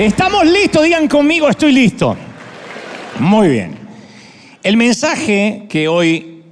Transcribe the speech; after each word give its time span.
Estamos 0.00 0.46
listos, 0.46 0.82
digan 0.82 1.08
conmigo, 1.08 1.46
estoy 1.46 1.74
listo. 1.74 2.16
Muy 3.18 3.48
bien. 3.48 3.76
El 4.62 4.78
mensaje 4.78 5.66
que 5.68 5.88
hoy 5.88 6.42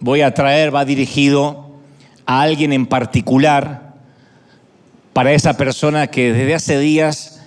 voy 0.00 0.22
a 0.22 0.32
traer 0.32 0.74
va 0.74 0.86
dirigido 0.86 1.70
a 2.24 2.40
alguien 2.40 2.72
en 2.72 2.86
particular, 2.86 3.92
para 5.12 5.34
esa 5.34 5.58
persona 5.58 6.06
que 6.06 6.32
desde 6.32 6.54
hace 6.54 6.78
días 6.78 7.42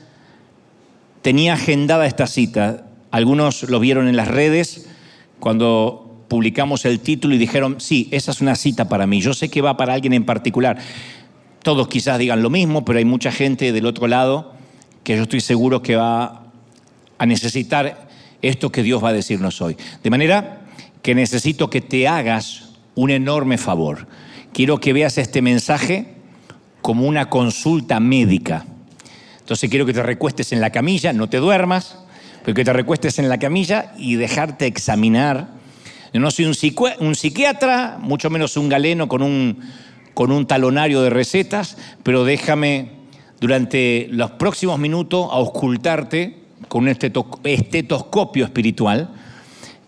tenía 1.24 1.56
agendada 1.56 2.06
esta 2.06 2.28
cita. 2.28 2.86
Algunos 3.10 3.64
lo 3.64 3.80
vieron 3.80 4.08
en 4.08 4.18
las 4.18 4.28
redes 4.28 4.88
cuando 5.40 6.24
publicamos 6.28 6.86
el 6.86 7.00
título 7.00 7.34
y 7.34 7.40
dijeron, 7.40 7.82
sí, 7.82 8.10
esa 8.12 8.30
es 8.30 8.42
una 8.42 8.54
cita 8.54 8.88
para 8.88 9.08
mí. 9.08 9.22
Yo 9.22 9.34
sé 9.34 9.50
que 9.50 9.64
va 9.64 9.76
para 9.76 9.96
alguien 9.96 10.14
en 10.14 10.24
particular. 10.24 10.78
Todos 11.64 11.88
quizás 11.88 12.20
digan 12.20 12.44
lo 12.44 12.52
mismo, 12.52 12.86
pero 12.86 13.00
hay 13.00 13.06
mucha 13.06 13.32
gente 13.32 13.72
del 13.72 13.88
otro 13.88 14.06
lado 14.06 14.54
que 15.06 15.16
yo 15.16 15.24
estoy 15.24 15.40
seguro 15.40 15.84
que 15.84 15.96
va 15.96 16.42
a 17.20 17.26
necesitar 17.28 18.10
esto 18.42 18.72
que 18.72 18.82
Dios 18.82 19.02
va 19.02 19.10
a 19.10 19.14
decirnos 19.14 19.62
hoy. 19.62 19.78
De 20.04 20.10
manera 20.10 20.64
que 21.04 21.14
necesito 21.14 21.70
que 21.70 21.80
te 21.80 22.08
hagas 22.08 22.72
un 22.96 23.12
enorme 23.12 23.60
favor. 23.60 24.08
Quiero 24.52 24.80
que 24.80 24.94
veas 24.94 25.20
este 25.20 25.44
mensaje 25.44 26.16
como 26.82 27.06
una 27.06 27.30
consulta 27.30 28.00
médica. 28.00 28.66
Entonces 29.40 29.70
quiero 29.70 29.86
que 29.86 29.94
te 29.94 30.02
recuestes 30.02 30.52
en 30.52 30.60
la 30.60 30.72
camilla, 30.72 31.14
no 31.14 31.30
te 31.30 31.38
duermas, 31.38 32.00
pero 32.44 32.56
que 32.56 32.66
te 32.66 32.74
recuestes 32.74 33.20
en 33.20 33.30
la 33.30 33.38
camilla 33.38 33.94
y 34.00 34.16
dejarte 34.16 34.66
examinar. 34.66 35.50
Yo 36.14 36.20
no 36.20 36.32
soy 36.32 36.46
un, 36.46 37.16
psiquiatra, 37.16 38.00
mucho 38.02 38.32
menos 38.32 38.58
un 38.58 38.70
galeno 38.70 39.08
con 39.08 39.22
un 39.22 40.48
talonario 40.48 41.04
de 41.04 41.12
recetas, 41.12 41.78
pero 42.02 42.24
déjame 42.24 42.95
durante 43.46 44.08
los 44.10 44.32
próximos 44.32 44.80
minutos 44.80 45.28
a 45.30 45.36
auscultarte 45.36 46.36
con 46.68 46.82
un 46.82 46.96
estetoscopio 47.44 48.44
espiritual 48.44 49.12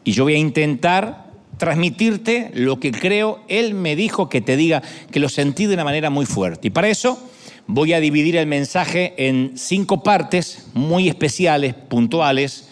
y 0.04 0.12
yo 0.12 0.26
voy 0.26 0.36
a 0.36 0.38
intentar 0.38 1.32
transmitirte 1.58 2.52
lo 2.54 2.80
que 2.80 2.92
creo 2.92 3.40
Él 3.48 3.74
me 3.74 3.96
dijo 3.96 4.30
que 4.30 4.42
te 4.42 4.58
diga, 4.58 4.84
que 5.10 5.20
lo 5.20 5.28
sentí 5.28 5.66
de 5.66 5.74
una 5.74 5.84
manera 5.84 6.12
muy 6.12 6.28
fuerte. 6.28 6.68
Y 6.68 6.70
para 6.70 6.88
eso 6.88 7.18
voy 7.66 7.94
a 7.94 8.00
dividir 8.00 8.36
el 8.36 8.46
mensaje 8.46 9.16
en 9.18 9.54
cinco 9.56 10.04
partes 10.04 10.68
muy 10.76 11.10
especiales, 11.10 11.74
puntuales. 11.74 12.70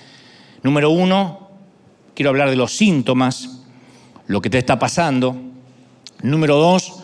Número 0.61 0.91
uno, 0.91 1.50
quiero 2.13 2.30
hablar 2.30 2.52
de 2.52 2.58
los 2.58 2.73
síntomas, 2.73 3.63
lo 4.28 4.39
que 4.39 4.52
te 4.52 4.59
está 4.59 4.78
pasando. 4.78 5.36
Número 6.22 6.58
dos, 6.58 7.00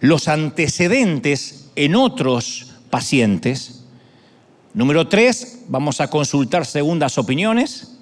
los 0.00 0.26
antecedentes 0.26 1.70
en 1.76 1.94
otros 1.94 2.71
pacientes. 2.92 3.84
Número 4.74 5.08
tres, 5.08 5.60
vamos 5.68 6.02
a 6.02 6.08
consultar 6.08 6.66
segundas 6.66 7.16
opiniones. 7.16 7.96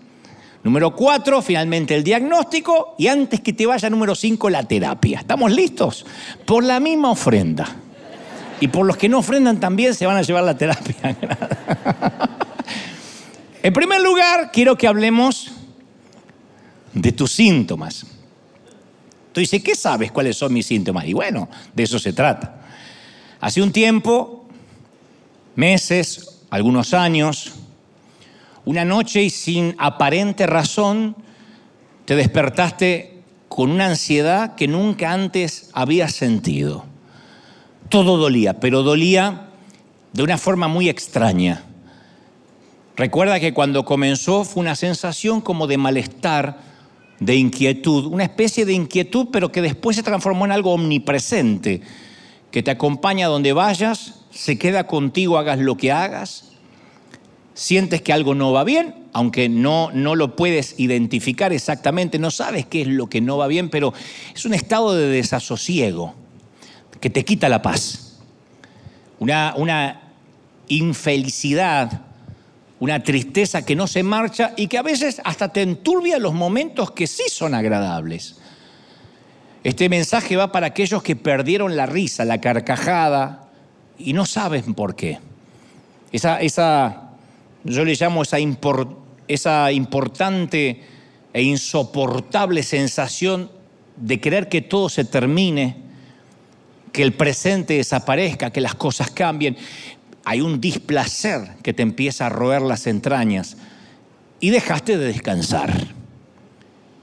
Número 0.65 0.97
cuatro, 0.97 1.41
finalmente 1.43 1.95
el 1.95 2.03
diagnóstico. 2.03 2.97
Y 2.99 3.07
antes 3.07 3.41
que 3.41 3.53
te 3.53 3.67
vaya, 3.67 3.89
número 3.89 4.17
cinco, 4.17 4.51
la 4.51 4.65
terapia. 4.65 5.21
¿Estamos 5.21 5.53
listos? 5.53 6.05
Por 6.45 6.65
la 6.65 6.81
misma 6.81 7.13
ofrenda. 7.13 7.69
Y 8.59 8.67
por 8.67 8.85
los 8.85 8.97
que 8.97 9.09
no 9.09 9.19
ofrendan 9.19 9.61
también 9.61 9.95
se 9.95 10.07
van 10.07 10.17
a 10.17 10.23
llevar 10.23 10.43
la 10.43 10.59
terapia. 10.59 10.97
en 13.63 13.73
primer 13.73 14.01
lugar, 14.01 14.51
quiero 14.53 14.77
que 14.77 14.89
hablemos 14.89 15.53
de 16.93 17.13
tus 17.13 17.31
síntomas. 17.31 18.07
Tú 19.33 19.39
dices, 19.39 19.63
¿qué 19.63 19.77
sabes 19.77 20.11
cuáles 20.11 20.37
son 20.37 20.53
mis 20.53 20.67
síntomas? 20.67 21.07
Y 21.07 21.13
bueno, 21.13 21.49
de 21.73 21.85
eso 21.85 22.01
se 22.01 22.13
trata. 22.13 22.57
Hace 23.41 23.63
un 23.63 23.71
tiempo 23.71 24.40
meses, 25.55 26.43
algunos 26.51 26.95
años, 26.95 27.53
una 28.65 28.85
noche 28.85 29.23
y 29.23 29.31
sin 29.31 29.75
aparente 29.79 30.47
razón 30.47 31.17
te 32.05 32.17
despertaste 32.17 33.23
con 33.49 33.71
una 33.71 33.87
ansiedad 33.87 34.55
que 34.55 34.69
nunca 34.69 35.13
antes 35.13 35.71
habías 35.73 36.13
sentido. 36.13 36.85
Todo 37.89 38.17
dolía, 38.17 38.61
pero 38.61 38.83
dolía 38.83 39.49
de 40.13 40.23
una 40.23 40.39
forma 40.39 40.69
muy 40.69 40.89
extraña. 40.89 41.65
Recuerda 42.97 43.41
que 43.41 43.55
cuando 43.55 43.85
comenzó 43.85 44.45
fue 44.45 44.61
una 44.61 44.77
sensación 44.77 45.41
como 45.41 45.67
de 45.67 45.79
malestar, 45.79 46.59
de 47.19 47.37
inquietud, 47.37 48.07
una 48.07 48.25
especie 48.25 48.65
de 48.65 48.73
inquietud, 48.73 49.29
pero 49.31 49.53
que 49.53 49.63
después 49.63 49.97
se 49.97 50.03
transformó 50.03 50.45
en 50.45 50.53
algo 50.53 50.73
omnipresente, 50.73 51.83
que 52.51 52.63
te 52.63 52.71
acompaña 52.71 53.29
donde 53.29 53.53
vayas 53.53 54.21
se 54.31 54.59
queda 54.59 54.87
contigo, 54.87 55.39
hagas 55.39 55.59
lo 55.59 55.77
que 55.77 55.93
hagas. 55.93 56.45
Sientes 57.55 58.01
que 58.01 58.13
algo 58.13 58.35
no 58.35 58.53
va 58.53 58.65
bien, 58.65 58.95
aunque 59.13 59.49
no, 59.49 59.91
no 59.93 60.15
lo 60.15 60.37
puedes 60.37 60.79
identificar 60.79 61.53
exactamente, 61.53 62.19
no 62.19 62.31
sabes 62.31 62.65
qué 62.65 62.83
es 62.83 62.87
lo 62.87 63.09
que 63.09 63.21
no 63.21 63.37
va 63.37 63.49
bien, 63.49 63.69
pero 63.69 63.93
es 64.35 64.45
un 64.47 64.55
estado 64.55 64.95
de 64.95 65.09
desasosiego 65.09 66.15
que 67.01 67.11
te 67.11 67.25
quita 67.25 67.49
la 67.49 67.61
paz. 67.61 68.19
Una, 69.19 69.53
una 69.57 70.01
infelicidad, 70.69 72.03
una 72.79 73.03
tristeza 73.03 73.65
que 73.65 73.77
no 73.77 73.87
se 73.87 74.03
marcha 74.03 74.55
y 74.57 74.69
que 74.69 74.79
a 74.79 74.83
veces 74.83 75.21
hasta 75.25 75.53
te 75.53 75.61
enturbia 75.61 76.19
los 76.19 76.33
momentos 76.33 76.93
que 76.93 77.07
sí 77.07 77.25
son 77.29 77.55
agradables. 77.55 78.40
Este 79.63 79.89
mensaje 79.89 80.37
va 80.37 80.53
para 80.53 80.69
aquellos 80.69 81.03
que 81.03 81.17
perdieron 81.17 81.77
la 81.77 81.87
risa, 81.87 82.25
la 82.25 82.41
carcajada, 82.41 83.49
y 83.99 84.15
no 84.15 84.25
saben 84.25 84.75
por 84.75 84.97
qué. 84.97 85.19
Esa, 86.13 86.41
esa 86.41 87.11
yo 87.65 87.85
le 87.85 87.95
llamo 87.95 88.23
esa, 88.23 88.39
esa 89.29 89.73
importante 89.73 90.83
e 91.33 91.43
insoportable 91.43 92.63
sensación 92.63 93.51
de 93.97 94.19
querer 94.19 94.49
que 94.49 94.63
todo 94.63 94.89
se 94.89 95.05
termine, 95.05 95.77
que 96.93 97.03
el 97.03 97.13
presente 97.13 97.75
desaparezca, 97.75 98.51
que 98.51 98.63
las 98.63 98.75
cosas 98.75 99.11
cambien. 99.11 99.57
Hay 100.25 100.41
un 100.41 100.61
displacer 100.61 101.57
que 101.63 101.75
te 101.75 101.83
empieza 101.83 102.27
a 102.27 102.29
roer 102.31 102.63
las 102.63 102.87
entrañas 102.87 103.59
y 104.41 104.51
dejaste 104.51 104.97
de 104.97 105.07
descansar. 105.07 105.89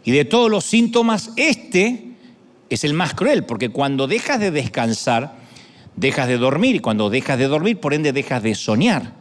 Y 0.03 0.12
de 0.12 0.25
todos 0.25 0.50
los 0.50 0.66
síntomas, 0.66 1.31
este 1.35 2.06
es 2.69 2.83
el 2.83 2.94
más 2.94 3.13
cruel, 3.13 3.45
porque 3.45 3.69
cuando 3.69 4.07
dejas 4.07 4.39
de 4.39 4.51
descansar, 4.51 5.35
dejas 5.95 6.28
de 6.28 6.38
dormir 6.38 6.75
y 6.75 6.79
cuando 6.79 7.09
dejas 7.09 7.38
de 7.38 7.47
dormir, 7.47 7.79
por 7.79 7.94
ende, 7.94 8.13
dejas 8.13 8.44
de 8.44 8.55
soñar. 8.55 9.13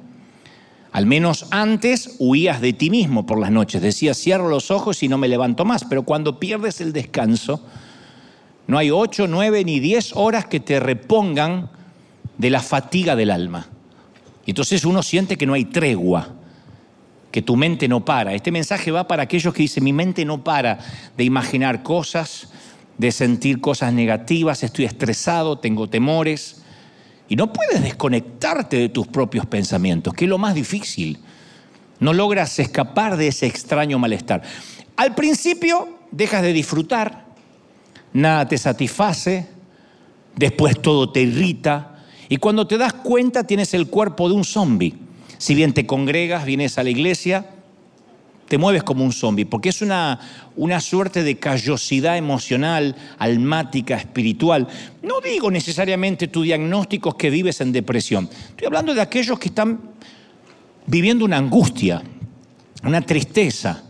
Al 0.92 1.04
menos 1.04 1.46
antes 1.50 2.16
huías 2.18 2.60
de 2.60 2.72
ti 2.72 2.88
mismo 2.88 3.26
por 3.26 3.38
las 3.38 3.50
noches. 3.50 3.82
Decías, 3.82 4.16
cierro 4.16 4.48
los 4.48 4.70
ojos 4.70 5.02
y 5.02 5.08
no 5.08 5.18
me 5.18 5.28
levanto 5.28 5.64
más. 5.64 5.84
Pero 5.84 6.04
cuando 6.04 6.40
pierdes 6.40 6.80
el 6.80 6.94
descanso, 6.94 7.62
no 8.66 8.78
hay 8.78 8.90
ocho, 8.90 9.26
nueve 9.26 9.62
ni 9.64 9.78
diez 9.78 10.12
horas 10.14 10.46
que 10.46 10.58
te 10.58 10.80
repongan 10.80 11.70
de 12.38 12.50
la 12.50 12.60
fatiga 12.60 13.14
del 13.14 13.30
alma. 13.30 13.66
Y 14.46 14.52
entonces 14.52 14.84
uno 14.84 15.02
siente 15.02 15.36
que 15.36 15.44
no 15.44 15.54
hay 15.54 15.66
tregua, 15.66 16.30
que 17.30 17.42
tu 17.42 17.56
mente 17.56 17.88
no 17.88 18.04
para. 18.04 18.32
Este 18.32 18.50
mensaje 18.50 18.90
va 18.90 19.06
para 19.06 19.24
aquellos 19.24 19.52
que 19.52 19.62
dicen, 19.62 19.84
mi 19.84 19.92
mente 19.92 20.24
no 20.24 20.42
para 20.42 20.78
de 21.16 21.24
imaginar 21.24 21.82
cosas, 21.82 22.48
de 22.98 23.12
sentir 23.12 23.60
cosas 23.60 23.92
negativas, 23.92 24.62
estoy 24.62 24.84
estresado, 24.84 25.58
tengo 25.58 25.88
temores. 25.88 26.62
Y 27.28 27.36
no 27.36 27.52
puedes 27.52 27.82
desconectarte 27.82 28.76
de 28.78 28.88
tus 28.88 29.06
propios 29.06 29.46
pensamientos, 29.46 30.14
que 30.14 30.24
es 30.24 30.28
lo 30.28 30.38
más 30.38 30.54
difícil. 30.54 31.18
No 31.98 32.12
logras 32.12 32.58
escapar 32.58 33.16
de 33.16 33.28
ese 33.28 33.46
extraño 33.46 33.98
malestar. 33.98 34.42
Al 34.97 35.15
principio 35.15 35.88
dejas 36.10 36.42
de 36.42 36.53
disfrutar, 36.53 37.26
nada 38.12 38.47
te 38.48 38.56
satisface, 38.59 39.48
después 40.36 40.80
todo 40.80 41.10
te 41.10 41.22
irrita 41.22 42.04
y 42.28 42.36
cuando 42.38 42.66
te 42.66 42.78
das 42.78 42.92
cuenta 42.92 43.44
tienes 43.44 43.74
el 43.74 43.88
cuerpo 43.88 44.28
de 44.28 44.34
un 44.34 44.44
zombi. 44.44 44.94
Si 45.38 45.54
bien 45.54 45.74
te 45.74 45.86
congregas, 45.86 46.44
vienes 46.44 46.78
a 46.78 46.82
la 46.82 46.91
iglesia, 46.91 47.55
te 48.48 48.59
mueves 48.59 48.83
como 48.83 49.04
un 49.04 49.13
zombi, 49.13 49.45
porque 49.45 49.71
es 49.71 49.83
una, 49.83 50.21
una 50.57 50.81
suerte 50.81 51.22
de 51.22 51.39
callosidad 51.39 52.16
emocional, 52.16 52.95
almática, 53.19 53.97
espiritual. 53.97 54.69
No 55.03 55.21
digo 55.21 55.51
necesariamente 55.51 56.28
tu 56.28 56.43
diagnóstico 56.43 57.16
que 57.16 57.31
vives 57.31 57.60
en 57.60 57.72
depresión. 57.72 58.28
Estoy 58.51 58.66
hablando 58.66 58.95
de 58.95 59.01
aquellos 59.01 59.39
que 59.39 59.48
están 59.48 59.81
viviendo 60.87 61.25
una 61.25 61.39
angustia, 61.39 62.03
una 62.84 63.01
tristeza. 63.01 63.83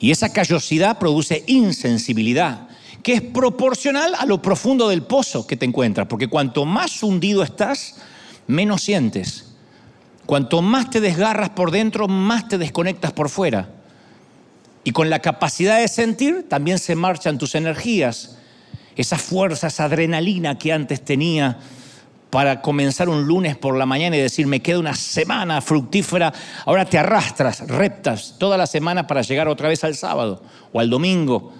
Y 0.00 0.10
esa 0.10 0.32
callosidad 0.32 0.98
produce 0.98 1.44
insensibilidad, 1.46 2.68
que 3.02 3.14
es 3.14 3.22
proporcional 3.22 4.14
a 4.18 4.26
lo 4.26 4.42
profundo 4.42 4.88
del 4.88 5.02
pozo 5.02 5.46
que 5.46 5.56
te 5.56 5.66
encuentras, 5.66 6.08
porque 6.08 6.28
cuanto 6.28 6.64
más 6.64 7.02
hundido 7.02 7.42
estás, 7.42 7.96
menos 8.46 8.82
sientes. 8.82 9.47
Cuanto 10.28 10.60
más 10.60 10.90
te 10.90 11.00
desgarras 11.00 11.48
por 11.48 11.70
dentro, 11.70 12.06
más 12.06 12.48
te 12.48 12.58
desconectas 12.58 13.14
por 13.14 13.30
fuera. 13.30 13.70
Y 14.84 14.90
con 14.90 15.08
la 15.08 15.20
capacidad 15.20 15.80
de 15.80 15.88
sentir 15.88 16.46
también 16.50 16.78
se 16.78 16.94
marchan 16.94 17.38
tus 17.38 17.54
energías, 17.54 18.36
esa 18.94 19.16
fuerza, 19.16 19.68
esa 19.68 19.84
adrenalina 19.84 20.58
que 20.58 20.70
antes 20.70 21.02
tenía 21.02 21.56
para 22.28 22.60
comenzar 22.60 23.08
un 23.08 23.26
lunes 23.26 23.56
por 23.56 23.74
la 23.78 23.86
mañana 23.86 24.18
y 24.18 24.20
decir, 24.20 24.46
me 24.46 24.60
queda 24.60 24.80
una 24.80 24.92
semana 24.92 25.62
fructífera, 25.62 26.34
ahora 26.66 26.84
te 26.84 26.98
arrastras, 26.98 27.66
reptas 27.66 28.34
toda 28.36 28.58
la 28.58 28.66
semana 28.66 29.06
para 29.06 29.22
llegar 29.22 29.48
otra 29.48 29.70
vez 29.70 29.82
al 29.82 29.94
sábado 29.94 30.42
o 30.74 30.80
al 30.80 30.90
domingo. 30.90 31.54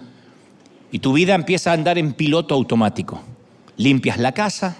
Y 0.91 0.99
tu 0.99 1.13
vida 1.13 1.33
empieza 1.33 1.71
a 1.71 1.73
andar 1.73 1.97
en 1.97 2.13
piloto 2.13 2.53
automático. 2.53 3.19
Limpias 3.77 4.19
la 4.19 4.33
casa, 4.33 4.77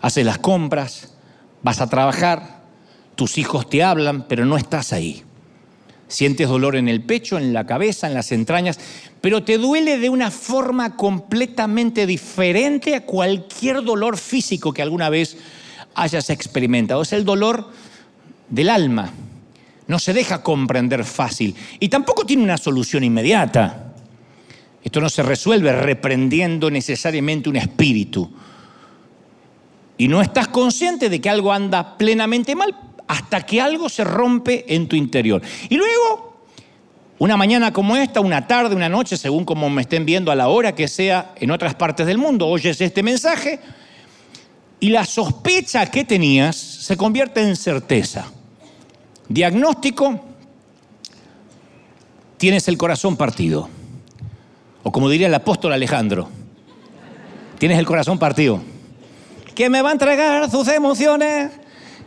haces 0.00 0.26
las 0.26 0.38
compras, 0.38 1.14
vas 1.62 1.80
a 1.80 1.88
trabajar, 1.88 2.55
tus 3.16 3.38
hijos 3.38 3.68
te 3.68 3.82
hablan, 3.82 4.28
pero 4.28 4.44
no 4.44 4.56
estás 4.56 4.92
ahí. 4.92 5.24
Sientes 6.06 6.48
dolor 6.48 6.76
en 6.76 6.88
el 6.88 7.02
pecho, 7.02 7.36
en 7.36 7.52
la 7.52 7.66
cabeza, 7.66 8.06
en 8.06 8.14
las 8.14 8.30
entrañas, 8.30 8.78
pero 9.20 9.42
te 9.42 9.58
duele 9.58 9.98
de 9.98 10.08
una 10.08 10.30
forma 10.30 10.94
completamente 10.94 12.06
diferente 12.06 12.94
a 12.94 13.04
cualquier 13.04 13.82
dolor 13.82 14.16
físico 14.16 14.72
que 14.72 14.82
alguna 14.82 15.10
vez 15.10 15.36
hayas 15.96 16.30
experimentado. 16.30 17.02
Es 17.02 17.12
el 17.12 17.24
dolor 17.24 17.70
del 18.48 18.68
alma. 18.68 19.10
No 19.88 19.98
se 19.98 20.12
deja 20.12 20.42
comprender 20.42 21.04
fácil 21.04 21.56
y 21.80 21.88
tampoco 21.88 22.24
tiene 22.24 22.44
una 22.44 22.58
solución 22.58 23.02
inmediata. 23.02 23.94
Esto 24.84 25.00
no 25.00 25.08
se 25.08 25.24
resuelve 25.24 25.72
reprendiendo 25.72 26.70
necesariamente 26.70 27.48
un 27.48 27.56
espíritu. 27.56 28.30
Y 29.98 30.06
no 30.06 30.20
estás 30.20 30.48
consciente 30.48 31.08
de 31.08 31.20
que 31.20 31.30
algo 31.30 31.52
anda 31.52 31.96
plenamente 31.96 32.54
mal 32.54 32.76
hasta 33.08 33.44
que 33.44 33.60
algo 33.60 33.88
se 33.88 34.04
rompe 34.04 34.64
en 34.74 34.88
tu 34.88 34.96
interior. 34.96 35.42
Y 35.68 35.76
luego, 35.76 36.36
una 37.18 37.36
mañana 37.36 37.72
como 37.72 37.96
esta, 37.96 38.20
una 38.20 38.46
tarde, 38.46 38.74
una 38.74 38.88
noche, 38.88 39.16
según 39.16 39.44
como 39.44 39.70
me 39.70 39.82
estén 39.82 40.04
viendo 40.04 40.30
a 40.30 40.34
la 40.34 40.48
hora 40.48 40.74
que 40.74 40.88
sea 40.88 41.32
en 41.36 41.50
otras 41.50 41.74
partes 41.74 42.06
del 42.06 42.18
mundo, 42.18 42.46
oyes 42.46 42.80
este 42.80 43.02
mensaje 43.02 43.60
y 44.80 44.90
la 44.90 45.04
sospecha 45.04 45.86
que 45.86 46.04
tenías 46.04 46.56
se 46.56 46.96
convierte 46.96 47.42
en 47.42 47.56
certeza. 47.56 48.26
Diagnóstico, 49.28 50.20
tienes 52.36 52.68
el 52.68 52.76
corazón 52.76 53.16
partido. 53.16 53.68
O 54.82 54.92
como 54.92 55.08
diría 55.08 55.26
el 55.26 55.34
apóstol 55.34 55.72
Alejandro, 55.72 56.28
tienes 57.58 57.78
el 57.78 57.86
corazón 57.86 58.18
partido. 58.18 58.60
Que 59.54 59.70
me 59.70 59.80
va 59.80 59.88
a 59.88 59.92
entregar 59.92 60.50
sus 60.50 60.68
emociones 60.68 61.50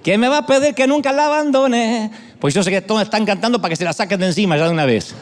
¿Quién 0.09 0.19
me 0.19 0.27
va 0.27 0.39
a 0.39 0.45
pedir 0.47 0.73
que 0.73 0.87
nunca 0.87 1.11
la 1.11 1.27
abandone? 1.27 2.09
Pues 2.39 2.55
yo 2.55 2.63
sé 2.63 2.71
que 2.71 2.81
todos 2.81 3.03
están 3.03 3.27
cantando 3.27 3.61
para 3.61 3.69
que 3.69 3.75
se 3.75 3.83
la 3.83 3.93
saquen 3.93 4.19
de 4.19 4.25
encima 4.25 4.57
ya 4.57 4.65
de 4.65 4.71
una 4.71 4.87
vez. 4.87 5.13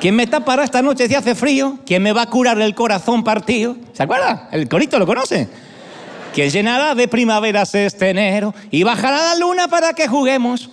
¿Quién 0.00 0.16
me 0.16 0.26
tapará 0.26 0.64
esta 0.64 0.82
noche 0.82 1.06
si 1.06 1.14
hace 1.14 1.36
frío? 1.36 1.78
¿Quién 1.86 2.02
me 2.02 2.12
va 2.12 2.22
a 2.22 2.26
curar 2.26 2.60
el 2.60 2.74
corazón 2.74 3.22
partido? 3.22 3.76
¿Se 3.92 4.02
acuerda? 4.02 4.48
El 4.50 4.68
corito 4.68 4.98
lo 4.98 5.06
conoce. 5.06 5.48
¿Quién 6.34 6.50
llenará 6.50 6.96
de 6.96 7.06
primaveras 7.06 7.76
este 7.76 8.10
enero 8.10 8.52
y 8.72 8.82
bajará 8.82 9.18
la 9.18 9.36
luna 9.36 9.68
para 9.68 9.92
que 9.92 10.08
juguemos? 10.08 10.68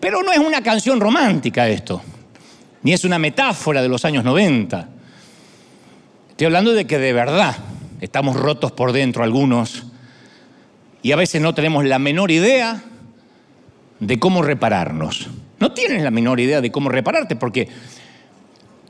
Pero 0.00 0.24
no 0.24 0.32
es 0.32 0.40
una 0.40 0.60
canción 0.60 0.98
romántica 1.00 1.68
esto, 1.68 2.02
ni 2.82 2.92
es 2.92 3.04
una 3.04 3.20
metáfora 3.20 3.80
de 3.80 3.88
los 3.88 4.04
años 4.04 4.24
90. 4.24 4.88
Estoy 6.30 6.46
hablando 6.46 6.72
de 6.72 6.84
que 6.84 6.98
de 6.98 7.12
verdad 7.12 7.54
estamos 8.00 8.34
rotos 8.34 8.72
por 8.72 8.90
dentro 8.90 9.22
algunos 9.22 9.84
y 11.02 11.12
a 11.12 11.16
veces 11.16 11.42
no 11.42 11.54
tenemos 11.54 11.84
la 11.84 11.98
menor 11.98 12.30
idea 12.30 12.82
de 13.98 14.18
cómo 14.18 14.42
repararnos. 14.42 15.28
No 15.58 15.72
tienes 15.72 16.02
la 16.02 16.10
menor 16.10 16.40
idea 16.40 16.60
de 16.60 16.70
cómo 16.70 16.88
repararte 16.88 17.36
porque 17.36 17.68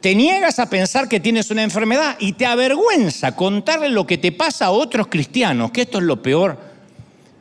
te 0.01 0.15
niegas 0.15 0.59
a 0.59 0.69
pensar 0.69 1.09
que 1.09 1.21
tienes 1.21 1.51
una 1.51 1.63
enfermedad 1.63 2.17
y 2.19 2.33
te 2.33 2.45
avergüenza 2.45 3.37
contarle 3.37 3.89
lo 3.89 4.07
que 4.07 4.19
te 4.19 4.33
pasa 4.33 4.67
a 4.67 4.71
otros 4.71 5.07
cristianos, 5.07 5.71
que 5.71 5.83
esto 5.83 5.99
es 5.99 6.05
lo 6.05 6.21
peor. 6.23 6.59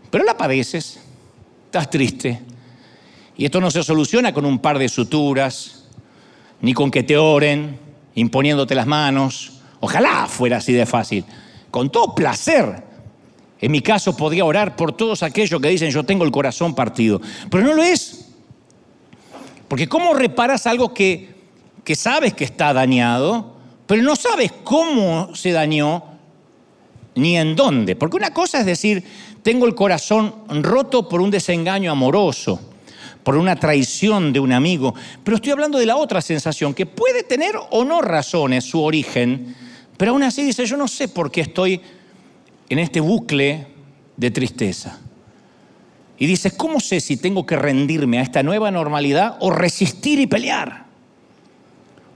Pero 0.09 0.23
la 0.23 0.37
padeces, 0.37 0.99
estás 1.65 1.89
triste. 1.89 2.41
Y 3.35 3.45
esto 3.45 3.59
no 3.59 3.71
se 3.71 3.83
soluciona 3.83 4.33
con 4.33 4.45
un 4.45 4.59
par 4.59 4.77
de 4.77 4.89
suturas, 4.89 5.85
ni 6.61 6.73
con 6.73 6.91
que 6.91 7.03
te 7.03 7.17
oren, 7.17 7.79
imponiéndote 8.15 8.75
las 8.75 8.85
manos. 8.85 9.61
Ojalá 9.79 10.27
fuera 10.27 10.57
así 10.57 10.71
de 10.73 10.85
fácil. 10.85 11.25
Con 11.71 11.89
todo 11.89 12.13
placer 12.13 12.90
en 13.61 13.71
mi 13.71 13.81
caso 13.81 14.17
podría 14.17 14.43
orar 14.43 14.75
por 14.75 14.91
todos 14.97 15.21
aquellos 15.21 15.61
que 15.61 15.69
dicen 15.69 15.91
yo 15.91 16.03
tengo 16.03 16.25
el 16.25 16.31
corazón 16.31 16.73
partido, 16.73 17.21
pero 17.49 17.63
no 17.63 17.75
lo 17.75 17.83
es. 17.83 18.25
Porque 19.67 19.87
¿cómo 19.87 20.13
reparas 20.13 20.65
algo 20.65 20.93
que, 20.93 21.29
que 21.83 21.95
sabes 21.95 22.33
que 22.33 22.43
está 22.43 22.73
dañado, 22.73 23.55
pero 23.85 24.01
no 24.01 24.15
sabes 24.15 24.51
cómo 24.63 25.33
se 25.35 25.51
dañó 25.51 26.03
ni 27.15 27.37
en 27.37 27.55
dónde? 27.55 27.95
Porque 27.95 28.17
una 28.17 28.33
cosa 28.33 28.59
es 28.59 28.65
decir, 28.65 29.03
tengo 29.43 29.67
el 29.67 29.75
corazón 29.75 30.33
roto 30.61 31.07
por 31.07 31.21
un 31.21 31.29
desengaño 31.29 31.91
amoroso, 31.91 32.59
por 33.23 33.37
una 33.37 33.55
traición 33.55 34.33
de 34.33 34.39
un 34.39 34.51
amigo, 34.51 34.95
pero 35.23 35.35
estoy 35.35 35.51
hablando 35.51 35.77
de 35.77 35.85
la 35.85 35.97
otra 35.97 36.21
sensación, 36.21 36.73
que 36.73 36.87
puede 36.87 37.21
tener 37.21 37.55
o 37.69 37.85
no 37.85 38.01
razones 38.01 38.65
su 38.65 38.81
origen, 38.81 39.55
pero 39.97 40.11
aún 40.11 40.23
así 40.23 40.43
dice, 40.43 40.65
yo 40.65 40.77
no 40.77 40.87
sé 40.87 41.07
por 41.07 41.31
qué 41.31 41.41
estoy 41.41 41.79
en 42.71 42.79
este 42.79 43.01
bucle 43.01 43.67
de 44.15 44.31
tristeza. 44.31 44.97
Y 46.17 46.25
dices, 46.25 46.53
¿cómo 46.53 46.79
sé 46.79 47.01
si 47.01 47.17
tengo 47.17 47.45
que 47.45 47.57
rendirme 47.57 48.19
a 48.19 48.21
esta 48.21 48.43
nueva 48.43 48.71
normalidad 48.71 49.35
o 49.41 49.51
resistir 49.51 50.19
y 50.19 50.27
pelear? 50.27 50.85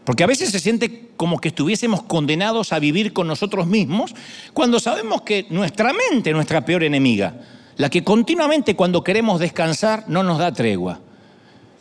Porque 0.06 0.24
a 0.24 0.28
veces 0.28 0.52
se 0.52 0.62
siente 0.62 1.10
como 1.18 1.40
que 1.40 1.50
estuviésemos 1.50 2.04
condenados 2.04 2.72
a 2.72 2.80
vivir 2.80 3.12
con 3.12 3.28
nosotros 3.28 3.68
mismos 3.68 4.16
cuando 4.54 4.80
sabemos 4.80 5.24
que 5.24 5.46
nuestra 5.50 5.92
mente 5.92 6.30
es 6.30 6.36
nuestra 6.36 6.64
peor 6.64 6.86
enemiga, 6.86 7.36
la 7.76 7.90
que 7.90 8.06
continuamente 8.06 8.78
cuando 8.78 9.04
queremos 9.04 9.42
descansar 9.42 10.06
no 10.08 10.24
nos 10.24 10.40
da 10.40 10.54
tregua. 10.54 11.02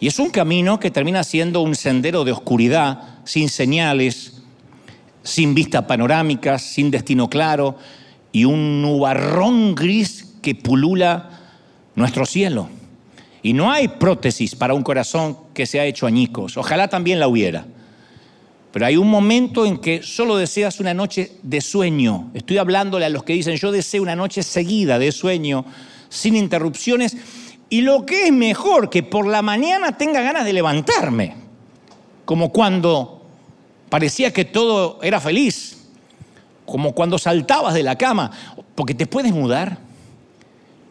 Y 0.01 0.09
es 0.09 0.19
un 0.19 0.31
camino 0.31 0.81
que 0.81 0.91
termina 0.91 1.23
siendo 1.23 1.61
un 1.61 1.77
sendero 1.77 2.25
de 2.25 2.33
oscuridad, 2.33 3.21
sin 3.23 3.49
señales, 3.49 4.43
sin 5.23 5.55
vista 5.55 5.87
panorámica, 5.87 6.59
sin 6.59 6.91
destino 6.91 7.31
claro, 7.31 7.77
y 8.35 8.45
un 8.45 8.83
nubarrón 8.83 9.77
gris 9.77 10.35
que 10.43 10.57
pulula 10.57 11.31
nuestro 11.95 12.27
cielo. 12.27 12.69
Y 13.45 13.53
no 13.53 13.71
hay 13.71 13.87
prótesis 13.87 14.57
para 14.57 14.75
un 14.75 14.83
corazón 14.83 15.39
que 15.55 15.67
se 15.67 15.79
ha 15.79 15.85
hecho 15.85 16.05
añicos. 16.05 16.57
Ojalá 16.57 16.89
también 16.89 17.21
la 17.21 17.29
hubiera. 17.29 17.65
Pero 18.73 18.87
hay 18.87 18.97
un 18.97 19.09
momento 19.09 19.65
en 19.65 19.79
que 19.79 20.03
solo 20.03 20.37
deseas 20.37 20.81
una 20.81 20.93
noche 20.93 21.31
de 21.45 21.61
sueño. 21.61 22.33
Estoy 22.35 22.59
hablándole 22.59 23.05
a 23.05 23.09
los 23.09 23.23
que 23.23 23.35
dicen, 23.35 23.55
yo 23.55 23.71
deseo 23.71 24.03
una 24.03 24.17
noche 24.17 24.43
seguida 24.43 24.99
de 24.99 25.13
sueño, 25.13 25.65
sin 26.09 26.35
interrupciones. 26.35 27.17
Y 27.71 27.83
lo 27.83 28.05
que 28.05 28.27
es 28.27 28.33
mejor, 28.33 28.91
que 28.91 29.05
por 29.05 29.29
la 29.29 29.43
mañana 29.43 29.97
tenga 29.97 30.23
ganas 30.23 30.45
de 30.45 30.55
levantarme. 30.55 31.37
Como 32.25 32.51
cuando 32.51 33.25
parecía 33.91 34.33
que 34.33 34.45
todo 34.45 34.99
era 35.03 35.21
feliz 35.21 35.74
como 36.67 36.93
cuando 36.93 37.19
saltabas 37.19 37.75
de 37.75 37.83
la 37.83 37.97
cama, 37.97 38.31
porque 38.75 38.95
te 38.95 39.07
puedes 39.07 39.33
mudar, 39.33 39.79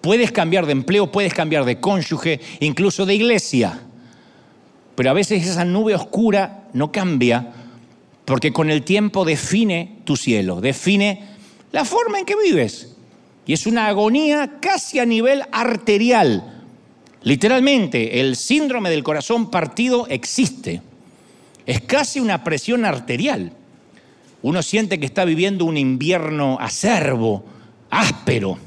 puedes 0.01 0.31
cambiar 0.31 0.65
de 0.65 0.73
empleo, 0.73 1.11
puedes 1.11 1.33
cambiar 1.33 1.65
de 1.65 1.79
cónyuge, 1.79 2.39
incluso 2.59 3.05
de 3.05 3.15
iglesia. 3.15 3.79
Pero 4.95 5.09
a 5.09 5.13
veces 5.13 5.47
esa 5.47 5.65
nube 5.65 5.95
oscura 5.95 6.65
no 6.73 6.91
cambia 6.91 7.53
porque 8.25 8.53
con 8.53 8.69
el 8.69 8.83
tiempo 8.83 9.25
define 9.25 9.97
tu 10.05 10.15
cielo, 10.15 10.61
define 10.61 11.23
la 11.71 11.85
forma 11.85 12.19
en 12.19 12.25
que 12.25 12.35
vives. 12.35 12.95
Y 13.45 13.53
es 13.53 13.65
una 13.67 13.87
agonía 13.87 14.59
casi 14.61 14.99
a 14.99 15.05
nivel 15.05 15.43
arterial. 15.51 16.63
Literalmente, 17.23 18.21
el 18.21 18.35
síndrome 18.35 18.89
del 18.89 19.03
corazón 19.03 19.49
partido 19.51 20.07
existe. 20.07 20.81
Es 21.65 21.81
casi 21.81 22.19
una 22.19 22.43
presión 22.43 22.85
arterial. 22.85 23.51
Uno 24.43 24.61
siente 24.61 24.99
que 24.99 25.05
está 25.05 25.23
viviendo 25.25 25.63
un 25.63 25.77
invierno 25.77 26.57
acerbo, 26.59 27.45
áspero, 27.89 28.57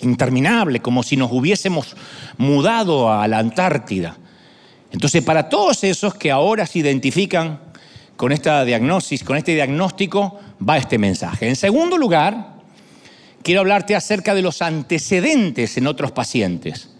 interminable, 0.00 0.80
como 0.80 1.04
si 1.04 1.16
nos 1.16 1.30
hubiésemos 1.32 1.96
mudado 2.36 3.10
a 3.10 3.26
la 3.28 3.38
Antártida. 3.38 4.16
Entonces, 4.90 5.22
para 5.22 5.48
todos 5.48 5.84
esos 5.84 6.14
que 6.14 6.32
ahora 6.32 6.66
se 6.66 6.80
identifican 6.80 7.60
con 8.16 8.32
esta 8.32 8.64
diagnosis, 8.64 9.22
con 9.22 9.36
este 9.36 9.54
diagnóstico, 9.54 10.40
va 10.68 10.78
este 10.78 10.98
mensaje. 10.98 11.48
En 11.48 11.54
segundo 11.54 11.96
lugar, 11.96 12.54
quiero 13.44 13.60
hablarte 13.60 13.94
acerca 13.94 14.34
de 14.34 14.42
los 14.42 14.62
antecedentes 14.62 15.76
en 15.76 15.86
otros 15.86 16.10
pacientes. 16.10 16.90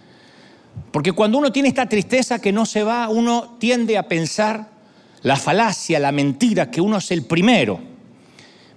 Porque 0.93 1.11
cuando 1.11 1.39
uno 1.39 1.51
tiene 1.51 1.69
esta 1.69 1.89
tristeza 1.89 2.41
que 2.41 2.53
no 2.53 2.65
se 2.65 2.85
va, 2.85 3.09
uno 3.09 3.57
tiende 3.59 3.99
a 3.99 4.07
pensar 4.07 4.78
la 5.23 5.37
falacia, 5.37 5.99
la 5.99 6.13
mentira, 6.13 6.71
que 6.71 6.81
uno 6.81 6.99
es 6.99 7.11
el 7.11 7.25
primero. 7.25 7.81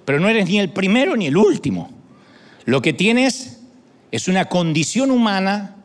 Pero 0.06 0.20
no 0.20 0.28
eres 0.28 0.48
ni 0.48 0.60
el 0.60 0.72
primero 0.72 1.16
ni 1.16 1.28
el 1.28 1.38
último. 1.38 1.92
Lo 2.66 2.82
que 2.82 2.94
tienes 2.94 3.60
es 4.12 4.28
una 4.28 4.46
condición 4.46 5.12
humana, 5.12 5.76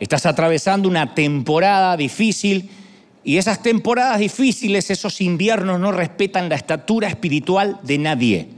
estás 0.00 0.26
atravesando 0.26 0.88
una 0.88 1.14
temporada 1.14 1.96
difícil 1.96 2.70
y 3.24 3.36
esas 3.36 3.62
temporadas 3.62 4.20
difíciles, 4.20 4.90
esos 4.90 5.20
inviernos 5.20 5.78
no 5.80 5.92
respetan 5.92 6.48
la 6.48 6.54
estatura 6.54 7.08
espiritual 7.08 7.78
de 7.82 7.98
nadie. 7.98 8.48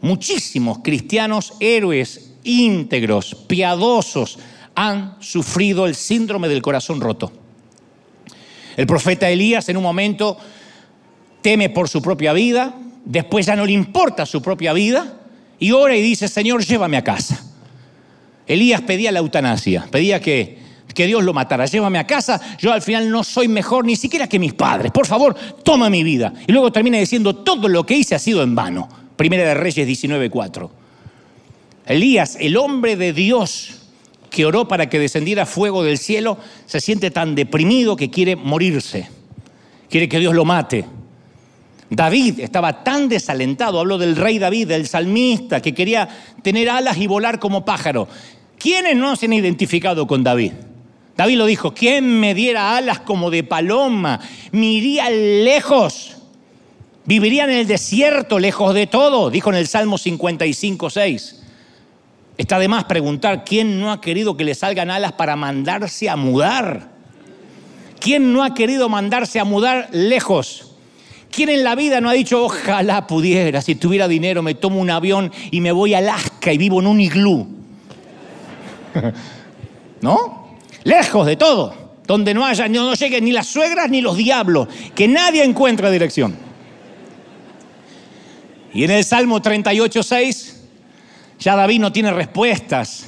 Muchísimos 0.00 0.78
cristianos 0.78 1.54
héroes 1.60 2.32
íntegros, 2.44 3.34
piadosos, 3.34 4.38
han 4.74 5.16
sufrido 5.20 5.86
el 5.86 5.94
síndrome 5.94 6.48
del 6.48 6.62
corazón 6.62 7.00
roto. 7.00 7.32
El 8.76 8.86
profeta 8.86 9.28
Elías 9.28 9.68
en 9.68 9.76
un 9.76 9.82
momento 9.82 10.36
teme 11.40 11.70
por 11.70 11.88
su 11.88 12.02
propia 12.02 12.32
vida, 12.32 12.74
después 13.04 13.46
ya 13.46 13.56
no 13.56 13.64
le 13.64 13.72
importa 13.72 14.26
su 14.26 14.42
propia 14.42 14.72
vida 14.72 15.14
y 15.58 15.72
ora 15.72 15.96
y 15.96 16.02
dice, 16.02 16.28
Señor, 16.28 16.64
llévame 16.64 16.96
a 16.96 17.04
casa. 17.04 17.42
Elías 18.46 18.82
pedía 18.82 19.10
la 19.10 19.20
eutanasia, 19.20 19.88
pedía 19.90 20.20
que, 20.20 20.58
que 20.94 21.06
Dios 21.06 21.24
lo 21.24 21.32
matara, 21.32 21.66
llévame 21.66 21.98
a 21.98 22.06
casa, 22.06 22.40
yo 22.58 22.72
al 22.72 22.82
final 22.82 23.10
no 23.10 23.24
soy 23.24 23.48
mejor 23.48 23.84
ni 23.86 23.96
siquiera 23.96 24.28
que 24.28 24.38
mis 24.38 24.52
padres, 24.52 24.92
por 24.92 25.06
favor, 25.06 25.34
toma 25.64 25.88
mi 25.88 26.04
vida. 26.04 26.32
Y 26.46 26.52
luego 26.52 26.70
termina 26.70 26.98
diciendo, 26.98 27.34
todo 27.34 27.68
lo 27.68 27.86
que 27.86 27.96
hice 27.96 28.14
ha 28.14 28.18
sido 28.18 28.42
en 28.42 28.54
vano. 28.54 28.88
Primera 29.16 29.44
de 29.48 29.54
Reyes 29.54 29.88
19.4. 29.88 30.70
Elías, 31.86 32.36
el 32.40 32.56
hombre 32.56 32.96
de 32.96 33.12
Dios 33.12 33.85
que 34.36 34.44
oró 34.44 34.68
para 34.68 34.90
que 34.90 34.98
descendiera 34.98 35.46
fuego 35.46 35.82
del 35.82 35.96
cielo, 35.96 36.36
se 36.66 36.78
siente 36.82 37.10
tan 37.10 37.34
deprimido 37.34 37.96
que 37.96 38.10
quiere 38.10 38.36
morirse, 38.36 39.08
quiere 39.88 40.10
que 40.10 40.18
Dios 40.18 40.34
lo 40.34 40.44
mate. 40.44 40.84
David 41.88 42.40
estaba 42.40 42.84
tan 42.84 43.08
desalentado, 43.08 43.80
hablo 43.80 43.96
del 43.96 44.14
rey 44.14 44.38
David, 44.38 44.68
del 44.68 44.86
salmista, 44.86 45.62
que 45.62 45.72
quería 45.72 46.06
tener 46.42 46.68
alas 46.68 46.98
y 46.98 47.06
volar 47.06 47.38
como 47.38 47.64
pájaro. 47.64 48.08
¿Quiénes 48.58 48.94
no 48.94 49.16
se 49.16 49.24
han 49.24 49.32
identificado 49.32 50.06
con 50.06 50.22
David? 50.22 50.52
David 51.16 51.38
lo 51.38 51.46
dijo, 51.46 51.72
¿quién 51.72 52.20
me 52.20 52.34
diera 52.34 52.76
alas 52.76 53.00
como 53.00 53.30
de 53.30 53.42
paloma? 53.42 54.20
Me 54.52 54.66
iría 54.66 55.08
lejos, 55.08 56.18
viviría 57.06 57.44
en 57.44 57.52
el 57.52 57.66
desierto, 57.66 58.38
lejos 58.38 58.74
de 58.74 58.86
todo, 58.86 59.30
dijo 59.30 59.48
en 59.48 59.56
el 59.56 59.66
Salmo 59.66 59.96
55, 59.96 60.90
6. 60.90 61.45
Está 62.38 62.58
de 62.58 62.68
más 62.68 62.84
preguntar 62.84 63.44
quién 63.44 63.80
no 63.80 63.90
ha 63.90 64.00
querido 64.00 64.36
que 64.36 64.44
le 64.44 64.54
salgan 64.54 64.90
alas 64.90 65.12
para 65.12 65.36
mandarse 65.36 66.10
a 66.10 66.16
mudar. 66.16 66.90
¿Quién 67.98 68.32
no 68.32 68.44
ha 68.44 68.52
querido 68.52 68.88
mandarse 68.88 69.40
a 69.40 69.44
mudar 69.44 69.88
lejos? 69.90 70.72
¿Quién 71.30 71.48
en 71.48 71.64
la 71.64 71.74
vida 71.74 72.00
no 72.00 72.10
ha 72.10 72.12
dicho, 72.12 72.44
ojalá 72.44 73.06
pudiera, 73.06 73.60
si 73.62 73.74
tuviera 73.74 74.06
dinero 74.06 74.42
me 74.42 74.54
tomo 74.54 74.80
un 74.80 74.90
avión 74.90 75.32
y 75.50 75.60
me 75.60 75.72
voy 75.72 75.94
a 75.94 75.98
Alaska 75.98 76.52
y 76.52 76.58
vivo 76.58 76.80
en 76.80 76.86
un 76.86 77.00
iglú? 77.00 77.46
¿No? 80.02 80.56
Lejos 80.84 81.26
de 81.26 81.36
todo, 81.36 81.74
donde 82.06 82.32
no 82.32 82.44
haya, 82.44 82.68
no, 82.68 82.84
no 82.84 82.94
lleguen 82.94 83.24
ni 83.24 83.32
las 83.32 83.46
suegras 83.46 83.90
ni 83.90 84.02
los 84.02 84.16
diablos, 84.16 84.68
que 84.94 85.08
nadie 85.08 85.42
encuentre 85.42 85.90
dirección. 85.90 86.36
Y 88.72 88.84
en 88.84 88.90
el 88.90 89.04
Salmo 89.04 89.40
38, 89.40 90.02
6 90.02 90.55
ya 91.38 91.56
David 91.56 91.80
no 91.80 91.92
tiene 91.92 92.12
respuestas 92.12 93.06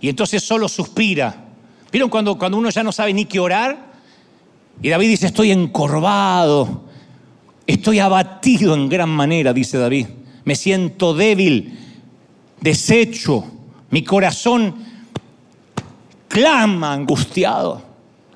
y 0.00 0.08
entonces 0.08 0.42
solo 0.42 0.68
suspira. 0.68 1.44
¿Vieron 1.90 2.10
cuando, 2.10 2.38
cuando 2.38 2.58
uno 2.58 2.70
ya 2.70 2.82
no 2.82 2.92
sabe 2.92 3.12
ni 3.14 3.24
qué 3.24 3.40
orar? 3.40 3.92
Y 4.82 4.88
David 4.88 5.08
dice, 5.08 5.26
estoy 5.26 5.52
encorvado, 5.52 6.84
estoy 7.66 7.98
abatido 7.98 8.74
en 8.74 8.88
gran 8.88 9.08
manera, 9.08 9.52
dice 9.52 9.78
David. 9.78 10.06
Me 10.44 10.54
siento 10.54 11.14
débil, 11.14 11.78
deshecho, 12.60 13.44
mi 13.90 14.04
corazón 14.04 14.74
clama 16.28 16.92
angustiado. 16.92 17.82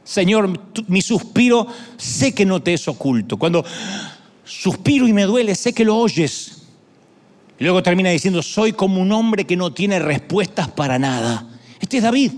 Señor, 0.02 0.50
mi 0.88 1.02
suspiro 1.02 1.66
sé 1.96 2.34
que 2.34 2.46
no 2.46 2.60
te 2.62 2.74
es 2.74 2.88
oculto. 2.88 3.36
Cuando 3.36 3.64
suspiro 4.44 5.06
y 5.06 5.12
me 5.12 5.24
duele, 5.24 5.54
sé 5.54 5.72
que 5.72 5.84
lo 5.84 5.96
oyes. 5.96 6.59
Y 7.60 7.64
luego 7.64 7.82
termina 7.82 8.08
diciendo, 8.08 8.42
soy 8.42 8.72
como 8.72 9.02
un 9.02 9.12
hombre 9.12 9.44
que 9.44 9.54
no 9.54 9.72
tiene 9.72 9.98
respuestas 9.98 10.68
para 10.68 10.98
nada. 10.98 11.46
Este 11.78 11.98
es 11.98 12.02
David, 12.02 12.32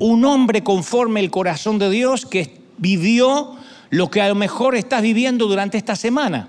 un 0.00 0.24
hombre 0.24 0.64
conforme 0.64 1.20
el 1.20 1.30
corazón 1.30 1.78
de 1.78 1.88
Dios 1.88 2.26
que 2.26 2.58
vivió 2.76 3.56
lo 3.90 4.10
que 4.10 4.20
a 4.20 4.28
lo 4.28 4.34
mejor 4.34 4.74
estás 4.74 5.00
viviendo 5.00 5.46
durante 5.46 5.78
esta 5.78 5.94
semana. 5.94 6.48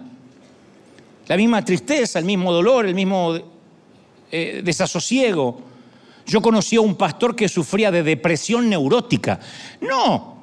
La 1.27 1.37
misma 1.37 1.63
tristeza, 1.63 2.17
el 2.17 2.25
mismo 2.25 2.51
dolor, 2.51 2.87
el 2.87 2.95
mismo 2.95 3.37
eh, 4.31 4.61
desasosiego. 4.63 5.61
Yo 6.25 6.41
conocí 6.41 6.77
a 6.77 6.81
un 6.81 6.95
pastor 6.95 7.35
que 7.35 7.47
sufría 7.47 7.91
de 7.91 8.01
depresión 8.01 8.69
neurótica. 8.69 9.39
No 9.81 10.37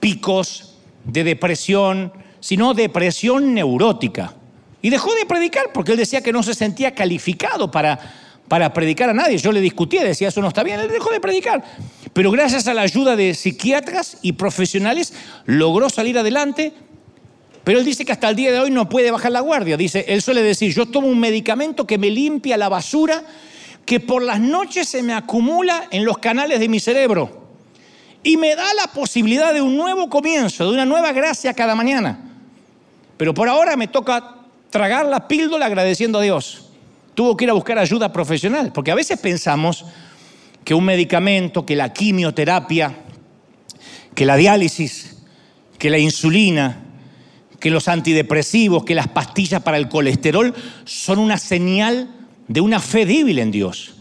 picos 0.00 0.74
de 1.04 1.24
depresión, 1.24 2.12
sino 2.40 2.74
depresión 2.74 3.54
neurótica. 3.54 4.34
Y 4.86 4.90
dejó 4.90 5.12
de 5.16 5.26
predicar 5.26 5.72
porque 5.72 5.90
él 5.90 5.98
decía 5.98 6.20
que 6.20 6.32
no 6.32 6.44
se 6.44 6.54
sentía 6.54 6.94
calificado 6.94 7.72
para, 7.72 7.98
para 8.46 8.72
predicar 8.72 9.10
a 9.10 9.12
nadie. 9.12 9.36
Yo 9.36 9.50
le 9.50 9.60
discutía, 9.60 10.04
decía, 10.04 10.28
eso 10.28 10.40
no 10.40 10.46
está 10.46 10.62
bien, 10.62 10.78
él 10.78 10.88
dejó 10.88 11.10
de 11.10 11.18
predicar. 11.18 11.64
Pero 12.12 12.30
gracias 12.30 12.68
a 12.68 12.72
la 12.72 12.82
ayuda 12.82 13.16
de 13.16 13.34
psiquiatras 13.34 14.18
y 14.22 14.34
profesionales 14.34 15.12
logró 15.44 15.90
salir 15.90 16.16
adelante. 16.16 16.72
Pero 17.64 17.80
él 17.80 17.84
dice 17.84 18.04
que 18.04 18.12
hasta 18.12 18.28
el 18.28 18.36
día 18.36 18.52
de 18.52 18.60
hoy 18.60 18.70
no 18.70 18.88
puede 18.88 19.10
bajar 19.10 19.32
la 19.32 19.40
guardia. 19.40 19.76
Dice, 19.76 20.04
él 20.06 20.22
suele 20.22 20.40
decir, 20.40 20.72
yo 20.72 20.86
tomo 20.86 21.08
un 21.08 21.18
medicamento 21.18 21.84
que 21.84 21.98
me 21.98 22.08
limpia 22.08 22.56
la 22.56 22.68
basura 22.68 23.24
que 23.84 23.98
por 23.98 24.22
las 24.22 24.38
noches 24.38 24.88
se 24.88 25.02
me 25.02 25.14
acumula 25.14 25.88
en 25.90 26.04
los 26.04 26.18
canales 26.18 26.60
de 26.60 26.68
mi 26.68 26.78
cerebro 26.78 27.48
y 28.22 28.36
me 28.36 28.54
da 28.54 28.72
la 28.74 28.92
posibilidad 28.92 29.52
de 29.52 29.62
un 29.62 29.76
nuevo 29.76 30.08
comienzo, 30.08 30.64
de 30.64 30.74
una 30.74 30.86
nueva 30.86 31.10
gracia 31.10 31.54
cada 31.54 31.74
mañana. 31.74 32.20
Pero 33.16 33.34
por 33.34 33.48
ahora 33.48 33.76
me 33.76 33.88
toca 33.88 34.35
tragar 34.76 35.06
la 35.06 35.26
píldora 35.26 35.64
agradeciendo 35.64 36.18
a 36.18 36.22
Dios. 36.22 36.66
Tuvo 37.14 37.34
que 37.34 37.44
ir 37.44 37.50
a 37.50 37.54
buscar 37.54 37.78
ayuda 37.78 38.12
profesional, 38.12 38.72
porque 38.74 38.90
a 38.90 38.94
veces 38.94 39.18
pensamos 39.18 39.86
que 40.64 40.74
un 40.74 40.84
medicamento, 40.84 41.64
que 41.64 41.74
la 41.74 41.94
quimioterapia, 41.94 42.94
que 44.14 44.26
la 44.26 44.36
diálisis, 44.36 45.16
que 45.78 45.88
la 45.88 45.96
insulina, 45.96 46.82
que 47.58 47.70
los 47.70 47.88
antidepresivos, 47.88 48.84
que 48.84 48.94
las 48.94 49.08
pastillas 49.08 49.62
para 49.62 49.78
el 49.78 49.88
colesterol 49.88 50.54
son 50.84 51.20
una 51.20 51.38
señal 51.38 52.10
de 52.46 52.60
una 52.60 52.78
fe 52.78 53.06
débil 53.06 53.38
en 53.38 53.50
Dios. 53.50 53.94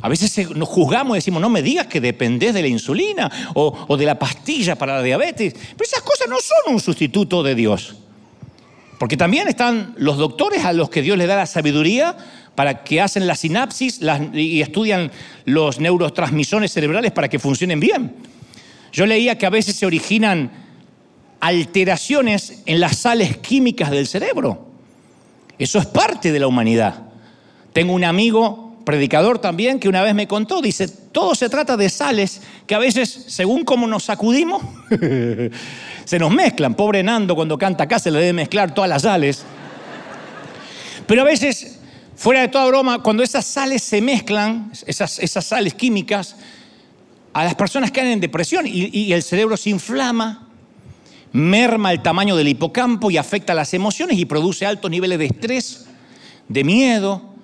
A 0.00 0.08
veces 0.08 0.50
nos 0.56 0.68
juzgamos 0.68 1.16
y 1.16 1.18
decimos, 1.18 1.40
no 1.40 1.50
me 1.50 1.62
digas 1.62 1.86
que 1.86 2.00
dependés 2.00 2.52
de 2.52 2.62
la 2.62 2.68
insulina 2.68 3.30
o, 3.54 3.86
o 3.86 3.96
de 3.96 4.06
la 4.06 4.18
pastilla 4.18 4.74
para 4.74 4.96
la 4.96 5.02
diabetes. 5.04 5.54
Pero 5.54 5.84
esas 5.84 6.02
cosas 6.02 6.28
no 6.28 6.38
son 6.40 6.74
un 6.74 6.80
sustituto 6.80 7.44
de 7.44 7.54
Dios. 7.54 7.94
Porque 8.98 9.16
también 9.16 9.48
están 9.48 9.94
los 9.96 10.16
doctores 10.16 10.64
a 10.64 10.72
los 10.72 10.90
que 10.90 11.02
Dios 11.02 11.16
les 11.16 11.28
da 11.28 11.36
la 11.36 11.46
sabiduría 11.46 12.16
para 12.54 12.82
que 12.82 13.00
hacen 13.00 13.26
la 13.26 13.36
sinapsis 13.36 14.00
y 14.34 14.60
estudian 14.60 15.12
los 15.44 15.78
neurotransmisores 15.78 16.72
cerebrales 16.72 17.12
para 17.12 17.28
que 17.28 17.38
funcionen 17.38 17.78
bien. 17.78 18.14
Yo 18.92 19.06
leía 19.06 19.38
que 19.38 19.46
a 19.46 19.50
veces 19.50 19.76
se 19.76 19.86
originan 19.86 20.50
alteraciones 21.40 22.62
en 22.66 22.80
las 22.80 22.98
sales 22.98 23.36
químicas 23.36 23.90
del 23.90 24.08
cerebro. 24.08 24.66
Eso 25.58 25.78
es 25.78 25.86
parte 25.86 26.32
de 26.32 26.40
la 26.40 26.48
humanidad. 26.48 27.02
Tengo 27.72 27.92
un 27.92 28.04
amigo 28.04 28.76
predicador 28.84 29.38
también 29.38 29.78
que 29.78 29.88
una 29.88 30.02
vez 30.02 30.14
me 30.14 30.26
contó, 30.26 30.62
dice, 30.62 30.88
todo 30.88 31.34
se 31.34 31.48
trata 31.48 31.76
de 31.76 31.90
sales 31.90 32.40
que 32.66 32.74
a 32.74 32.78
veces, 32.78 33.26
según 33.28 33.64
cómo 33.64 33.86
nos 33.86 34.04
sacudimos, 34.04 34.62
se 36.08 36.18
nos 36.18 36.30
mezclan. 36.30 36.74
Pobre 36.74 37.02
Nando 37.02 37.36
cuando 37.36 37.58
canta 37.58 37.84
acá 37.84 37.98
se 37.98 38.10
le 38.10 38.18
debe 38.18 38.32
mezclar 38.32 38.72
todas 38.72 38.88
las 38.88 39.02
sales. 39.02 39.44
Pero 41.06 41.20
a 41.20 41.24
veces, 41.24 41.80
fuera 42.16 42.40
de 42.40 42.48
toda 42.48 42.64
broma, 42.64 43.02
cuando 43.02 43.22
esas 43.22 43.44
sales 43.44 43.82
se 43.82 44.00
mezclan, 44.00 44.72
esas, 44.86 45.18
esas 45.18 45.44
sales 45.44 45.74
químicas, 45.74 46.36
a 47.34 47.44
las 47.44 47.54
personas 47.56 47.90
caen 47.90 48.06
en 48.06 48.20
depresión 48.20 48.66
y, 48.66 48.88
y 48.90 49.12
el 49.12 49.22
cerebro 49.22 49.58
se 49.58 49.68
inflama, 49.68 50.48
merma 51.32 51.92
el 51.92 52.00
tamaño 52.00 52.36
del 52.36 52.48
hipocampo 52.48 53.10
y 53.10 53.18
afecta 53.18 53.52
las 53.52 53.74
emociones 53.74 54.16
y 54.16 54.24
produce 54.24 54.64
altos 54.64 54.90
niveles 54.90 55.18
de 55.18 55.26
estrés, 55.26 55.88
de 56.48 56.64
miedo, 56.64 57.34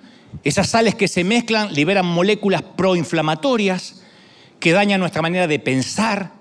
esas 0.43 0.69
sales 0.69 0.95
que 0.95 1.07
se 1.07 1.23
mezclan 1.23 1.71
liberan 1.71 2.07
moléculas 2.07 2.63
proinflamatorias 2.63 4.01
que 4.59 4.71
dañan 4.71 5.01
nuestra 5.01 5.21
manera 5.21 5.45
de 5.45 5.59
pensar, 5.59 6.34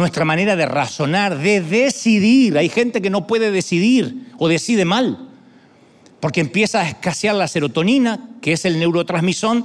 nuestra 0.00 0.24
manera 0.24 0.56
de 0.56 0.66
razonar, 0.66 1.38
de 1.38 1.60
decidir. 1.60 2.58
Hay 2.58 2.68
gente 2.68 3.00
que 3.00 3.10
no 3.10 3.26
puede 3.26 3.50
decidir 3.50 4.32
o 4.38 4.48
decide 4.48 4.84
mal, 4.84 5.28
porque 6.18 6.40
empieza 6.40 6.80
a 6.80 6.88
escasear 6.88 7.34
la 7.36 7.48
serotonina, 7.48 8.30
que 8.40 8.52
es 8.52 8.64
el 8.64 8.78
neurotransmisor, 8.78 9.62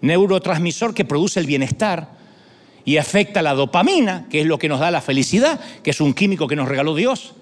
neurotransmisor 0.00 0.94
que 0.94 1.04
produce 1.04 1.40
el 1.40 1.46
bienestar, 1.46 2.16
y 2.84 2.96
afecta 2.96 3.42
la 3.42 3.54
dopamina, 3.54 4.26
que 4.30 4.40
es 4.40 4.46
lo 4.46 4.58
que 4.58 4.68
nos 4.68 4.80
da 4.80 4.90
la 4.90 5.02
felicidad, 5.02 5.60
que 5.82 5.90
es 5.90 6.00
un 6.00 6.14
químico 6.14 6.46
que 6.46 6.56
nos 6.56 6.68
regaló 6.68 6.94
Dios, 6.94 7.34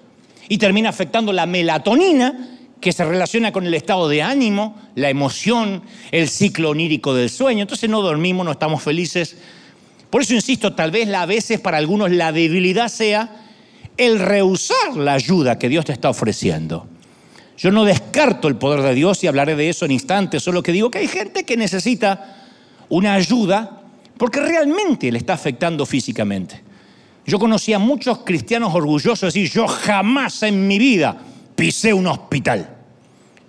y 0.49 0.57
termina 0.57 0.89
afectando 0.89 1.31
la 1.31 1.45
melatonina, 1.45 2.57
que 2.81 2.91
se 2.91 3.05
relaciona 3.05 3.51
con 3.51 3.65
el 3.65 3.73
estado 3.73 4.07
de 4.07 4.21
ánimo, 4.21 4.75
la 4.95 5.09
emoción, 5.09 5.83
el 6.11 6.29
ciclo 6.29 6.69
onírico 6.69 7.13
del 7.13 7.29
sueño. 7.29 7.63
Entonces 7.63 7.89
no 7.89 8.01
dormimos, 8.01 8.45
no 8.45 8.51
estamos 8.51 8.83
felices. 8.83 9.37
Por 10.09 10.21
eso 10.21 10.33
insisto, 10.33 10.73
tal 10.73 10.91
vez 10.91 11.13
a 11.13 11.25
veces 11.25 11.59
para 11.59 11.77
algunos 11.77 12.11
la 12.11 12.31
debilidad 12.31 12.87
sea 12.87 13.43
el 13.97 14.19
rehusar 14.19 14.95
la 14.95 15.13
ayuda 15.13 15.57
que 15.59 15.69
Dios 15.69 15.85
te 15.85 15.91
está 15.91 16.09
ofreciendo. 16.09 16.87
Yo 17.57 17.71
no 17.71 17.83
descarto 17.83 18.47
el 18.47 18.55
poder 18.55 18.81
de 18.83 18.93
Dios 18.93 19.23
y 19.23 19.27
hablaré 19.27 19.55
de 19.55 19.69
eso 19.69 19.85
en 19.85 19.91
instantes, 19.91 20.43
solo 20.43 20.61
que 20.61 20.71
digo 20.71 20.91
que 20.91 20.99
hay 20.99 21.07
gente 21.07 21.43
que 21.43 21.57
necesita 21.57 22.35
una 22.89 23.15
ayuda 23.15 23.81
porque 24.17 24.39
realmente 24.39 25.11
le 25.11 25.17
está 25.17 25.33
afectando 25.33 25.85
físicamente. 25.85 26.61
Yo 27.25 27.39
conocí 27.39 27.73
a 27.73 27.79
muchos 27.79 28.19
cristianos 28.19 28.73
orgullosos 28.73 29.33
decir, 29.33 29.49
yo 29.49 29.67
jamás 29.67 30.43
en 30.43 30.67
mi 30.67 30.79
vida 30.79 31.17
pisé 31.55 31.93
un 31.93 32.07
hospital. 32.07 32.69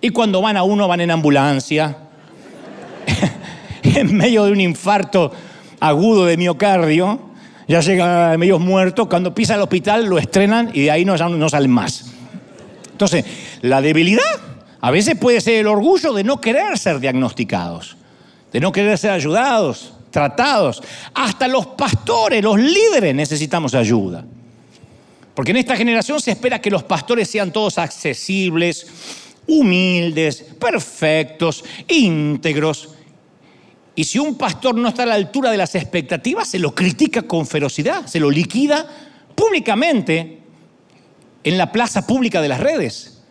Y 0.01 0.09
cuando 0.09 0.41
van 0.41 0.57
a 0.57 0.63
uno 0.63 0.87
van 0.87 1.01
en 1.01 1.11
ambulancia, 1.11 1.97
en 3.83 4.15
medio 4.17 4.45
de 4.45 4.51
un 4.51 4.59
infarto 4.59 5.31
agudo 5.79 6.25
de 6.25 6.37
miocardio, 6.37 7.19
ya 7.67 7.81
llega 7.81 8.37
medio 8.37 8.59
muerto, 8.59 9.07
cuando 9.07 9.33
pisa 9.33 9.55
el 9.55 9.61
hospital 9.61 10.05
lo 10.05 10.17
estrenan 10.17 10.71
y 10.73 10.83
de 10.83 10.91
ahí 10.91 11.05
no, 11.05 11.15
no 11.17 11.49
salen 11.49 11.71
más. 11.71 12.05
Entonces, 12.91 13.25
la 13.61 13.81
debilidad 13.81 14.23
a 14.81 14.91
veces 14.91 15.15
puede 15.15 15.41
ser 15.41 15.55
el 15.55 15.67
orgullo 15.67 16.13
de 16.13 16.23
no 16.23 16.41
querer 16.41 16.77
ser 16.77 16.99
diagnosticados, 16.99 17.97
de 18.51 18.59
no 18.59 18.71
querer 18.71 18.97
ser 18.97 19.11
ayudados, 19.11 19.93
tratados. 20.11 20.81
Hasta 21.13 21.47
los 21.47 21.67
pastores, 21.67 22.43
los 22.43 22.57
líderes 22.57 23.13
necesitamos 23.13 23.75
ayuda. 23.75 24.25
Porque 25.33 25.51
en 25.51 25.57
esta 25.57 25.77
generación 25.77 26.19
se 26.19 26.31
espera 26.31 26.59
que 26.59 26.69
los 26.69 26.83
pastores 26.83 27.29
sean 27.29 27.51
todos 27.51 27.77
accesibles, 27.77 28.87
humildes, 29.47 30.43
perfectos, 30.59 31.63
íntegros. 31.87 32.89
Y 33.95 34.03
si 34.05 34.19
un 34.19 34.35
pastor 34.35 34.75
no 34.75 34.87
está 34.87 35.03
a 35.03 35.07
la 35.07 35.15
altura 35.15 35.51
de 35.51 35.57
las 35.57 35.75
expectativas, 35.75 36.47
se 36.47 36.59
lo 36.59 36.73
critica 36.73 37.23
con 37.23 37.45
ferocidad, 37.45 38.05
se 38.05 38.19
lo 38.19 38.31
liquida 38.31 38.87
públicamente 39.35 40.39
en 41.43 41.57
la 41.57 41.71
plaza 41.71 42.05
pública 42.05 42.41
de 42.41 42.47
las 42.47 42.59
redes. 42.59 43.23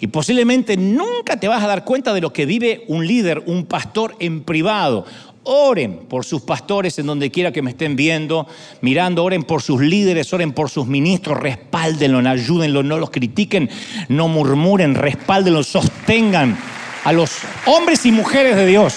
Y 0.00 0.08
posiblemente 0.08 0.76
nunca 0.76 1.38
te 1.38 1.48
vas 1.48 1.62
a 1.62 1.66
dar 1.66 1.84
cuenta 1.84 2.12
de 2.12 2.20
lo 2.20 2.32
que 2.32 2.46
vive 2.46 2.84
un 2.88 3.06
líder, 3.06 3.42
un 3.46 3.64
pastor 3.64 4.16
en 4.18 4.42
privado. 4.42 5.06
Oren 5.44 6.06
por 6.08 6.24
sus 6.24 6.42
pastores 6.42 6.98
en 6.98 7.06
donde 7.06 7.30
quiera 7.30 7.52
que 7.52 7.62
me 7.62 7.70
estén 7.70 7.96
viendo, 7.96 8.46
mirando, 8.80 9.22
oren 9.22 9.44
por 9.44 9.62
sus 9.62 9.80
líderes, 9.80 10.32
oren 10.32 10.52
por 10.52 10.70
sus 10.70 10.86
ministros, 10.86 11.38
respáldenlo, 11.38 12.18
ayúdenlo, 12.28 12.82
no 12.82 12.98
los 12.98 13.10
critiquen, 13.10 13.70
no 14.08 14.28
murmuren, 14.28 14.94
respáldenlo, 14.94 15.62
sostengan 15.62 16.58
a 17.04 17.12
los 17.12 17.30
hombres 17.66 18.04
y 18.06 18.12
mujeres 18.12 18.56
de 18.56 18.66
Dios. 18.66 18.96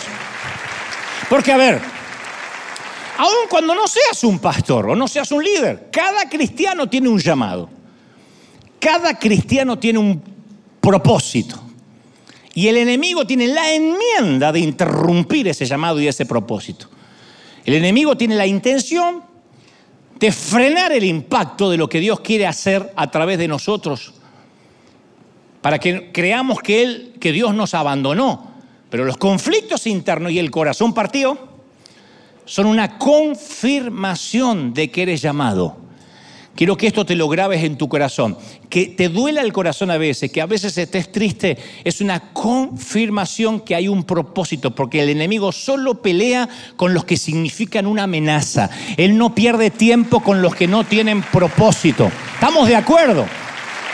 Porque 1.29 1.51
a 1.51 1.57
ver, 1.57 1.81
aun 3.17 3.49
cuando 3.49 3.75
no 3.75 3.87
seas 3.87 4.23
un 4.23 4.39
pastor 4.39 4.89
o 4.89 4.95
no 4.95 5.07
seas 5.07 5.31
un 5.31 5.43
líder, 5.43 5.89
cada 5.91 6.29
cristiano 6.29 6.87
tiene 6.87 7.09
un 7.09 7.19
llamado. 7.19 7.69
Cada 8.79 9.17
cristiano 9.17 9.77
tiene 9.77 9.99
un 9.99 10.21
propósito. 10.79 11.59
Y 12.53 12.67
el 12.67 12.77
enemigo 12.77 13.25
tiene 13.27 13.47
la 13.47 13.71
enmienda 13.73 14.51
de 14.51 14.59
interrumpir 14.59 15.47
ese 15.47 15.65
llamado 15.65 15.99
y 15.99 16.07
ese 16.07 16.25
propósito. 16.25 16.87
El 17.65 17.75
enemigo 17.75 18.15
tiene 18.15 18.35
la 18.35 18.47
intención 18.47 19.21
de 20.17 20.31
frenar 20.31 20.91
el 20.91 21.03
impacto 21.03 21.69
de 21.69 21.77
lo 21.77 21.87
que 21.89 21.99
Dios 21.99 22.21
quiere 22.21 22.47
hacer 22.47 22.91
a 22.95 23.11
través 23.11 23.37
de 23.37 23.47
nosotros, 23.47 24.13
para 25.61 25.77
que 25.77 26.11
creamos 26.11 26.61
que, 26.61 26.81
él, 26.81 27.13
que 27.19 27.31
Dios 27.31 27.53
nos 27.53 27.73
abandonó. 27.73 28.56
Pero 28.89 29.05
los 29.05 29.17
conflictos 29.17 29.87
internos 29.87 30.31
y 30.31 30.39
el 30.39 30.51
corazón 30.51 30.93
partido 30.93 31.37
son 32.45 32.65
una 32.65 32.97
confirmación 32.97 34.73
de 34.73 34.89
que 34.89 35.01
eres 35.03 35.21
llamado. 35.21 35.77
Quiero 36.55 36.75
que 36.75 36.87
esto 36.87 37.05
te 37.05 37.15
lo 37.15 37.29
grabes 37.29 37.63
en 37.63 37.77
tu 37.77 37.87
corazón. 37.87 38.35
Que 38.67 38.87
te 38.87 39.09
duela 39.09 39.41
el 39.41 39.53
corazón 39.53 39.91
a 39.91 39.97
veces, 39.97 40.31
que 40.31 40.41
a 40.41 40.47
veces 40.47 40.75
estés 40.75 41.11
triste, 41.11 41.55
es 41.83 42.01
una 42.01 42.33
confirmación 42.33 43.59
que 43.59 43.75
hay 43.75 43.87
un 43.87 44.03
propósito, 44.03 44.73
porque 44.73 45.03
el 45.03 45.09
enemigo 45.09 45.51
solo 45.51 46.01
pelea 46.01 46.49
con 46.75 46.95
los 46.95 47.05
que 47.05 47.15
significan 47.15 47.85
una 47.85 48.03
amenaza. 48.03 48.71
Él 48.97 49.19
no 49.19 49.35
pierde 49.35 49.69
tiempo 49.69 50.21
con 50.21 50.41
los 50.41 50.55
que 50.55 50.67
no 50.67 50.83
tienen 50.83 51.21
propósito. 51.21 52.09
¿Estamos 52.33 52.67
de 52.67 52.75
acuerdo? 52.75 53.27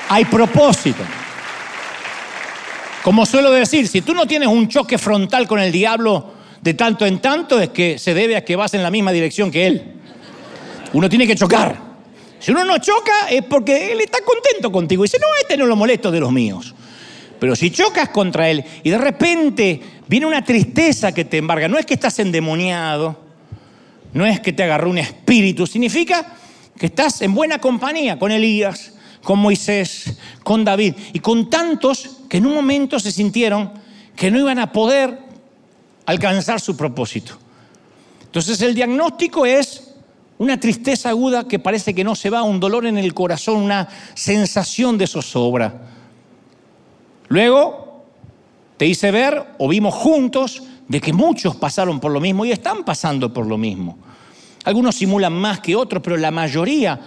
Hay 0.08 0.24
propósito. 0.24 1.04
Como 3.04 3.26
suelo 3.26 3.52
decir, 3.52 3.90
si 3.90 4.02
tú 4.02 4.14
no 4.14 4.26
tienes 4.26 4.48
un 4.48 4.70
choque 4.70 4.98
frontal 4.98 5.46
con 5.46 5.60
el 5.60 5.74
diablo 5.74 6.32
de 6.62 6.74
tanto 6.74 7.06
en 7.06 7.20
tanto, 7.20 7.60
es 7.60 7.68
que 7.70 8.00
se 8.00 8.14
debe 8.14 8.38
a 8.38 8.46
que 8.46 8.56
vas 8.56 8.74
en 8.74 8.82
la 8.82 8.90
misma 8.90 9.12
dirección 9.12 9.52
que 9.52 9.68
él. 9.68 9.84
Uno 10.94 11.10
tiene 11.10 11.28
que 11.28 11.36
chocar. 11.36 11.78
Si 12.40 12.52
uno 12.52 12.64
no 12.64 12.78
choca 12.78 13.28
es 13.30 13.44
porque 13.44 13.92
él 13.92 14.00
está 14.00 14.20
contento 14.24 14.72
contigo 14.72 15.04
y 15.04 15.08
dice, 15.08 15.20
no, 15.20 15.28
este 15.42 15.58
no 15.58 15.66
lo 15.66 15.76
molesto 15.76 16.12
de 16.12 16.22
los 16.22 16.32
míos. 16.32 16.74
Pero 17.40 17.58
si 17.58 17.72
chocas 17.72 18.08
contra 18.08 18.50
él 18.50 18.64
y 18.84 18.90
de 18.90 18.98
repente 18.98 19.82
viene 20.08 20.26
una 20.26 20.42
tristeza 20.42 21.12
que 21.12 21.26
te 21.26 21.40
embarga, 21.40 21.68
no 21.68 21.78
es 21.78 21.86
que 21.86 21.96
estás 21.96 22.18
endemoniado, 22.20 23.20
no 24.14 24.26
es 24.26 24.40
que 24.40 24.54
te 24.54 24.64
agarró 24.64 24.90
un 24.90 25.00
espíritu, 25.00 25.68
significa 25.68 26.38
que 26.78 26.86
estás 26.86 27.22
en 27.22 27.34
buena 27.34 27.60
compañía 27.60 28.18
con 28.18 28.32
Elías, 28.32 28.94
con 29.24 29.40
Moisés, 29.40 30.18
con 30.44 30.64
David 30.66 30.96
y 31.14 31.20
con 31.20 31.50
tantos 31.50 32.18
que 32.30 32.38
en 32.38 32.46
un 32.46 32.54
momento 32.54 33.00
se 33.00 33.12
sintieron 33.12 33.72
que 34.16 34.30
no 34.30 34.40
iban 34.40 34.60
a 34.60 34.72
poder 34.72 35.18
alcanzar 36.06 36.60
su 36.60 36.76
propósito. 36.76 37.38
Entonces 38.26 38.62
el 38.62 38.76
diagnóstico 38.76 39.46
es 39.46 39.94
una 40.38 40.60
tristeza 40.60 41.10
aguda 41.10 41.48
que 41.48 41.60
parece 41.60 41.94
que 41.94 42.04
no 42.04 42.16
se 42.16 42.30
va, 42.30 42.44
un 42.44 42.60
dolor 42.60 42.86
en 42.86 42.98
el 42.98 43.14
corazón, 43.14 43.58
una 43.58 43.88
sensación 44.14 44.98
de 44.98 45.08
zozobra. 45.08 45.82
Luego 47.30 48.04
te 48.78 48.86
hice 48.86 49.12
ver 49.12 49.54
o 49.58 49.70
vimos 49.70 49.94
juntos 49.94 50.64
de 50.88 51.00
que 51.00 51.14
muchos 51.14 51.56
pasaron 51.56 52.00
por 52.00 52.12
lo 52.12 52.20
mismo 52.20 52.44
y 52.44 52.52
están 52.52 52.84
pasando 52.84 53.32
por 53.32 53.46
lo 53.46 53.58
mismo. 53.58 53.98
Algunos 54.66 54.96
simulan 54.96 55.34
más 55.34 55.60
que 55.60 55.76
otros, 55.76 56.04
pero 56.04 56.18
la 56.18 56.32
mayoría 56.32 57.00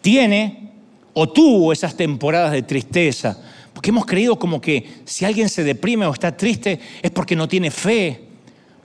tiene 0.00 0.71
o 1.14 1.28
tuvo 1.28 1.72
esas 1.72 1.96
temporadas 1.96 2.52
de 2.52 2.62
tristeza. 2.62 3.38
Porque 3.72 3.90
hemos 3.90 4.06
creído 4.06 4.38
como 4.38 4.60
que 4.60 5.02
si 5.04 5.24
alguien 5.24 5.48
se 5.48 5.64
deprime 5.64 6.06
o 6.06 6.12
está 6.12 6.36
triste 6.36 6.78
es 7.00 7.10
porque 7.10 7.34
no 7.34 7.48
tiene 7.48 7.70
fe, 7.70 8.20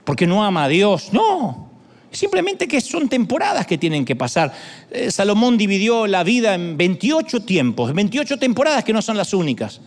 porque 0.04 0.26
no 0.26 0.42
ama 0.42 0.64
a 0.64 0.68
Dios. 0.68 1.12
No, 1.12 1.68
Simplemente 2.10 2.66
que 2.66 2.80
son 2.80 3.08
temporadas 3.08 3.66
que 3.66 3.76
tienen 3.76 4.04
que 4.04 4.16
pasar. 4.16 4.52
Eh, 4.90 5.10
Salomón 5.10 5.58
dividió 5.58 6.06
la 6.06 6.24
vida 6.24 6.54
en 6.54 6.76
28 6.76 7.40
tiempos, 7.40 7.92
28 7.92 8.38
temporadas 8.38 8.82
que 8.82 8.92
no 8.92 9.02
son 9.02 9.16
las 9.16 9.34
únicas. 9.34 9.80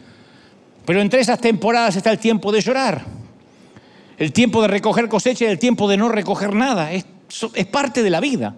Pero 0.85 1.01
entre 1.01 1.21
esas 1.21 1.39
temporadas 1.39 1.95
está 1.95 2.11
el 2.11 2.19
tiempo 2.19 2.51
de 2.51 2.61
llorar, 2.61 3.05
el 4.17 4.31
tiempo 4.31 4.61
de 4.61 4.67
recoger 4.67 5.07
cosecha 5.07 5.45
y 5.45 5.47
el 5.47 5.57
tiempo 5.57 5.87
de 5.87 5.97
no 5.97 6.09
recoger 6.09 6.53
nada. 6.53 6.91
Es, 6.91 7.05
es 7.55 7.65
parte 7.65 8.03
de 8.03 8.09
la 8.11 8.19
vida. 8.19 8.55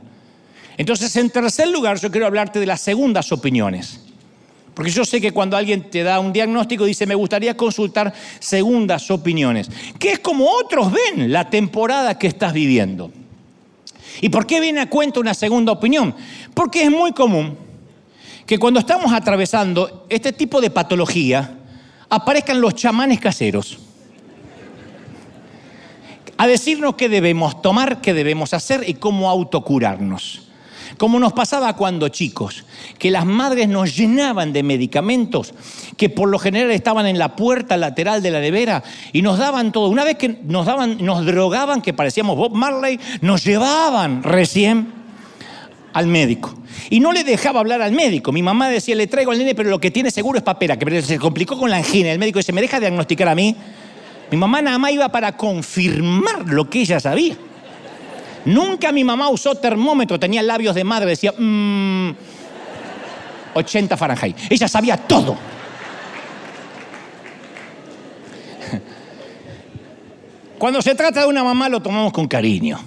Entonces, 0.78 1.16
en 1.16 1.30
tercer 1.30 1.68
lugar, 1.68 2.00
yo 2.00 2.12
quiero 2.12 2.26
hablarte 2.26 2.60
de 2.60 2.66
las 2.66 2.82
segundas 2.82 3.32
opiniones. 3.32 4.00
Porque 4.74 4.92
yo 4.92 5.06
sé 5.06 5.22
que 5.22 5.32
cuando 5.32 5.56
alguien 5.56 5.90
te 5.90 6.02
da 6.02 6.20
un 6.20 6.34
diagnóstico 6.34 6.86
dice, 6.86 7.06
me 7.06 7.16
gustaría 7.16 7.56
consultar 7.56 8.12
segundas 8.40 9.10
opiniones, 9.12 9.70
que 10.00 10.14
es 10.14 10.20
como 10.20 10.50
otros 10.50 10.92
ven 10.92 11.32
la 11.32 11.50
temporada 11.50 12.18
que 12.18 12.28
estás 12.28 12.54
viviendo. 12.54 13.12
¿Y 14.22 14.30
por 14.30 14.48
qué 14.48 14.60
viene 14.60 14.82
a 14.82 14.90
cuento 14.90 15.20
una 15.20 15.34
segunda 15.34 15.72
opinión? 15.72 16.16
Porque 16.54 16.84
es 16.84 16.92
muy 16.92 17.12
común 17.12 17.58
que 18.46 18.58
cuando 18.58 18.80
estamos 18.80 19.14
atravesando 19.14 20.06
este 20.10 20.34
tipo 20.34 20.60
de 20.60 20.72
patología, 20.72 21.58
aparezcan 22.10 22.60
los 22.60 22.76
chamanes 22.76 23.20
caseros 23.20 23.80
a 26.38 26.48
decirnos 26.48 26.96
qué 26.96 27.10
debemos 27.10 27.62
tomar, 27.62 28.02
qué 28.02 28.14
debemos 28.14 28.54
hacer 28.54 28.84
y 28.88 28.96
cómo 28.96 29.30
autocurarnos. 29.30 30.42
Como 30.98 31.20
nos 31.20 31.34
pasaba 31.34 31.76
cuando 31.76 32.10
chicos, 32.10 32.66
que 32.98 33.12
las 33.12 33.26
madres 33.26 33.68
nos 33.68 33.96
llenaban 33.96 34.54
de 34.54 34.64
medicamentos 34.64 35.54
que 35.98 36.10
por 36.10 36.30
lo 36.30 36.40
general 36.40 36.72
estaban 36.72 37.08
en 37.08 37.18
la 37.18 37.36
puerta 37.36 37.78
lateral 37.78 38.22
de 38.22 38.32
la 38.32 38.40
nevera 38.40 38.84
y 39.12 39.22
nos 39.22 39.38
daban 39.38 39.72
todo. 39.72 39.90
Una 39.90 40.04
vez 40.04 40.18
que 40.18 40.40
nos 40.44 40.66
daban, 40.66 40.98
nos 41.04 41.26
drogaban, 41.26 41.82
que 41.82 41.94
parecíamos 41.94 42.38
Bob 42.38 42.54
Marley, 42.54 43.00
nos 43.22 43.44
llevaban 43.44 44.24
recién 44.24 44.88
al 45.94 46.08
médico. 46.08 46.54
Y 46.90 47.00
no 47.00 47.12
le 47.12 47.24
dejaba 47.24 47.60
hablar 47.60 47.82
al 47.82 47.92
médico. 47.92 48.32
Mi 48.32 48.44
mamá 48.44 48.70
decía, 48.70 48.96
le 48.96 49.08
traigo 49.08 49.32
al 49.32 49.38
nene, 49.38 49.56
pero 49.56 49.70
lo 49.70 49.80
que 49.80 49.92
tiene 49.92 50.12
seguro 50.12 50.38
es 50.38 50.44
papera, 50.44 50.78
que 50.78 51.02
se 51.02 51.20
complicó 51.20 51.58
con 51.58 51.70
la 51.70 51.78
angina. 51.78 52.12
El 52.12 52.20
médico 52.20 52.40
dice, 52.40 52.54
¿me 52.54 52.62
deja 52.62 52.80
diagnosticar 52.80 53.30
a 53.30 53.36
mí? 53.36 53.56
Mi 54.32 54.38
mamá 54.38 54.62
nada 54.62 54.78
más 54.78 54.92
iba 54.92 55.10
para 55.10 55.38
confirmar 55.38 56.48
lo 56.48 56.70
que 56.70 56.82
ella 56.82 57.00
sabía. 57.00 57.36
Nunca 58.46 58.92
mi 58.92 59.04
mamá 59.04 59.30
usó 59.30 59.56
termómetro, 59.56 60.20
tenía 60.20 60.42
labios 60.42 60.76
de 60.76 60.84
madre, 60.84 61.10
decía, 61.10 61.34
mmm, 61.38 62.12
80 63.54 63.98
Fahrenheit. 63.98 64.38
Ella 64.50 64.68
sabía 64.68 64.98
todo. 64.98 65.38
Cuando 70.58 70.82
se 70.82 70.96
trata 70.96 71.22
de 71.22 71.28
una 71.28 71.44
mamá 71.44 71.70
lo 71.70 71.82
tomamos 71.82 72.14
con 72.14 72.28
cariño. 72.28 72.80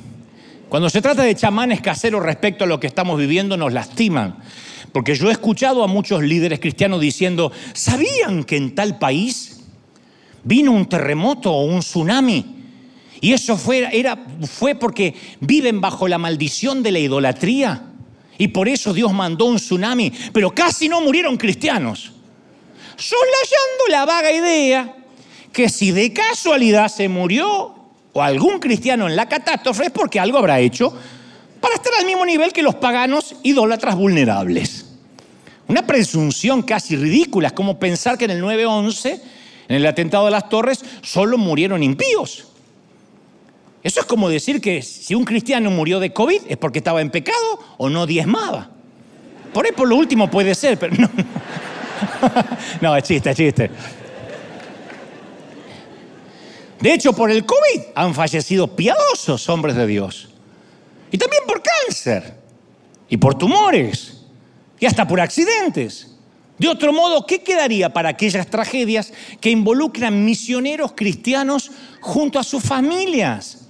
Cuando 0.68 0.90
se 0.90 1.00
trata 1.00 1.22
de 1.22 1.34
chamanes 1.34 1.80
caseros 1.80 2.22
respecto 2.22 2.64
a 2.64 2.66
lo 2.66 2.80
que 2.80 2.86
estamos 2.86 3.18
viviendo 3.18 3.56
nos 3.56 3.72
lastiman. 3.72 4.36
Porque 4.92 5.14
yo 5.14 5.28
he 5.28 5.32
escuchado 5.32 5.84
a 5.84 5.86
muchos 5.86 6.22
líderes 6.22 6.58
cristianos 6.58 7.00
diciendo, 7.00 7.52
¿sabían 7.74 8.44
que 8.44 8.56
en 8.56 8.74
tal 8.74 8.98
país 8.98 9.60
vino 10.42 10.72
un 10.72 10.86
terremoto 10.86 11.52
o 11.52 11.64
un 11.64 11.80
tsunami? 11.80 12.55
Y 13.20 13.32
eso 13.32 13.56
fue, 13.56 13.88
era, 13.92 14.18
fue 14.48 14.74
porque 14.74 15.14
viven 15.40 15.80
bajo 15.80 16.08
la 16.08 16.18
maldición 16.18 16.82
de 16.82 16.92
la 16.92 16.98
idolatría. 16.98 17.82
Y 18.38 18.48
por 18.48 18.68
eso 18.68 18.92
Dios 18.92 19.12
mandó 19.12 19.46
un 19.46 19.56
tsunami. 19.56 20.12
Pero 20.32 20.54
casi 20.54 20.88
no 20.88 21.00
murieron 21.00 21.36
cristianos. 21.36 22.12
Solayando 22.96 23.84
la 23.88 24.04
vaga 24.04 24.32
idea 24.32 24.96
que 25.52 25.68
si 25.68 25.90
de 25.92 26.12
casualidad 26.12 26.88
se 26.88 27.08
murió 27.08 27.74
o 28.12 28.22
algún 28.22 28.58
cristiano 28.58 29.06
en 29.06 29.16
la 29.16 29.28
catástrofe 29.28 29.86
es 29.86 29.90
porque 29.90 30.20
algo 30.20 30.38
habrá 30.38 30.60
hecho 30.60 30.92
para 31.60 31.74
estar 31.74 31.92
al 31.98 32.06
mismo 32.06 32.24
nivel 32.24 32.52
que 32.52 32.62
los 32.62 32.74
paganos 32.76 33.36
idólatras 33.42 33.96
vulnerables. 33.96 34.86
Una 35.68 35.86
presunción 35.86 36.62
casi 36.62 36.96
ridícula, 36.96 37.48
es 37.48 37.52
como 37.52 37.78
pensar 37.78 38.16
que 38.16 38.26
en 38.26 38.30
el 38.32 38.42
9-11, 38.42 39.20
en 39.68 39.76
el 39.76 39.86
atentado 39.86 40.26
de 40.26 40.30
las 40.30 40.48
torres, 40.48 40.84
solo 41.02 41.38
murieron 41.38 41.82
impíos. 41.82 42.45
Eso 43.86 44.00
es 44.00 44.06
como 44.06 44.28
decir 44.28 44.60
que 44.60 44.82
si 44.82 45.14
un 45.14 45.24
cristiano 45.24 45.70
murió 45.70 46.00
de 46.00 46.12
COVID 46.12 46.40
es 46.48 46.56
porque 46.56 46.80
estaba 46.80 47.00
en 47.00 47.08
pecado 47.08 47.60
o 47.76 47.88
no 47.88 48.04
diezmaba. 48.04 48.68
Por 49.52 49.64
ahí 49.64 49.70
por 49.70 49.86
lo 49.86 49.94
último 49.94 50.28
puede 50.28 50.56
ser, 50.56 50.76
pero 50.76 50.96
no. 50.96 51.08
no, 52.80 52.96
es 52.96 53.04
chiste, 53.04 53.30
es 53.30 53.36
chiste. 53.36 53.70
De 56.80 56.92
hecho, 56.92 57.12
por 57.12 57.30
el 57.30 57.46
COVID 57.46 57.82
han 57.94 58.12
fallecido 58.12 58.74
piadosos 58.74 59.48
hombres 59.48 59.76
de 59.76 59.86
Dios. 59.86 60.30
Y 61.12 61.16
también 61.18 61.44
por 61.46 61.62
cáncer. 61.62 62.34
Y 63.08 63.18
por 63.18 63.38
tumores. 63.38 64.24
Y 64.80 64.86
hasta 64.86 65.06
por 65.06 65.20
accidentes. 65.20 66.10
De 66.58 66.66
otro 66.66 66.92
modo, 66.92 67.24
¿qué 67.24 67.40
quedaría 67.40 67.92
para 67.92 68.08
aquellas 68.08 68.48
tragedias 68.48 69.12
que 69.40 69.50
involucran 69.50 70.24
misioneros 70.24 70.90
cristianos 70.96 71.70
junto 72.00 72.40
a 72.40 72.42
sus 72.42 72.64
familias? 72.64 73.65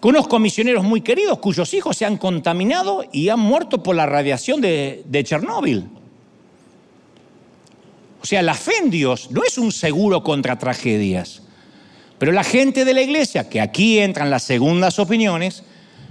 Conozco 0.00 0.36
a 0.36 0.38
misioneros 0.38 0.82
muy 0.82 1.02
queridos 1.02 1.38
cuyos 1.38 1.74
hijos 1.74 1.96
se 1.96 2.06
han 2.06 2.16
contaminado 2.16 3.04
y 3.12 3.28
han 3.28 3.38
muerto 3.38 3.82
por 3.82 3.94
la 3.94 4.06
radiación 4.06 4.62
de, 4.62 5.22
Chernóbil. 5.24 5.88
O 8.22 8.26
sea, 8.26 8.42
la 8.42 8.54
fe 8.54 8.72
en 8.82 8.90
Dios 8.90 9.30
no 9.30 9.44
es 9.44 9.58
un 9.58 9.70
seguro 9.70 10.22
contra 10.22 10.58
tragedias. 10.58 11.42
Pero 12.18 12.32
la 12.32 12.44
gente 12.44 12.84
de 12.86 12.94
la 12.94 13.02
iglesia, 13.02 13.48
que 13.48 13.60
aquí 13.60 13.98
entran 13.98 14.30
las 14.30 14.42
segundas 14.42 14.98
opiniones, 14.98 15.64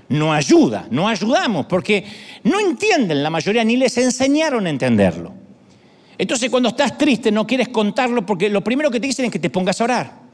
no 0.07 0.33
ayuda, 0.33 0.87
no 0.91 1.07
ayudamos, 1.07 1.65
porque 1.65 2.03
no 2.43 2.59
entienden 2.59 3.21
la 3.21 3.29
mayoría, 3.29 3.63
ni 3.63 3.77
les 3.77 3.97
enseñaron 3.97 4.67
a 4.67 4.69
entenderlo. 4.69 5.33
Entonces 6.17 6.49
cuando 6.49 6.69
estás 6.69 6.97
triste 6.97 7.31
no 7.31 7.47
quieres 7.47 7.69
contarlo 7.69 8.25
porque 8.25 8.49
lo 8.49 8.63
primero 8.63 8.91
que 8.91 8.99
te 8.99 9.07
dicen 9.07 9.25
es 9.25 9.31
que 9.31 9.39
te 9.39 9.49
pongas 9.49 9.79
a 9.81 9.83
orar. 9.83 10.28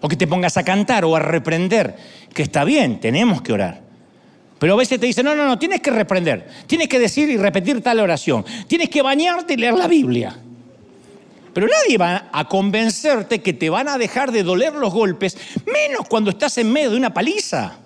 O 0.00 0.08
que 0.08 0.16
te 0.16 0.26
pongas 0.26 0.56
a 0.56 0.64
cantar 0.64 1.04
o 1.04 1.16
a 1.16 1.18
reprender, 1.18 1.96
que 2.32 2.42
está 2.42 2.64
bien, 2.64 3.00
tenemos 3.00 3.42
que 3.42 3.52
orar. 3.52 3.80
Pero 4.58 4.74
a 4.74 4.76
veces 4.76 4.98
te 4.98 5.06
dicen, 5.06 5.24
no, 5.24 5.34
no, 5.34 5.46
no, 5.46 5.58
tienes 5.58 5.80
que 5.80 5.90
reprender, 5.90 6.48
tienes 6.66 6.88
que 6.88 6.98
decir 6.98 7.28
y 7.30 7.36
repetir 7.36 7.80
tal 7.80 8.00
oración, 8.00 8.44
tienes 8.66 8.88
que 8.88 9.02
bañarte 9.02 9.54
y 9.54 9.56
leer 9.56 9.74
la 9.74 9.86
Biblia. 9.86 10.36
Pero 11.52 11.66
nadie 11.66 11.96
va 11.96 12.28
a 12.32 12.48
convencerte 12.48 13.40
que 13.40 13.52
te 13.52 13.70
van 13.70 13.88
a 13.88 13.98
dejar 13.98 14.30
de 14.30 14.42
doler 14.42 14.74
los 14.74 14.92
golpes, 14.92 15.36
menos 15.66 16.06
cuando 16.08 16.30
estás 16.30 16.58
en 16.58 16.72
medio 16.72 16.90
de 16.90 16.96
una 16.96 17.14
paliza. 17.14 17.78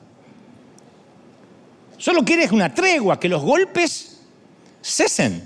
Solo 1.98 2.24
quieres 2.24 2.52
una 2.52 2.74
tregua, 2.74 3.20
que 3.20 3.28
los 3.28 3.42
golpes 3.42 4.20
cesen. 4.82 5.42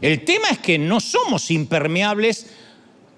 El 0.00 0.24
tema 0.24 0.48
es 0.50 0.58
que 0.58 0.78
no 0.78 1.00
somos 1.00 1.50
impermeables 1.50 2.46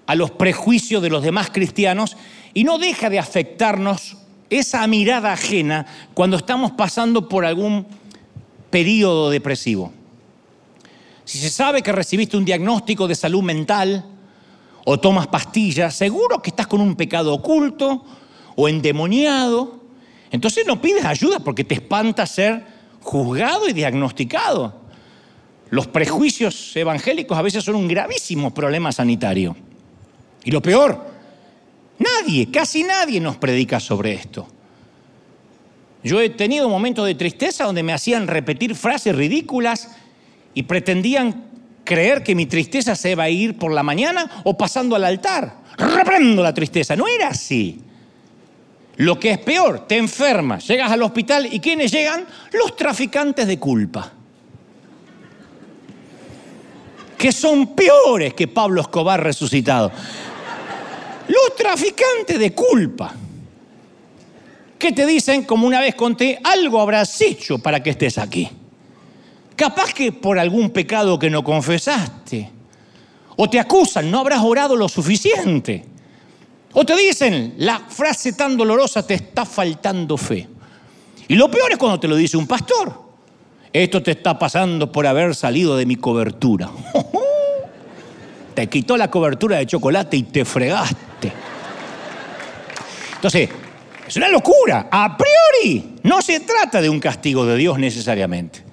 a 0.07 0.15
los 0.15 0.31
prejuicios 0.31 1.01
de 1.01 1.09
los 1.09 1.23
demás 1.23 1.49
cristianos 1.51 2.17
y 2.53 2.63
no 2.63 2.77
deja 2.77 3.09
de 3.09 3.19
afectarnos 3.19 4.17
esa 4.49 4.85
mirada 4.87 5.33
ajena 5.33 5.85
cuando 6.13 6.37
estamos 6.37 6.71
pasando 6.71 7.27
por 7.27 7.45
algún 7.45 7.85
periodo 8.69 9.29
depresivo. 9.29 9.91
Si 11.23 11.39
se 11.39 11.49
sabe 11.49 11.81
que 11.81 11.91
recibiste 11.91 12.37
un 12.37 12.45
diagnóstico 12.45 13.07
de 13.07 13.15
salud 13.15 13.41
mental 13.41 14.05
o 14.85 14.99
tomas 14.99 15.27
pastillas, 15.27 15.95
seguro 15.95 16.41
que 16.41 16.51
estás 16.51 16.67
con 16.67 16.79
un 16.81 16.95
pecado 16.95 17.33
oculto 17.33 18.05
o 18.55 18.69
endemoniado. 18.69 19.81
Entonces 20.31 20.65
no 20.67 20.79
pides 20.79 21.03
ayuda 21.03 21.39
porque 21.39 21.63
te 21.63 21.73
espanta 21.75 22.25
ser 22.27 22.63
juzgado 23.01 23.67
y 23.67 23.73
diagnosticado. 23.73 24.81
Los 25.71 25.87
prejuicios 25.87 26.75
evangélicos 26.75 27.37
a 27.37 27.41
veces 27.41 27.63
son 27.63 27.75
un 27.75 27.87
gravísimo 27.87 28.53
problema 28.53 28.91
sanitario. 28.91 29.55
Y 30.45 30.51
lo 30.51 30.61
peor, 30.61 31.05
nadie, 31.99 32.49
casi 32.49 32.83
nadie 32.83 33.19
nos 33.19 33.35
predica 33.35 33.79
sobre 33.79 34.13
esto. 34.13 34.47
Yo 36.03 36.21
he 36.21 36.29
tenido 36.29 36.69
momentos 36.69 37.07
de 37.07 37.15
tristeza 37.15 37.63
donde 37.63 37.81
me 37.81 37.91
hacían 37.91 38.27
repetir 38.27 38.75
frases 38.75 39.15
ridículas 39.15 39.89
y 40.53 40.63
pretendían 40.63 41.45
creer 41.83 42.23
que 42.23 42.35
mi 42.35 42.45
tristeza 42.45 42.95
se 42.95 43.11
iba 43.11 43.23
a 43.23 43.29
ir 43.29 43.57
por 43.57 43.71
la 43.71 43.81
mañana 43.81 44.43
o 44.43 44.55
pasando 44.55 44.95
al 44.95 45.03
altar. 45.03 45.57
Reprendo 45.77 46.43
la 46.43 46.53
tristeza. 46.53 46.95
No 46.95 47.07
era 47.07 47.29
así. 47.29 47.81
Lo 48.97 49.19
que 49.19 49.31
es 49.31 49.39
peor, 49.39 49.87
te 49.87 49.97
enfermas, 49.97 50.67
llegas 50.67 50.91
al 50.91 51.01
hospital 51.01 51.51
y 51.51 51.59
¿quiénes 51.59 51.91
llegan? 51.91 52.25
Los 52.53 52.75
traficantes 52.75 53.45
de 53.47 53.59
culpa. 53.59 54.13
Que 57.17 57.31
son 57.31 57.75
peores 57.75 58.33
que 58.33 58.47
Pablo 58.47 58.81
Escobar 58.81 59.21
resucitado. 59.21 59.91
Los 61.27 61.55
traficantes 61.55 62.39
de 62.39 62.53
culpa. 62.53 63.13
Que 64.77 64.91
te 64.91 65.05
dicen, 65.05 65.43
como 65.43 65.65
una 65.65 65.79
vez 65.79 65.95
conté, 65.95 66.39
algo 66.43 66.79
habrás 66.79 67.19
hecho 67.21 67.59
para 67.59 67.81
que 67.81 67.91
estés 67.91 68.17
aquí. 68.17 68.49
Capaz 69.55 69.93
que 69.93 70.11
por 70.11 70.37
algún 70.37 70.69
pecado 70.69 71.17
que 71.17 71.29
no 71.29 71.43
confesaste. 71.43 72.51
O 73.37 73.49
te 73.49 73.59
acusan, 73.59 74.11
no 74.11 74.19
habrás 74.19 74.41
orado 74.43 74.75
lo 74.75 74.87
suficiente. 74.87 75.85
O 76.73 76.85
te 76.85 76.95
dicen, 76.95 77.55
la 77.57 77.79
frase 77.79 78.33
tan 78.33 78.57
dolorosa, 78.57 79.05
te 79.07 79.13
está 79.13 79.45
faltando 79.45 80.17
fe. 80.17 80.47
Y 81.27 81.35
lo 81.35 81.49
peor 81.49 81.71
es 81.71 81.77
cuando 81.77 81.99
te 81.99 82.07
lo 82.07 82.15
dice 82.15 82.37
un 82.37 82.47
pastor. 82.47 83.05
Esto 83.71 84.03
te 84.03 84.11
está 84.11 84.37
pasando 84.37 84.91
por 84.91 85.07
haber 85.07 85.35
salido 85.35 85.75
de 85.75 85.85
mi 85.85 85.95
cobertura. 85.95 86.69
te 88.55 88.67
quitó 88.67 88.97
la 88.97 89.11
cobertura 89.11 89.57
de 89.57 89.67
chocolate 89.67 90.17
y 90.17 90.23
te 90.23 90.45
fregaste. 90.45 91.31
Entonces, 93.15 93.49
es 94.07 94.15
una 94.17 94.29
locura. 94.29 94.87
A 94.91 95.17
priori, 95.17 95.97
no 96.03 96.21
se 96.21 96.39
trata 96.39 96.81
de 96.81 96.89
un 96.89 96.99
castigo 96.99 97.45
de 97.45 97.57
Dios 97.57 97.77
necesariamente. 97.77 98.63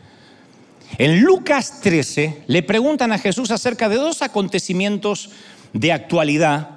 En 0.99 1.23
Lucas 1.23 1.81
13 1.81 2.45
le 2.47 2.63
preguntan 2.63 3.13
a 3.13 3.19
Jesús 3.19 3.51
acerca 3.51 3.89
de 3.89 3.97
dos 3.97 4.23
acontecimientos 4.23 5.31
de 5.73 5.91
actualidad 5.91 6.71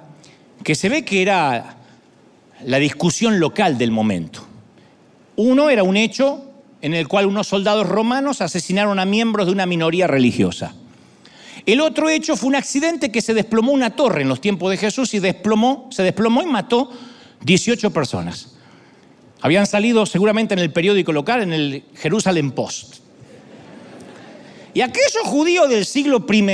que 0.64 0.74
se 0.74 0.88
ve 0.88 1.04
que 1.04 1.22
era 1.22 1.76
la 2.64 2.78
discusión 2.78 3.38
local 3.38 3.76
del 3.78 3.90
momento. 3.90 4.46
Uno 5.36 5.68
era 5.68 5.82
un 5.82 5.98
hecho 5.98 6.50
en 6.80 6.94
el 6.94 7.08
cual 7.08 7.26
unos 7.26 7.46
soldados 7.46 7.86
romanos 7.86 8.40
asesinaron 8.40 8.98
a 8.98 9.04
miembros 9.04 9.46
de 9.46 9.52
una 9.52 9.66
minoría 9.66 10.06
religiosa. 10.06 10.74
El 11.66 11.80
otro 11.80 12.08
hecho 12.08 12.36
fue 12.36 12.48
un 12.48 12.54
accidente 12.54 13.10
que 13.10 13.20
se 13.20 13.34
desplomó 13.34 13.72
una 13.72 13.96
torre 13.96 14.22
en 14.22 14.28
los 14.28 14.40
tiempos 14.40 14.70
de 14.70 14.76
Jesús 14.76 15.12
y 15.14 15.18
desplomó, 15.18 15.88
se 15.90 16.04
desplomó 16.04 16.40
y 16.42 16.46
mató 16.46 16.90
18 17.42 17.90
personas. 17.90 18.52
Habían 19.40 19.66
salido 19.66 20.06
seguramente 20.06 20.54
en 20.54 20.60
el 20.60 20.72
periódico 20.72 21.12
local, 21.12 21.42
en 21.42 21.52
el 21.52 21.84
Jerusalem 21.96 22.52
Post. 22.52 22.98
Y 24.74 24.80
aquellos 24.80 25.22
judíos 25.24 25.68
del 25.68 25.86
siglo 25.86 26.24
I 26.30 26.44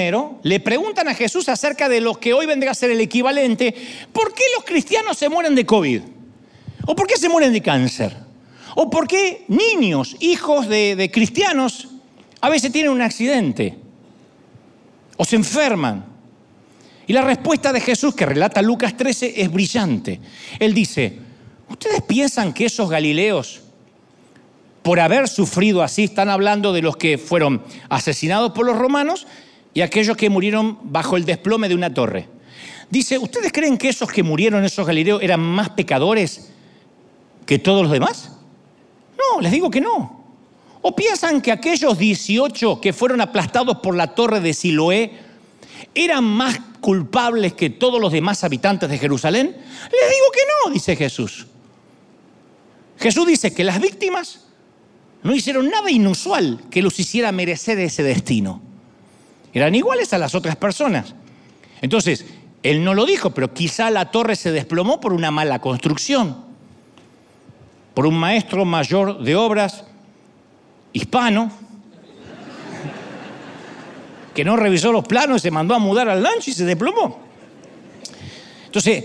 le 0.45 0.61
preguntan 0.61 1.09
a 1.09 1.15
Jesús 1.15 1.49
acerca 1.51 1.91
de 1.91 2.01
lo 2.01 2.15
que 2.15 2.33
hoy 2.33 2.47
vendría 2.47 2.71
a 2.71 2.75
ser 2.75 2.91
el 2.91 3.01
equivalente, 3.01 3.75
¿por 4.13 4.33
qué 4.33 4.45
los 4.57 4.65
cristianos 4.65 5.19
se 5.19 5.29
mueren 5.29 5.55
de 5.55 5.67
COVID? 5.67 6.01
¿O 6.87 6.97
por 6.97 7.07
qué 7.07 7.19
se 7.19 7.29
mueren 7.29 7.53
de 7.53 7.61
cáncer? 7.61 8.17
¿O 8.77 8.89
por 8.89 9.07
qué 9.07 9.45
niños, 9.49 10.17
hijos 10.21 10.69
de, 10.69 10.97
de 10.97 11.11
cristianos, 11.11 11.89
a 12.41 12.49
veces 12.49 12.73
tienen 12.73 12.93
un 12.93 13.03
accidente? 13.03 13.82
O 15.23 15.25
se 15.25 15.37
enferman. 15.37 16.05
Y 17.07 17.13
la 17.13 17.23
respuesta 17.23 17.73
de 17.73 17.81
Jesús 17.81 18.13
que 18.13 18.27
relata 18.27 18.61
Lucas 18.61 18.97
13 18.97 19.41
es 19.41 19.53
brillante. 19.53 20.19
Él 20.59 20.75
dice, 20.75 21.17
¿ustedes 21.69 22.03
piensan 22.03 22.53
que 22.53 22.65
esos 22.65 22.91
galileos, 22.91 23.61
por 24.83 24.99
haber 24.99 25.29
sufrido 25.29 25.81
así, 25.81 26.03
están 26.03 26.29
hablando 26.29 26.73
de 26.73 26.83
los 26.83 26.97
que 26.97 27.19
fueron 27.19 27.63
asesinados 27.89 28.51
por 28.51 28.67
los 28.67 28.77
romanos 28.77 29.29
y 29.73 29.83
aquellos 29.83 30.17
que 30.17 30.29
murieron 30.29 30.79
bajo 30.83 31.17
el 31.17 31.25
desplome 31.25 31.69
de 31.69 31.77
una 31.77 31.95
torre? 31.95 32.29
Dice, 32.91 33.17
¿ustedes 33.17 33.53
creen 33.53 33.79
que 33.79 33.91
esos 33.91 34.11
que 34.11 34.25
murieron, 34.25 34.65
esos 34.65 34.85
galileos, 34.85 35.23
eran 35.23 35.39
más 35.39 35.71
pecadores 35.71 36.51
que 37.47 37.61
todos 37.61 37.85
los 37.85 37.93
demás? 37.93 38.33
No, 39.17 39.41
les 39.41 39.53
digo 39.53 39.71
que 39.71 39.81
no. 39.81 40.22
¿O 40.83 40.97
piensan 40.97 41.41
que 41.41 41.53
aquellos 41.53 41.97
18 41.97 42.81
que 42.81 42.93
fueron 42.93 43.21
aplastados 43.21 43.79
por 43.79 43.97
la 43.97 44.15
torre 44.15 44.41
de 44.41 44.53
Siloé 44.53 45.13
eran 45.95 46.25
más 46.25 46.59
culpables 46.81 47.55
que 47.55 47.71
todos 47.71 48.01
los 48.01 48.13
demás 48.13 48.43
habitantes 48.43 48.91
de 48.91 48.99
Jerusalén? 48.99 49.47
Les 49.47 50.11
digo 50.11 50.27
que 50.33 50.41
no, 50.67 50.75
dice 50.75 50.97
Jesús. 50.97 51.47
Jesús 52.99 53.27
dice 53.27 53.55
que 53.55 53.63
las 53.63 53.81
víctimas 53.81 54.47
no 55.23 55.35
hicieron 55.35 55.71
nada 55.71 55.89
inusual 55.89 56.65
que 56.69 56.83
los 56.83 56.99
hiciera 56.99 57.31
merecer 57.31 57.79
ese 57.79 58.03
destino. 58.03 58.61
Eran 59.55 59.77
iguales 59.77 60.13
a 60.13 60.19
las 60.19 60.35
otras 60.35 60.57
personas. 60.57 61.15
Entonces, 61.81 62.27
él 62.65 62.83
no 62.83 62.95
lo 62.95 63.07
dijo, 63.07 63.31
pero 63.31 63.55
quizá 63.55 63.91
la 63.91 64.11
torre 64.11 64.35
se 64.35 64.51
desplomó 64.51 64.99
por 64.99 65.13
una 65.13 65.31
mala 65.31 65.61
construcción, 65.61 66.45
por 67.95 68.07
un 68.07 68.19
maestro 68.19 68.65
mayor 68.65 69.23
de 69.23 69.37
obras 69.37 69.85
hispano 70.93 71.51
que 74.35 74.45
no 74.45 74.57
revisó 74.57 74.93
los 74.93 75.05
planos 75.05 75.43
se 75.43 75.51
mandó 75.51 75.75
a 75.75 75.79
mudar 75.79 76.09
al 76.09 76.23
lancho 76.23 76.51
y 76.51 76.55
se 76.55 76.65
desplomó. 76.65 77.21
Entonces, 78.67 79.05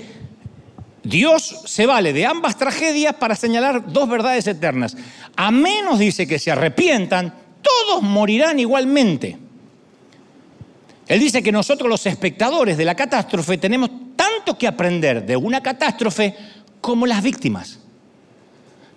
Dios 1.04 1.62
se 1.65 1.86
vale 1.86 2.13
de 2.13 2.26
ambas 2.26 2.58
tragedias 2.58 3.15
para 3.15 3.36
señalar 3.36 3.91
dos 3.91 4.10
verdades 4.10 4.47
eternas. 4.47 4.95
A 5.36 5.52
menos 5.52 6.00
dice 6.00 6.28
que 6.28 6.39
se 6.39 6.52
arrepientan, 6.52 7.34
todos 7.62 8.04
morirán 8.04 8.60
igualmente. 8.60 9.38
Él 11.08 11.19
dice 11.19 11.41
que 11.41 11.52
nosotros 11.52 11.89
los 11.89 12.06
espectadores 12.06 12.78
de 12.78 12.86
la 12.86 12.95
catástrofe 12.95 13.58
tenemos 13.58 13.89
tanto 14.15 14.58
que 14.58 14.67
aprender 14.67 15.26
de 15.26 15.38
una 15.38 15.62
catástrofe 15.62 16.36
como 16.82 17.06
las 17.06 17.23
víctimas. 17.23 17.80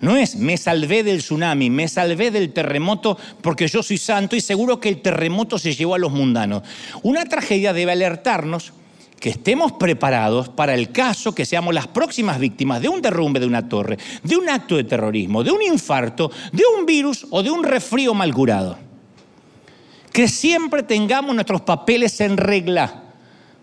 No 0.00 0.16
es 0.16 0.36
me 0.36 0.56
salvé 0.56 1.02
del 1.02 1.18
tsunami, 1.18 1.68
me 1.68 1.86
salvé 1.86 2.30
del 2.30 2.52
terremoto 2.52 3.18
porque 3.42 3.68
yo 3.68 3.82
soy 3.82 3.98
santo 3.98 4.34
y 4.34 4.40
seguro 4.40 4.80
que 4.80 4.88
el 4.88 5.02
terremoto 5.02 5.58
se 5.58 5.74
llevó 5.74 5.94
a 5.94 5.98
los 5.98 6.12
mundanos. 6.12 6.62
Una 7.02 7.26
tragedia 7.26 7.72
debe 7.72 7.92
alertarnos 7.92 8.72
que 9.20 9.28
estemos 9.28 9.72
preparados 9.72 10.48
para 10.48 10.74
el 10.74 10.90
caso 10.90 11.34
que 11.34 11.44
seamos 11.44 11.74
las 11.74 11.86
próximas 11.86 12.38
víctimas 12.38 12.80
de 12.80 12.88
un 12.88 13.02
derrumbe 13.02 13.38
de 13.38 13.46
una 13.46 13.68
torre, 13.68 13.98
de 14.22 14.36
un 14.36 14.48
acto 14.48 14.76
de 14.76 14.84
terrorismo, 14.84 15.44
de 15.44 15.50
un 15.50 15.60
infarto, 15.60 16.30
de 16.50 16.62
un 16.78 16.86
virus 16.86 17.26
o 17.30 17.42
de 17.42 17.50
un 17.50 17.62
resfrío 17.62 18.14
mal 18.14 18.32
curado. 18.32 18.78
Que 20.10 20.26
siempre 20.26 20.82
tengamos 20.82 21.34
nuestros 21.34 21.60
papeles 21.60 22.18
en 22.22 22.38
regla, 22.38 23.02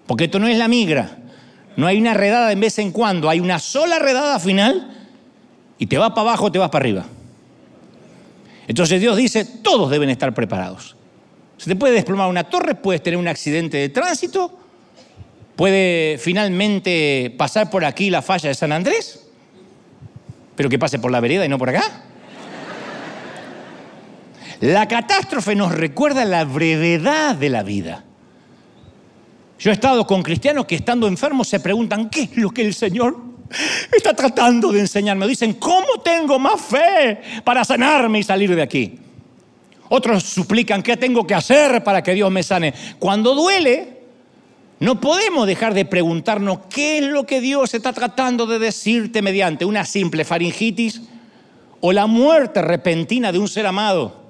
porque 0.05 0.25
esto 0.25 0.37
no 0.37 0.47
es 0.47 0.57
la 0.57 0.67
migra. 0.67 1.17
No 1.75 1.87
hay 1.87 1.97
una 1.97 2.13
redada 2.13 2.49
de 2.49 2.55
vez 2.55 2.77
en 2.77 2.91
cuando, 2.91 3.27
hay 3.27 3.39
una 3.39 3.57
sola 3.57 3.97
redada 3.97 4.39
final 4.39 4.96
y 5.77 5.87
te 5.87 5.97
vas 5.97 6.09
para 6.09 6.21
abajo 6.21 6.45
o 6.45 6.51
te 6.51 6.59
vas 6.59 6.69
para 6.69 6.83
arriba. 6.83 7.05
Entonces 8.67 8.99
Dios 8.99 9.15
dice, 9.15 9.45
todos 9.45 9.89
deben 9.89 10.09
estar 10.09 10.33
preparados. 10.33 10.95
Se 11.57 11.69
te 11.69 11.75
puede 11.75 11.93
desplomar 11.93 12.29
una 12.29 12.43
torre, 12.43 12.75
puedes 12.75 13.01
tener 13.01 13.17
un 13.17 13.27
accidente 13.27 13.77
de 13.77 13.89
tránsito, 13.89 14.59
puede 15.55 16.17
finalmente 16.19 17.33
pasar 17.37 17.69
por 17.69 17.85
aquí 17.85 18.09
la 18.09 18.21
falla 18.21 18.49
de 18.49 18.55
San 18.55 18.71
Andrés, 18.71 19.27
pero 20.55 20.69
que 20.69 20.77
pase 20.77 20.99
por 20.99 21.11
la 21.11 21.19
vereda 21.19 21.45
y 21.45 21.49
no 21.49 21.57
por 21.57 21.69
acá. 21.69 22.03
La 24.59 24.87
catástrofe 24.87 25.55
nos 25.55 25.71
recuerda 25.71 26.25
la 26.25 26.43
brevedad 26.43 27.35
de 27.35 27.49
la 27.49 27.63
vida. 27.63 28.03
Yo 29.59 29.71
he 29.71 29.73
estado 29.73 30.05
con 30.05 30.23
cristianos 30.23 30.65
que 30.65 30.75
estando 30.75 31.07
enfermos 31.07 31.47
se 31.47 31.59
preguntan, 31.59 32.09
¿qué 32.09 32.23
es 32.23 32.37
lo 32.37 32.51
que 32.51 32.63
el 32.63 32.73
Señor 32.73 33.17
está 33.91 34.13
tratando 34.13 34.71
de 34.71 34.81
enseñarme. 34.81 35.27
Dicen, 35.27 35.53
¿cómo 35.53 36.01
tengo 36.03 36.39
más 36.39 36.61
fe 36.61 37.21
para 37.43 37.63
sanarme 37.63 38.19
y 38.19 38.23
salir 38.23 38.55
de 38.55 38.61
aquí? 38.61 38.99
Otros 39.89 40.23
suplican, 40.23 40.83
¿qué 40.83 40.97
tengo 40.97 41.25
que 41.25 41.33
hacer 41.33 41.83
para 41.83 42.03
que 42.03 42.13
Dios 42.13 42.29
me 42.31 42.43
sane? 42.43 42.73
Cuando 42.99 43.33
duele, 43.33 43.97
no 44.79 44.99
podemos 44.99 45.47
dejar 45.47 45.73
de 45.73 45.85
preguntarnos 45.85 46.59
qué 46.69 46.99
es 46.99 47.03
lo 47.05 47.25
que 47.25 47.41
Dios 47.41 47.73
está 47.73 47.93
tratando 47.93 48.45
de 48.45 48.59
decirte 48.59 49.21
mediante 49.21 49.65
una 49.65 49.85
simple 49.85 50.25
faringitis 50.25 51.01
o 51.79 51.91
la 51.93 52.05
muerte 52.05 52.61
repentina 52.61 53.31
de 53.31 53.39
un 53.39 53.47
ser 53.47 53.65
amado. 53.65 54.27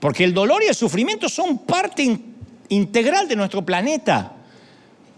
Porque 0.00 0.24
el 0.24 0.34
dolor 0.34 0.62
y 0.62 0.68
el 0.68 0.74
sufrimiento 0.74 1.28
son 1.28 1.58
parte 1.58 2.18
integral 2.68 3.28
de 3.28 3.36
nuestro 3.36 3.64
planeta. 3.64 4.32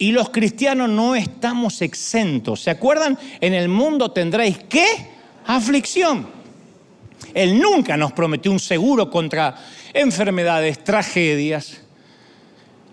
Y 0.02 0.10
los 0.10 0.30
cristianos 0.30 0.88
no 0.88 1.14
estamos 1.14 1.80
exentos. 1.80 2.60
¿Se 2.60 2.70
acuerdan? 2.70 3.16
En 3.40 3.54
el 3.54 3.68
mundo 3.68 4.10
tendréis 4.10 4.58
qué? 4.68 4.84
Aflicción. 5.46 6.26
Él 7.32 7.60
nunca 7.60 7.96
nos 7.96 8.10
prometió 8.10 8.50
un 8.50 8.58
seguro 8.58 9.08
contra 9.08 9.54
enfermedades, 9.94 10.82
tragedias. 10.82 11.82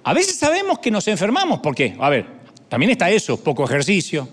A 0.03 0.13
veces 0.13 0.37
sabemos 0.37 0.77
que 0.77 0.91
nos 0.91 1.07
enfermamos. 1.07 1.61
¿Por 1.61 1.73
qué? 1.73 1.97
A 1.99 2.11
ver, 2.11 2.27
también 2.67 2.91
está 2.91 3.09
eso, 3.09 3.43
poco 3.43 3.63
ejercicio. 3.63 4.29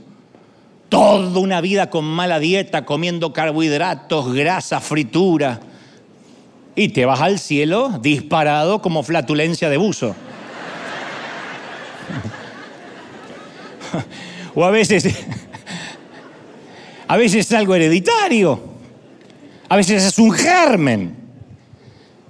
Toda 0.90 1.40
una 1.40 1.62
vida 1.62 1.88
con 1.88 2.04
mala 2.04 2.38
dieta, 2.38 2.84
comiendo 2.84 3.32
carbohidratos, 3.32 4.34
grasa, 4.34 4.82
fritura. 4.82 5.60
Y 6.74 6.90
te 6.90 7.06
vas 7.06 7.22
al 7.22 7.38
cielo 7.38 7.98
disparado 8.02 8.82
como 8.82 9.02
flatulencia 9.02 9.70
de 9.70 9.78
buzo. 9.78 10.14
o 14.55 14.64
a 14.64 14.70
veces, 14.70 15.05
a 17.09 17.16
veces 17.16 17.46
es 17.46 17.53
algo 17.53 17.75
hereditario, 17.75 18.61
a 19.68 19.77
veces 19.77 20.03
es 20.05 20.18
un 20.18 20.33
germen. 20.33 21.16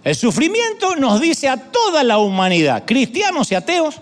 El 0.05 0.15
sufrimiento 0.15 0.95
nos 0.97 1.21
dice 1.21 1.49
a 1.49 1.57
toda 1.57 2.05
la 2.05 2.19
humanidad, 2.19 2.85
cristianos 2.87 3.51
y 3.51 3.57
ateos, 3.57 3.97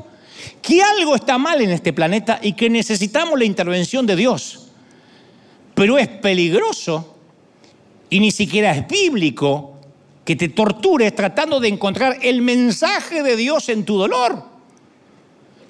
que 0.61 0.83
algo 0.83 1.15
está 1.15 1.39
mal 1.39 1.61
en 1.61 1.71
este 1.71 1.93
planeta 1.93 2.39
y 2.43 2.53
que 2.53 2.69
necesitamos 2.69 3.39
la 3.39 3.45
intervención 3.45 4.07
de 4.07 4.17
Dios. 4.17 4.69
Pero 5.75 5.99
es 5.99 6.09
peligroso 6.09 7.17
y 8.11 8.21
ni 8.21 8.31
siquiera 8.31 8.73
es 8.73 8.87
bíblico 8.87 9.75
que 10.25 10.37
te 10.37 10.49
tortures 10.49 11.15
tratando 11.15 11.61
de 11.61 11.69
encontrar 11.69 12.19
el 12.23 12.43
mensaje 12.43 13.23
de 13.23 13.37
Dios 13.37 13.69
en 13.69 13.85
tu 13.85 13.99
dolor. 13.99 14.54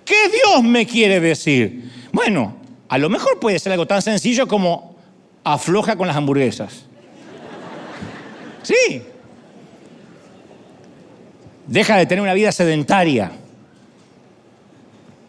¿Qué 0.05 0.29
Dios 0.29 0.62
me 0.62 0.87
quiere 0.87 1.21
decir? 1.21 1.90
Bueno, 2.12 2.57
a 2.88 2.99
lo 2.99 3.09
mejor 3.09 3.40
puede 3.40 3.59
ser 3.59 3.73
algo 3.73 3.87
tan 3.87 4.03
sencillo 4.03 4.47
como 4.47 4.97
afloja 5.43 5.97
con 5.97 6.07
las 6.07 6.17
hamburguesas. 6.17 6.85
Sí. 8.62 9.03
Deja 11.67 11.97
de 11.97 12.07
tener 12.07 12.23
una 12.23 12.35
vida 12.35 12.53
sedentaria. 12.53 13.33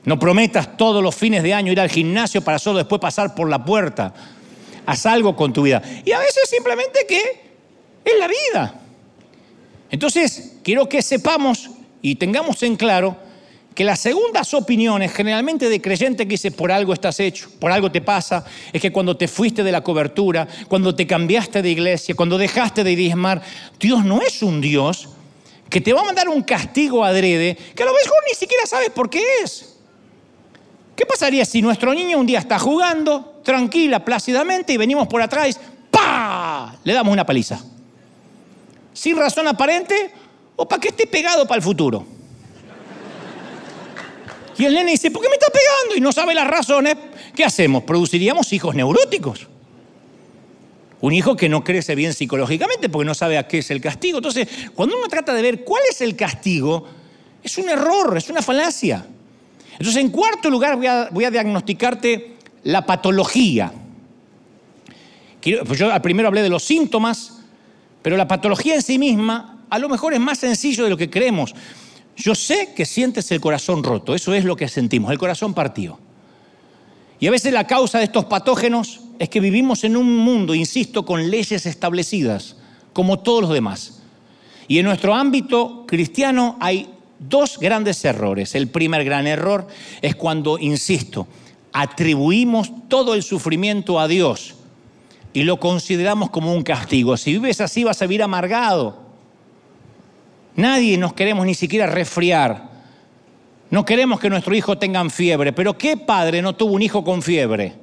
No 0.04 0.20
prometas 0.20 0.78
todos 0.78 1.02
los 1.02 1.16
fines 1.16 1.42
de 1.42 1.54
año 1.54 1.72
ir 1.72 1.80
al 1.80 1.90
gimnasio 1.90 2.42
para 2.42 2.60
solo 2.60 2.78
después 2.78 3.02
pasar 3.02 3.34
por 3.34 3.50
la 3.50 3.64
puerta. 3.64 4.14
Haz 4.86 5.06
algo 5.06 5.36
con 5.36 5.52
tu 5.52 5.64
vida. 5.64 5.82
Y 6.04 6.12
a 6.12 6.20
veces 6.20 6.48
simplemente 6.50 7.06
que 7.08 7.22
es 8.04 8.14
la 8.20 8.28
vida. 8.28 8.82
Entonces, 9.90 10.58
quiero 10.64 10.88
que 10.88 11.02
sepamos 11.02 11.72
y 12.02 12.16
tengamos 12.16 12.62
en 12.64 12.76
claro 12.76 13.18
que 13.76 13.84
las 13.84 14.00
segundas 14.00 14.54
opiniones, 14.54 15.12
generalmente 15.12 15.68
de 15.68 15.82
creyente 15.82 16.24
que 16.26 16.32
dice, 16.32 16.50
por 16.50 16.72
algo 16.72 16.94
estás 16.94 17.20
hecho, 17.20 17.50
por 17.60 17.74
algo 17.74 17.92
te 17.92 18.00
pasa, 18.00 18.46
es 18.72 18.82
que 18.82 18.92
cuando 18.92 19.18
te 19.18 19.28
fuiste 19.28 19.66
de 19.66 19.72
la 19.72 19.82
cobertura, 19.82 20.48
cuando 20.70 20.96
te 20.96 21.06
cambiaste 21.06 21.62
de 21.62 21.70
iglesia, 21.70 22.16
cuando 22.16 22.38
dejaste 22.38 22.86
de 22.86 22.96
diezmar, 22.96 23.42
Dios 23.78 24.06
no 24.06 24.22
es 24.22 24.42
un 24.42 24.62
Dios 24.62 25.10
que 25.70 25.82
te 25.82 25.92
va 25.92 26.02
a 26.02 26.06
mandar 26.06 26.30
un 26.30 26.42
castigo 26.42 27.04
adrede, 27.04 27.58
que 27.76 27.84
a 27.84 27.86
lo 27.86 27.92
mejor 27.92 28.18
ni 28.30 28.34
siquiera 28.34 28.66
sabes 28.66 28.92
por 28.92 29.10
qué 29.10 29.22
es. 29.44 29.76
¿Qué 30.96 31.06
pasaría 31.06 31.44
si 31.44 31.62
nuestro 31.62 31.94
niño 31.94 32.18
un 32.18 32.26
día 32.26 32.40
está 32.40 32.58
jugando, 32.58 33.42
tranquila, 33.44 34.06
plácidamente, 34.06 34.72
y 34.72 34.78
venimos 34.78 35.10
por 35.10 35.22
atrás, 35.22 35.60
¡pa! 35.92 36.78
Le 36.86 36.94
damos 36.94 37.12
una 37.12 37.26
paliza. 37.26 37.62
Sin 38.94 39.18
razón 39.18 39.50
aparente 39.50 40.12
o 40.56 40.66
para 40.66 40.80
que 40.80 40.88
esté 40.88 41.06
pegado 41.06 41.46
para 41.46 41.58
el 41.58 41.62
futuro. 41.62 42.14
Y 44.58 44.65
el 44.65 44.74
nene 44.74 44.91
dice, 44.91 45.12
¿por 45.12 45.22
qué 45.22 45.30
me 45.30 45.36
está 45.36 45.48
pegando? 45.48 45.96
Y 45.98 46.02
no 46.02 46.12
sabe 46.12 46.34
las 46.34 46.48
razones. 46.48 46.96
¿Qué 47.36 47.44
hacemos? 47.44 47.84
Produciríamos 47.84 48.52
hijos 48.54 48.74
neuróticos. 48.76 49.48
Un 51.02 51.13
hijo 51.13 51.36
que 51.36 51.50
no 51.50 51.63
crece 51.63 51.94
bien 51.94 52.13
psicológicamente 52.13 52.89
porque 52.89 53.06
no 53.06 53.13
sabe 53.13 53.38
a 53.38 53.48
qué 53.48 53.60
es 53.60 53.70
el 53.70 53.82
castigo. 53.82 54.20
Entonces, 54.20 54.48
cuando 54.74 54.98
uno 54.98 55.08
trata 55.08 55.34
de 55.34 55.41
ver 55.41 55.63
cuál 55.63 55.84
es 55.89 56.02
el 56.02 56.15
castigo, 56.15 56.88
es 57.44 57.58
un 57.58 57.70
error, 57.70 58.18
es 58.18 58.30
una 58.30 58.41
falacia. 58.41 59.06
Entonces, 59.74 59.98
en 59.98 60.10
cuarto 60.10 60.50
lugar, 60.50 60.78
voy 60.78 61.26
a, 61.26 61.32
diagnosticarte 61.32 62.38
la 62.63 62.86
patología. 62.86 63.72
Pues 65.41 65.78
yo 65.78 65.91
primero 66.02 66.30
hablé 66.30 66.41
de 66.41 66.50
los 66.50 66.63
síntomas, 66.63 67.41
pero 68.02 68.18
la 68.18 68.28
patología 68.28 68.76
en 68.76 68.82
sí 68.82 68.98
misma 68.98 69.63
a 69.70 69.78
lo 69.78 69.89
mejor 69.89 70.13
es 70.13 70.20
más 70.20 70.39
sencillo 70.39 70.86
de 70.86 70.89
lo 70.89 70.98
que 70.98 71.10
creemos. 71.10 71.54
Yo 72.15 72.36
sé 72.36 72.73
que 72.75 72.86
sientes 72.86 73.30
el 73.32 73.41
corazón 73.41 73.84
roto, 73.84 74.15
eso 74.15 74.34
es 74.34 74.45
lo 74.45 74.56
que 74.56 74.67
sentimos, 74.67 75.12
el 75.12 75.17
corazón 75.17 75.54
partido. 75.54 75.99
Y 77.19 77.28
a 77.28 77.32
veces 77.32 77.54
la 77.54 77.67
causa 77.67 77.97
de 77.97 78.06
estos 78.06 78.25
patógenos 78.25 79.01
es 79.19 79.30
que 79.30 79.39
vivimos 79.39 79.84
en 79.84 79.97
un 79.97 80.17
mundo, 80.17 80.54
insisto, 80.54 81.06
con 81.06 81.30
leyes 81.30 81.65
establecidas, 81.65 82.58
como 82.93 83.19
todos 83.19 83.41
los 83.41 83.51
demás. 83.51 84.01
Y 84.67 84.80
en 84.80 84.86
nuestro 84.86 85.13
ámbito 85.13 85.86
cristiano 85.88 86.58
hay 86.60 86.89
dos 87.19 87.60
grandes 87.60 88.04
errores. 88.04 88.56
El 88.56 88.67
primer 88.67 89.04
gran 89.04 89.28
error 89.28 89.67
es 90.01 90.15
cuando, 90.15 90.58
insisto, 90.60 91.28
atribuimos 91.71 92.71
todo 92.88 93.13
el 93.13 93.23
sufrimiento 93.23 93.99
a 93.99 94.08
Dios 94.08 94.56
y 95.34 95.43
lo 95.43 95.60
consideramos 95.60 96.30
como 96.30 96.54
un 96.54 96.63
castigo. 96.63 97.17
Si 97.17 97.34
vives 97.34 97.62
así 97.62 97.84
vas 97.84 98.01
a 98.01 98.06
vivir 98.06 98.23
amargado. 98.23 99.05
Nadie 100.56 100.98
nos 100.98 101.13
queremos 101.13 101.46
ni 101.46 101.54
siquiera 101.54 101.86
resfriar. 101.86 102.70
No 103.70 103.84
queremos 103.84 104.20
que 104.20 104.30
nuestro 104.30 104.56
hijo 104.56 104.78
tenga 104.78 105.08
fiebre, 105.10 105.52
pero 105.52 105.78
¿qué 105.78 105.98
padre 105.98 106.41
no 106.41 106.56
tuvo 106.56 106.74
un 106.74 106.82
hijo 106.82 107.04
con 107.04 107.22
fiebre? 107.22 107.74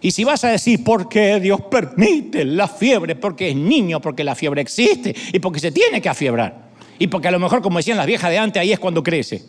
Y 0.00 0.10
si 0.10 0.24
vas 0.24 0.44
a 0.44 0.48
decir 0.48 0.84
por 0.84 1.08
qué 1.08 1.40
Dios 1.40 1.60
permite 1.62 2.44
la 2.44 2.68
fiebre, 2.68 3.16
porque 3.16 3.50
es 3.50 3.56
niño, 3.56 4.00
porque 4.00 4.22
la 4.22 4.34
fiebre 4.34 4.60
existe 4.60 5.14
y 5.32 5.38
porque 5.38 5.58
se 5.58 5.72
tiene 5.72 6.00
que 6.00 6.08
afiebrar. 6.08 6.68
Y 6.98 7.06
porque 7.06 7.28
a 7.28 7.30
lo 7.30 7.38
mejor, 7.38 7.62
como 7.62 7.78
decían 7.78 7.96
las 7.96 8.06
viejas 8.06 8.30
de 8.30 8.38
antes, 8.38 8.60
ahí 8.60 8.72
es 8.72 8.78
cuando 8.78 9.02
crece. 9.02 9.42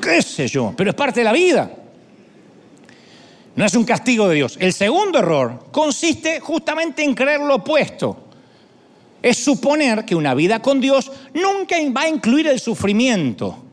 ¿Qué 0.00 0.22
sé 0.22 0.48
yo? 0.48 0.72
Pero 0.76 0.90
es 0.90 0.96
parte 0.96 1.20
de 1.20 1.24
la 1.24 1.32
vida. 1.32 1.70
No 3.54 3.64
es 3.64 3.74
un 3.74 3.84
castigo 3.84 4.28
de 4.28 4.36
Dios. 4.36 4.56
El 4.60 4.72
segundo 4.72 5.18
error 5.18 5.66
consiste 5.70 6.40
justamente 6.40 7.02
en 7.02 7.14
creer 7.14 7.40
lo 7.40 7.56
opuesto. 7.56 8.29
Es 9.22 9.38
suponer 9.38 10.04
que 10.04 10.14
una 10.14 10.34
vida 10.34 10.60
con 10.60 10.80
Dios 10.80 11.10
nunca 11.34 11.76
va 11.96 12.02
a 12.02 12.08
incluir 12.08 12.46
el 12.46 12.60
sufrimiento. 12.60 13.64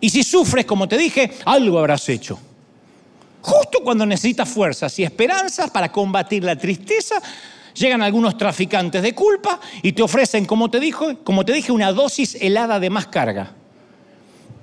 Y 0.00 0.10
si 0.10 0.22
sufres, 0.22 0.66
como 0.66 0.88
te 0.88 0.98
dije, 0.98 1.30
algo 1.44 1.78
habrás 1.78 2.08
hecho. 2.08 2.38
Justo 3.40 3.80
cuando 3.82 4.06
necesitas 4.06 4.48
fuerzas 4.48 4.96
y 4.98 5.04
esperanzas 5.04 5.70
para 5.70 5.90
combatir 5.90 6.44
la 6.44 6.56
tristeza, 6.56 7.20
llegan 7.74 8.02
algunos 8.02 8.36
traficantes 8.36 9.02
de 9.02 9.14
culpa 9.14 9.60
y 9.82 9.92
te 9.92 10.02
ofrecen, 10.02 10.44
como 10.44 10.70
te, 10.70 10.78
dije, 10.80 11.72
una 11.72 11.92
dosis 11.92 12.36
helada 12.40 12.78
de 12.78 12.90
más 12.90 13.06
carga. 13.08 13.52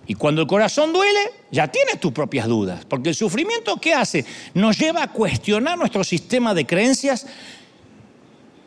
Y 0.07 0.15
cuando 0.15 0.41
el 0.41 0.47
corazón 0.47 0.91
duele, 0.91 1.19
ya 1.51 1.67
tienes 1.67 1.99
tus 1.99 2.11
propias 2.11 2.47
dudas, 2.47 2.83
porque 2.85 3.09
el 3.09 3.15
sufrimiento 3.15 3.77
¿qué 3.77 3.93
hace? 3.93 4.25
Nos 4.55 4.77
lleva 4.77 5.03
a 5.03 5.11
cuestionar 5.11 5.77
nuestro 5.77 6.03
sistema 6.03 6.53
de 6.53 6.65
creencias, 6.65 7.27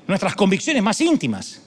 nuestras 0.06 0.34
convicciones 0.34 0.82
más 0.82 1.00
íntimas. 1.00 1.62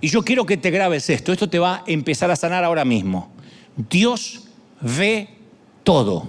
Y 0.00 0.08
yo 0.08 0.22
quiero 0.22 0.44
que 0.44 0.56
te 0.56 0.70
grabes 0.70 1.08
esto, 1.10 1.32
esto 1.32 1.48
te 1.48 1.58
va 1.58 1.76
a 1.76 1.84
empezar 1.86 2.30
a 2.30 2.36
sanar 2.36 2.64
ahora 2.64 2.84
mismo. 2.84 3.32
Dios 3.76 4.44
ve 4.80 5.28
todo. 5.82 6.26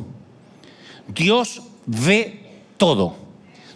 Dios 1.07 1.61
ve 1.85 2.39
todo. 2.77 3.15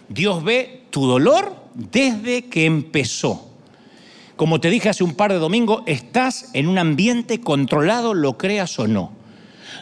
Dios 0.08 0.42
ve 0.42 0.84
tu 0.90 1.06
dolor 1.06 1.54
desde 1.74 2.46
que 2.46 2.64
empezó. 2.64 3.48
Como 4.36 4.58
te 4.58 4.70
dije 4.70 4.88
hace 4.88 5.04
un 5.04 5.14
par 5.14 5.32
de 5.32 5.38
domingos, 5.38 5.82
estás 5.86 6.50
en 6.54 6.66
un 6.66 6.78
ambiente 6.78 7.40
controlado, 7.40 8.14
lo 8.14 8.38
creas 8.38 8.78
o 8.78 8.88
no. 8.88 9.19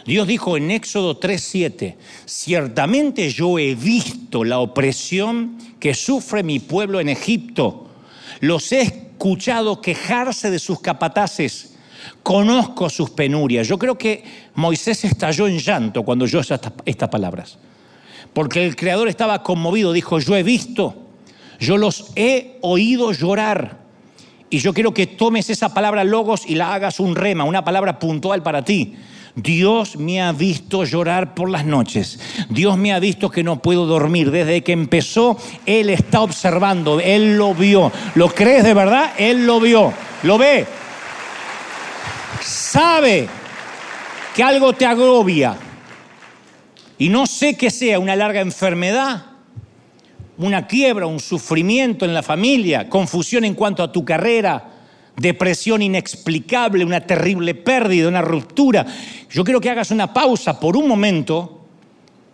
Dios 0.05 0.27
dijo 0.27 0.57
en 0.57 0.71
Éxodo 0.71 1.19
3:7, 1.19 1.95
ciertamente 2.25 3.29
yo 3.29 3.59
he 3.59 3.75
visto 3.75 4.43
la 4.43 4.59
opresión 4.59 5.57
que 5.79 5.93
sufre 5.93 6.43
mi 6.43 6.59
pueblo 6.59 6.99
en 6.99 7.09
Egipto. 7.09 7.87
Los 8.39 8.71
he 8.71 8.81
escuchado 8.81 9.81
quejarse 9.81 10.49
de 10.49 10.59
sus 10.59 10.79
capataces. 10.79 11.73
Conozco 12.23 12.89
sus 12.89 13.09
penurias. 13.09 13.67
Yo 13.67 13.77
creo 13.77 13.97
que 13.97 14.23
Moisés 14.55 15.03
estalló 15.03 15.47
en 15.47 15.59
llanto 15.59 16.03
cuando 16.03 16.25
oyó 16.25 16.39
estas 16.39 17.09
palabras. 17.09 17.57
Porque 18.33 18.65
el 18.65 18.75
Creador 18.75 19.09
estaba 19.09 19.43
conmovido. 19.43 19.91
Dijo, 19.91 20.19
yo 20.19 20.35
he 20.35 20.43
visto, 20.43 20.95
yo 21.59 21.77
los 21.77 22.11
he 22.15 22.57
oído 22.61 23.11
llorar. 23.11 23.79
Y 24.49 24.59
yo 24.59 24.73
quiero 24.73 24.93
que 24.93 25.07
tomes 25.07 25.49
esa 25.49 25.73
palabra 25.73 26.03
logos 26.03 26.43
y 26.47 26.55
la 26.55 26.73
hagas 26.73 26.99
un 26.99 27.15
rema, 27.15 27.43
una 27.43 27.63
palabra 27.63 27.99
puntual 27.99 28.41
para 28.41 28.63
ti. 28.63 28.95
Dios 29.41 29.97
me 29.97 30.21
ha 30.21 30.31
visto 30.31 30.83
llorar 30.83 31.33
por 31.33 31.49
las 31.49 31.65
noches. 31.65 32.19
Dios 32.49 32.77
me 32.77 32.93
ha 32.93 32.99
visto 32.99 33.29
que 33.29 33.43
no 33.43 33.61
puedo 33.61 33.85
dormir. 33.85 34.31
Desde 34.31 34.63
que 34.63 34.71
empezó, 34.71 35.37
Él 35.65 35.89
está 35.89 36.21
observando. 36.21 36.99
Él 36.99 37.37
lo 37.37 37.53
vio. 37.53 37.91
¿Lo 38.15 38.29
crees 38.29 38.63
de 38.63 38.73
verdad? 38.73 39.13
Él 39.17 39.45
lo 39.45 39.59
vio. 39.59 39.93
Lo 40.23 40.37
ve. 40.37 40.65
Sabe 42.41 43.27
que 44.35 44.43
algo 44.43 44.73
te 44.73 44.85
agobia. 44.85 45.55
Y 46.97 47.09
no 47.09 47.25
sé 47.25 47.55
qué 47.55 47.69
sea 47.69 47.99
una 47.99 48.15
larga 48.15 48.41
enfermedad 48.41 49.29
una 50.39 50.67
quiebra, 50.67 51.05
un 51.05 51.19
sufrimiento 51.19 52.05
en 52.05 52.13
la 52.13 52.23
familia, 52.23 52.89
confusión 52.89 53.43
en 53.43 53.55
cuanto 53.55 53.83
a 53.83 53.91
tu 53.91 54.05
carrera, 54.05 54.78
depresión 55.19 55.81
inexplicable, 55.81 56.85
una 56.85 57.01
terrible 57.01 57.55
pérdida, 57.55 58.07
una 58.07 58.21
ruptura. 58.21 58.85
Yo 59.29 59.43
quiero 59.43 59.61
que 59.61 59.69
hagas 59.69 59.91
una 59.91 60.13
pausa 60.13 60.59
por 60.59 60.75
un 60.77 60.87
momento 60.87 61.65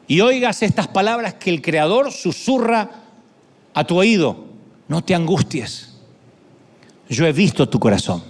y 0.07 0.21
oigas 0.21 0.61
estas 0.63 0.87
palabras 0.87 1.35
que 1.35 1.49
el 1.49 1.61
Creador 1.61 2.11
susurra 2.11 2.89
a 3.73 3.83
tu 3.83 3.97
oído. 3.97 4.45
No 4.87 5.03
te 5.03 5.15
angusties. 5.15 5.93
Yo 7.09 7.25
he 7.25 7.33
visto 7.33 7.67
tu 7.67 7.79
corazón. 7.79 8.23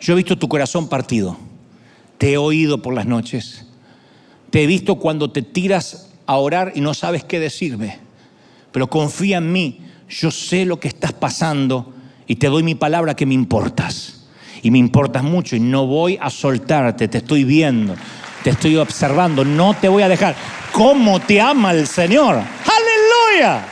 Yo 0.00 0.12
he 0.12 0.16
visto 0.16 0.38
tu 0.38 0.48
corazón 0.48 0.88
partido. 0.88 1.36
Te 2.18 2.32
he 2.32 2.36
oído 2.36 2.82
por 2.82 2.94
las 2.94 3.06
noches. 3.06 3.66
Te 4.50 4.62
he 4.62 4.66
visto 4.66 4.96
cuando 4.96 5.30
te 5.30 5.42
tiras 5.42 6.10
a 6.26 6.36
orar 6.36 6.72
y 6.74 6.80
no 6.80 6.94
sabes 6.94 7.24
qué 7.24 7.38
decirme 7.40 8.08
pero 8.72 8.88
confía 8.88 9.38
en 9.38 9.52
mí, 9.52 9.80
yo 10.08 10.30
sé 10.30 10.64
lo 10.64 10.78
que 10.80 10.88
estás 10.88 11.12
pasando 11.12 11.94
y 12.28 12.36
te 12.36 12.46
doy 12.46 12.62
mi 12.62 12.74
palabra 12.74 13.16
que 13.16 13.26
me 13.26 13.34
importas. 13.34 14.26
Y 14.62 14.70
me 14.70 14.78
importas 14.78 15.24
mucho 15.24 15.56
y 15.56 15.60
no 15.60 15.86
voy 15.86 16.18
a 16.20 16.30
soltarte, 16.30 17.08
te 17.08 17.18
estoy 17.18 17.44
viendo, 17.44 17.94
te 18.44 18.50
estoy 18.50 18.76
observando, 18.76 19.44
no 19.44 19.74
te 19.74 19.88
voy 19.88 20.02
a 20.02 20.08
dejar. 20.08 20.36
¿Cómo 20.72 21.20
te 21.20 21.40
ama 21.40 21.72
el 21.72 21.86
Señor? 21.86 22.34
Aleluya. 22.36 23.64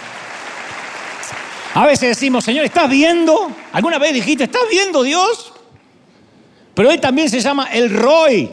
A 1.74 1.86
veces 1.86 2.08
decimos, 2.10 2.44
Señor, 2.44 2.64
¿estás 2.64 2.88
viendo? 2.88 3.50
¿Alguna 3.72 3.98
vez 3.98 4.14
dijiste, 4.14 4.44
¿estás 4.44 4.62
viendo 4.70 5.02
Dios? 5.02 5.52
Pero 6.74 6.90
Él 6.90 7.00
también 7.00 7.28
se 7.28 7.40
llama 7.40 7.68
el 7.72 7.90
Roy, 7.90 8.48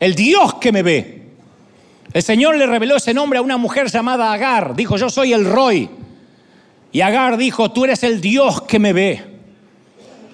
el 0.00 0.14
Dios 0.14 0.54
que 0.54 0.72
me 0.72 0.82
ve. 0.82 1.32
El 2.12 2.22
Señor 2.22 2.56
le 2.56 2.66
reveló 2.66 2.96
ese 2.96 3.12
nombre 3.12 3.38
a 3.38 3.42
una 3.42 3.58
mujer 3.58 3.90
llamada 3.90 4.32
Agar. 4.32 4.74
Dijo, 4.74 4.96
yo 4.96 5.10
soy 5.10 5.34
el 5.34 5.44
Roy. 5.44 5.90
Y 6.92 7.00
Agar 7.00 7.36
dijo, 7.36 7.70
tú 7.70 7.84
eres 7.84 8.02
el 8.02 8.20
Dios 8.20 8.62
que 8.62 8.78
me 8.78 8.92
ve. 8.92 9.22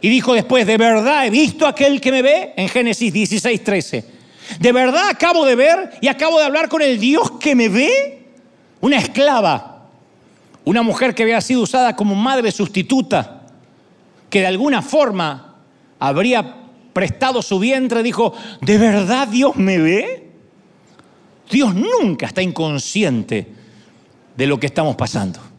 Y 0.00 0.08
dijo 0.08 0.34
después, 0.34 0.66
de 0.66 0.76
verdad 0.76 1.26
he 1.26 1.30
visto 1.30 1.66
aquel 1.66 2.00
que 2.00 2.12
me 2.12 2.22
ve 2.22 2.52
en 2.56 2.68
Génesis 2.68 3.12
16, 3.12 3.64
13. 3.64 4.04
De 4.60 4.72
verdad 4.72 5.08
acabo 5.08 5.46
de 5.46 5.56
ver 5.56 5.92
y 6.00 6.08
acabo 6.08 6.38
de 6.38 6.44
hablar 6.44 6.68
con 6.68 6.82
el 6.82 7.00
Dios 7.00 7.30
que 7.40 7.54
me 7.54 7.68
ve. 7.68 8.22
Una 8.80 8.98
esclava, 8.98 9.88
una 10.64 10.82
mujer 10.82 11.14
que 11.14 11.22
había 11.22 11.40
sido 11.40 11.62
usada 11.62 11.96
como 11.96 12.14
madre 12.14 12.52
sustituta, 12.52 13.46
que 14.28 14.40
de 14.40 14.46
alguna 14.46 14.82
forma 14.82 15.56
habría 15.98 16.56
prestado 16.92 17.40
su 17.40 17.58
vientre, 17.58 18.02
dijo, 18.02 18.34
¿de 18.60 18.76
verdad 18.76 19.28
Dios 19.28 19.56
me 19.56 19.78
ve? 19.78 20.30
Dios 21.50 21.74
nunca 21.74 22.26
está 22.26 22.42
inconsciente 22.42 23.46
de 24.36 24.46
lo 24.46 24.60
que 24.60 24.66
estamos 24.66 24.96
pasando. 24.96 25.53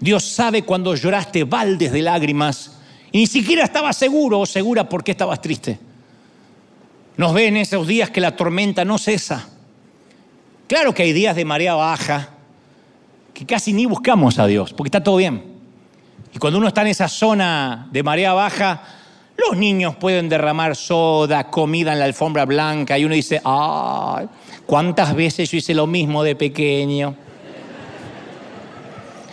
Dios 0.00 0.24
sabe 0.24 0.62
cuando 0.62 0.94
lloraste 0.94 1.44
baldes 1.44 1.92
de 1.92 2.02
lágrimas 2.02 2.78
y 3.12 3.18
ni 3.18 3.26
siquiera 3.26 3.64
estabas 3.64 3.96
seguro 3.96 4.40
o 4.40 4.46
segura 4.46 4.88
por 4.88 5.04
qué 5.04 5.12
estabas 5.12 5.40
triste. 5.40 5.78
Nos 7.16 7.34
ve 7.34 7.48
en 7.48 7.58
esos 7.58 7.86
días 7.86 8.10
que 8.10 8.20
la 8.20 8.34
tormenta 8.34 8.84
no 8.84 8.98
cesa. 8.98 9.48
Claro 10.66 10.94
que 10.94 11.02
hay 11.02 11.12
días 11.12 11.36
de 11.36 11.44
marea 11.44 11.74
baja 11.74 12.30
que 13.34 13.44
casi 13.44 13.72
ni 13.72 13.86
buscamos 13.86 14.38
a 14.38 14.46
Dios, 14.46 14.72
porque 14.72 14.88
está 14.88 15.02
todo 15.02 15.16
bien. 15.16 15.44
Y 16.34 16.38
cuando 16.38 16.58
uno 16.58 16.68
está 16.68 16.82
en 16.82 16.88
esa 16.88 17.08
zona 17.08 17.88
de 17.92 18.02
marea 18.02 18.32
baja, 18.32 18.82
los 19.36 19.56
niños 19.56 19.96
pueden 19.96 20.28
derramar 20.28 20.76
soda, 20.76 21.50
comida 21.50 21.92
en 21.92 21.98
la 21.98 22.04
alfombra 22.04 22.44
blanca 22.44 22.98
y 22.98 23.04
uno 23.04 23.14
dice, 23.14 23.40
ay, 23.44 24.28
¿Cuántas 24.70 25.16
veces 25.16 25.50
yo 25.50 25.58
hice 25.58 25.74
lo 25.74 25.88
mismo 25.88 26.22
de 26.22 26.36
pequeño? 26.36 27.16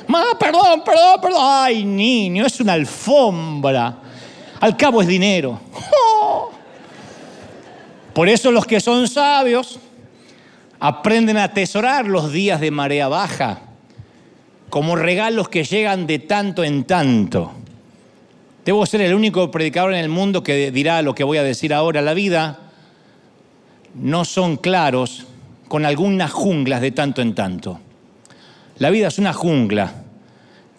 Ma, 0.08 0.24
perdón, 0.40 0.84
perdón, 0.84 1.22
perdón. 1.22 1.42
Ay, 1.44 1.84
niño, 1.84 2.46
es 2.46 2.60
una 2.60 2.74
alfombra. 2.74 3.98
Al 4.60 4.76
cabo 4.76 5.02
es 5.02 5.08
dinero. 5.08 5.60
Por 8.14 8.30
eso 8.30 8.52
los 8.52 8.66
que 8.66 8.80
son 8.80 9.08
sabios 9.08 9.80
aprenden 10.80 11.38
a 11.38 11.46
atesorar 11.46 12.08
los 12.08 12.32
días 12.32 12.60
de 12.60 12.72
marea 12.72 13.08
baja 13.08 13.62
como 14.70 14.96
regalos 14.96 15.50
que 15.50 15.64
llegan 15.64 16.08
de 16.08 16.20
tanto 16.20 16.64
en 16.64 16.84
tanto. 16.84 17.52
Debo 18.66 18.86
ser 18.86 19.02
el 19.02 19.14
único 19.14 19.50
predicador 19.50 19.94
en 19.94 20.00
el 20.00 20.10
mundo 20.10 20.44
que 20.44 20.72
dirá 20.72 21.02
lo 21.02 21.16
que 21.16 21.24
voy 21.24 21.38
a 21.38 21.44
decir 21.44 21.74
ahora. 21.74 22.02
La 22.02 22.14
vida 22.14 22.60
no 23.96 24.26
son 24.26 24.58
claros 24.58 25.26
con 25.68 25.86
algunas 25.86 26.32
junglas 26.32 26.82
de 26.82 26.92
tanto 26.92 27.22
en 27.22 27.34
tanto. 27.34 27.80
La 28.80 28.92
vida 28.92 29.08
es 29.08 29.18
una 29.18 29.34
jungla 29.34 29.92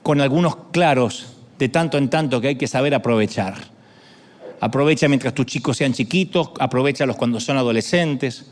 con 0.04 0.20
algunos 0.20 0.56
claros 0.70 1.34
de 1.58 1.68
tanto 1.68 1.98
en 1.98 2.08
tanto 2.08 2.40
que 2.40 2.48
hay 2.48 2.56
que 2.56 2.68
saber 2.68 2.94
aprovechar. 2.94 3.54
Aprovecha 4.60 5.08
mientras 5.08 5.34
tus 5.34 5.46
chicos 5.46 5.76
sean 5.76 5.92
chiquitos, 5.92 6.50
aprovechalos 6.60 7.16
cuando 7.16 7.40
son 7.40 7.56
adolescentes, 7.56 8.50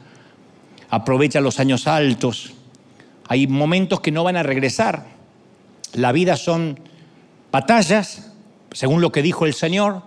aprovecha 0.91 1.41
los 1.41 1.61
años 1.61 1.87
altos. 1.87 2.55
Hay 3.29 3.47
momentos 3.47 4.01
que 4.01 4.11
no 4.11 4.25
van 4.25 4.37
a 4.37 4.43
regresar. 4.43 5.07
La 5.95 6.11
vida 6.11 6.37
son 6.37 6.81
batallas, 7.53 8.33
según 8.73 9.01
lo 9.01 9.13
que 9.13 9.23
dijo 9.23 9.47
el 9.47 9.55
Señor, 9.55 10.03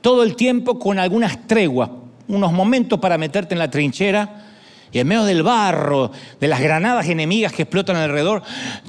todo 0.00 0.24
el 0.24 0.34
tiempo 0.34 0.80
con 0.80 0.98
algunas 0.98 1.46
treguas, 1.46 1.90
unos 2.26 2.52
momentos 2.52 2.98
para 2.98 3.18
meterte 3.18 3.54
en 3.54 3.60
la 3.60 3.70
trinchera 3.70 4.49
y 4.92 4.98
en 4.98 5.06
medio 5.06 5.24
del 5.24 5.42
barro, 5.42 6.10
de 6.40 6.48
las 6.48 6.60
granadas 6.60 7.06
enemigas 7.06 7.52
que 7.52 7.62
explotan 7.62 7.96
alrededor, 7.96 8.42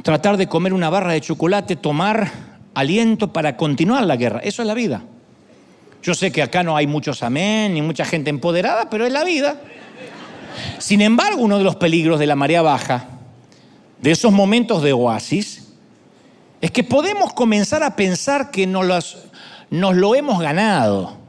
tratar 0.04 0.38
de 0.38 0.48
comer 0.48 0.74
una 0.74 0.90
barra 0.90 1.14
de 1.14 1.22
chocolate, 1.22 1.76
tomar 1.76 2.32
aliento 2.74 3.32
para 3.32 3.56
continuar 3.58 4.06
la 4.06 4.16
guerra. 4.16 4.40
Eso 4.44 4.62
es 4.62 4.68
la 4.68 4.74
vida. 4.74 5.04
Yo 6.02 6.16
sé 6.16 6.32
que 6.32 6.42
acá 6.42 6.64
no 6.64 6.76
hay 6.76 6.88
muchos 6.88 7.22
amén 7.22 7.76
ni 7.76 7.82
mucha 7.82 8.06
gente 8.06 8.30
empoderada, 8.30 8.90
pero 8.90 9.06
es 9.06 9.14
la 9.14 9.24
vida. 9.24 9.62
Sin 10.80 11.02
embargo, 11.02 11.42
uno 11.42 11.60
de 11.60 11.64
los 11.64 11.76
peligros 11.76 12.20
de 12.20 12.26
la 12.26 12.36
marea 12.36 12.64
baja, 12.64 13.06
de 14.02 14.12
esos 14.12 14.32
momentos 14.32 14.82
de 14.82 14.94
oasis, 14.94 15.68
es 16.60 16.72
que 16.72 16.84
podemos 16.84 17.34
comenzar 17.34 17.84
a 17.84 17.96
pensar 17.96 18.50
que 18.50 18.66
nos, 18.66 19.18
nos 19.70 19.96
lo 19.96 20.16
hemos 20.16 20.40
ganado 20.42 21.21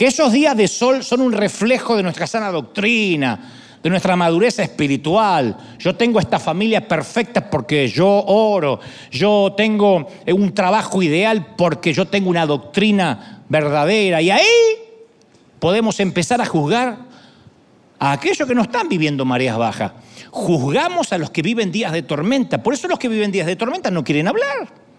que 0.00 0.06
esos 0.06 0.32
días 0.32 0.56
de 0.56 0.66
sol 0.66 1.04
son 1.04 1.20
un 1.20 1.30
reflejo 1.30 1.94
de 1.94 2.02
nuestra 2.02 2.26
sana 2.26 2.50
doctrina, 2.50 3.38
de 3.82 3.90
nuestra 3.90 4.16
madurez 4.16 4.58
espiritual. 4.58 5.54
Yo 5.78 5.94
tengo 5.94 6.18
esta 6.18 6.38
familia 6.38 6.88
perfecta 6.88 7.50
porque 7.50 7.86
yo 7.86 8.08
oro. 8.08 8.80
Yo 9.10 9.52
tengo 9.54 10.08
un 10.26 10.54
trabajo 10.54 11.02
ideal 11.02 11.48
porque 11.54 11.92
yo 11.92 12.06
tengo 12.06 12.30
una 12.30 12.46
doctrina 12.46 13.42
verdadera. 13.50 14.22
Y 14.22 14.30
ahí 14.30 14.46
podemos 15.58 16.00
empezar 16.00 16.40
a 16.40 16.46
juzgar 16.46 16.96
a 17.98 18.12
aquellos 18.12 18.48
que 18.48 18.54
no 18.54 18.62
están 18.62 18.88
viviendo 18.88 19.26
mareas 19.26 19.58
bajas. 19.58 19.92
Juzgamos 20.30 21.12
a 21.12 21.18
los 21.18 21.28
que 21.28 21.42
viven 21.42 21.70
días 21.70 21.92
de 21.92 22.00
tormenta. 22.00 22.62
Por 22.62 22.72
eso 22.72 22.88
los 22.88 22.98
que 22.98 23.08
viven 23.10 23.32
días 23.32 23.46
de 23.46 23.56
tormenta 23.56 23.90
no 23.90 24.02
quieren 24.02 24.28
hablar. 24.28 24.89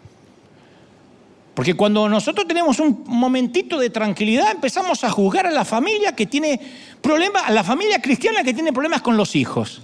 Porque 1.61 1.75
cuando 1.75 2.09
nosotros 2.09 2.47
tenemos 2.47 2.79
un 2.79 3.03
momentito 3.05 3.77
de 3.77 3.91
tranquilidad, 3.91 4.51
empezamos 4.51 5.03
a 5.03 5.11
juzgar 5.11 5.45
a 5.45 5.51
la 5.51 5.63
familia 5.63 6.15
que 6.15 6.25
tiene 6.25 6.59
problemas, 6.99 7.43
a 7.45 7.51
la 7.51 7.63
familia 7.63 8.01
cristiana 8.01 8.43
que 8.43 8.51
tiene 8.51 8.73
problemas 8.73 9.03
con 9.03 9.15
los 9.15 9.35
hijos. 9.35 9.79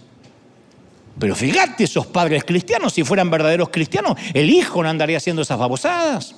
Pero 1.19 1.36
fíjate, 1.36 1.84
esos 1.84 2.07
padres 2.07 2.43
cristianos, 2.45 2.93
si 2.93 3.03
fueran 3.03 3.30
verdaderos 3.30 3.69
cristianos, 3.69 4.17
el 4.34 4.49
hijo 4.49 4.82
no 4.82 4.89
andaría 4.89 5.17
haciendo 5.17 5.43
esas 5.43 5.59
babosadas. 5.59 6.34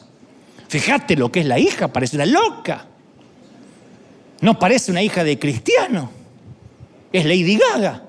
Fíjate 0.67 1.15
lo 1.15 1.31
que 1.31 1.39
es 1.39 1.45
la 1.45 1.57
hija, 1.57 1.87
parece 1.87 2.17
una 2.17 2.25
loca. 2.25 2.87
No 4.41 4.59
parece 4.59 4.91
una 4.91 5.01
hija 5.01 5.23
de 5.23 5.39
cristiano. 5.39 6.11
Es 7.13 7.23
Lady 7.23 7.57
Gaga. 7.57 8.03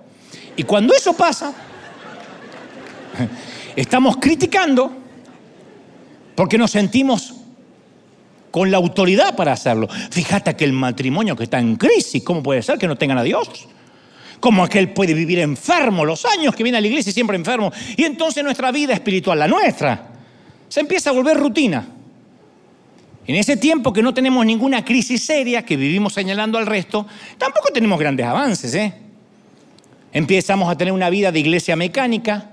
Y 0.56 0.64
cuando 0.64 0.92
eso 0.94 1.12
pasa, 1.12 1.54
estamos 3.76 4.16
criticando 4.16 4.99
porque 6.40 6.56
nos 6.56 6.70
sentimos 6.70 7.34
con 8.50 8.70
la 8.70 8.78
autoridad 8.78 9.36
para 9.36 9.52
hacerlo. 9.52 9.86
Fíjate 10.10 10.56
que 10.56 10.64
el 10.64 10.72
matrimonio 10.72 11.36
que 11.36 11.44
está 11.44 11.58
en 11.58 11.76
crisis, 11.76 12.22
¿cómo 12.22 12.42
puede 12.42 12.62
ser 12.62 12.78
que 12.78 12.88
no 12.88 12.96
tengan 12.96 13.18
a 13.18 13.22
Dios? 13.22 13.68
¿Cómo 14.40 14.64
aquel 14.64 14.94
puede 14.94 15.12
vivir 15.12 15.38
enfermo 15.40 16.02
los 16.02 16.24
años 16.24 16.56
que 16.56 16.62
viene 16.62 16.78
a 16.78 16.80
la 16.80 16.86
iglesia 16.86 17.10
y 17.10 17.12
siempre 17.12 17.36
enfermo? 17.36 17.70
Y 17.94 18.04
entonces 18.04 18.42
nuestra 18.42 18.72
vida 18.72 18.94
espiritual, 18.94 19.38
la 19.38 19.48
nuestra, 19.48 20.12
se 20.66 20.80
empieza 20.80 21.10
a 21.10 21.12
volver 21.12 21.36
rutina. 21.36 21.86
En 23.26 23.36
ese 23.36 23.58
tiempo 23.58 23.92
que 23.92 24.00
no 24.00 24.14
tenemos 24.14 24.46
ninguna 24.46 24.82
crisis 24.82 25.22
seria, 25.22 25.62
que 25.66 25.76
vivimos 25.76 26.14
señalando 26.14 26.56
al 26.56 26.64
resto, 26.64 27.06
tampoco 27.36 27.68
tenemos 27.70 28.00
grandes 28.00 28.24
avances. 28.24 28.74
¿eh? 28.74 28.94
Empezamos 30.10 30.70
a 30.70 30.78
tener 30.78 30.94
una 30.94 31.10
vida 31.10 31.30
de 31.32 31.38
iglesia 31.38 31.76
mecánica, 31.76 32.49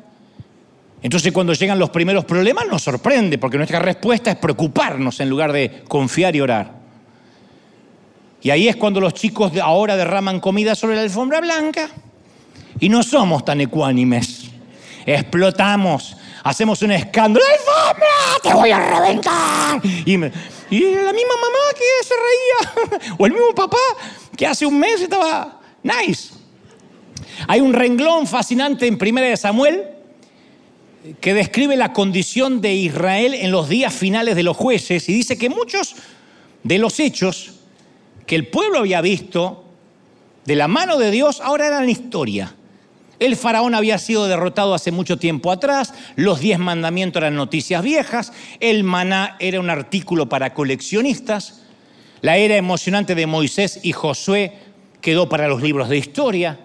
entonces 1.01 1.31
cuando 1.31 1.53
llegan 1.53 1.77
los 1.77 1.89
primeros 1.91 2.25
problemas 2.25 2.65
nos 2.67 2.83
sorprende, 2.83 3.37
porque 3.37 3.57
nuestra 3.57 3.79
respuesta 3.79 4.31
es 4.31 4.37
preocuparnos 4.37 5.19
en 5.19 5.29
lugar 5.29 5.51
de 5.51 5.83
confiar 5.87 6.35
y 6.35 6.41
orar. 6.41 6.71
Y 8.41 8.49
ahí 8.49 8.67
es 8.67 8.75
cuando 8.75 8.99
los 8.99 9.13
chicos 9.13 9.51
ahora 9.61 9.95
derraman 9.95 10.39
comida 10.39 10.75
sobre 10.75 10.95
la 10.95 11.03
alfombra 11.03 11.41
blanca 11.41 11.89
y 12.79 12.89
no 12.89 13.03
somos 13.03 13.45
tan 13.45 13.61
ecuánimes. 13.61 14.45
Explotamos, 15.05 16.17
hacemos 16.43 16.81
un 16.81 16.91
escándalo. 16.91 17.45
¡Alfombra! 17.45 18.07
¡Te 18.43 18.53
voy 18.53 18.71
a 18.71 18.79
reventar! 18.79 19.81
Y, 19.83 20.13
y 20.13 20.15
la 20.15 21.13
misma 21.13 21.35
mamá 21.35 21.63
que 21.73 22.05
se 22.05 22.13
reía, 22.15 23.15
o 23.17 23.25
el 23.25 23.33
mismo 23.33 23.53
papá 23.55 23.77
que 24.35 24.45
hace 24.45 24.65
un 24.65 24.79
mes 24.79 25.01
estaba 25.01 25.59
nice. 25.83 26.33
Hay 27.47 27.61
un 27.61 27.73
renglón 27.73 28.27
fascinante 28.27 28.87
en 28.87 28.97
Primera 28.97 29.27
de 29.27 29.37
Samuel 29.37 29.96
que 31.19 31.33
describe 31.33 31.75
la 31.75 31.93
condición 31.93 32.61
de 32.61 32.73
Israel 32.73 33.33
en 33.33 33.51
los 33.51 33.69
días 33.69 33.93
finales 33.93 34.35
de 34.35 34.43
los 34.43 34.57
jueces 34.57 35.07
y 35.09 35.13
dice 35.13 35.37
que 35.37 35.49
muchos 35.49 35.95
de 36.63 36.77
los 36.77 36.99
hechos 36.99 37.53
que 38.25 38.35
el 38.35 38.47
pueblo 38.47 38.79
había 38.79 39.01
visto 39.01 39.65
de 40.45 40.55
la 40.55 40.67
mano 40.67 40.97
de 40.97 41.11
Dios 41.11 41.41
ahora 41.41 41.67
eran 41.67 41.89
historia. 41.89 42.55
El 43.19 43.35
faraón 43.35 43.73
había 43.73 43.97
sido 43.97 44.27
derrotado 44.27 44.73
hace 44.73 44.91
mucho 44.91 45.17
tiempo 45.17 45.51
atrás, 45.51 45.93
los 46.15 46.39
diez 46.39 46.59
mandamientos 46.59 47.21
eran 47.21 47.35
noticias 47.35 47.81
viejas, 47.81 48.31
el 48.59 48.83
maná 48.83 49.37
era 49.39 49.59
un 49.59 49.69
artículo 49.69 50.29
para 50.29 50.53
coleccionistas, 50.53 51.63
la 52.21 52.37
era 52.37 52.57
emocionante 52.57 53.15
de 53.15 53.25
Moisés 53.25 53.79
y 53.81 53.91
Josué 53.91 54.53
quedó 55.01 55.29
para 55.29 55.47
los 55.47 55.63
libros 55.63 55.89
de 55.89 55.97
historia, 55.97 56.59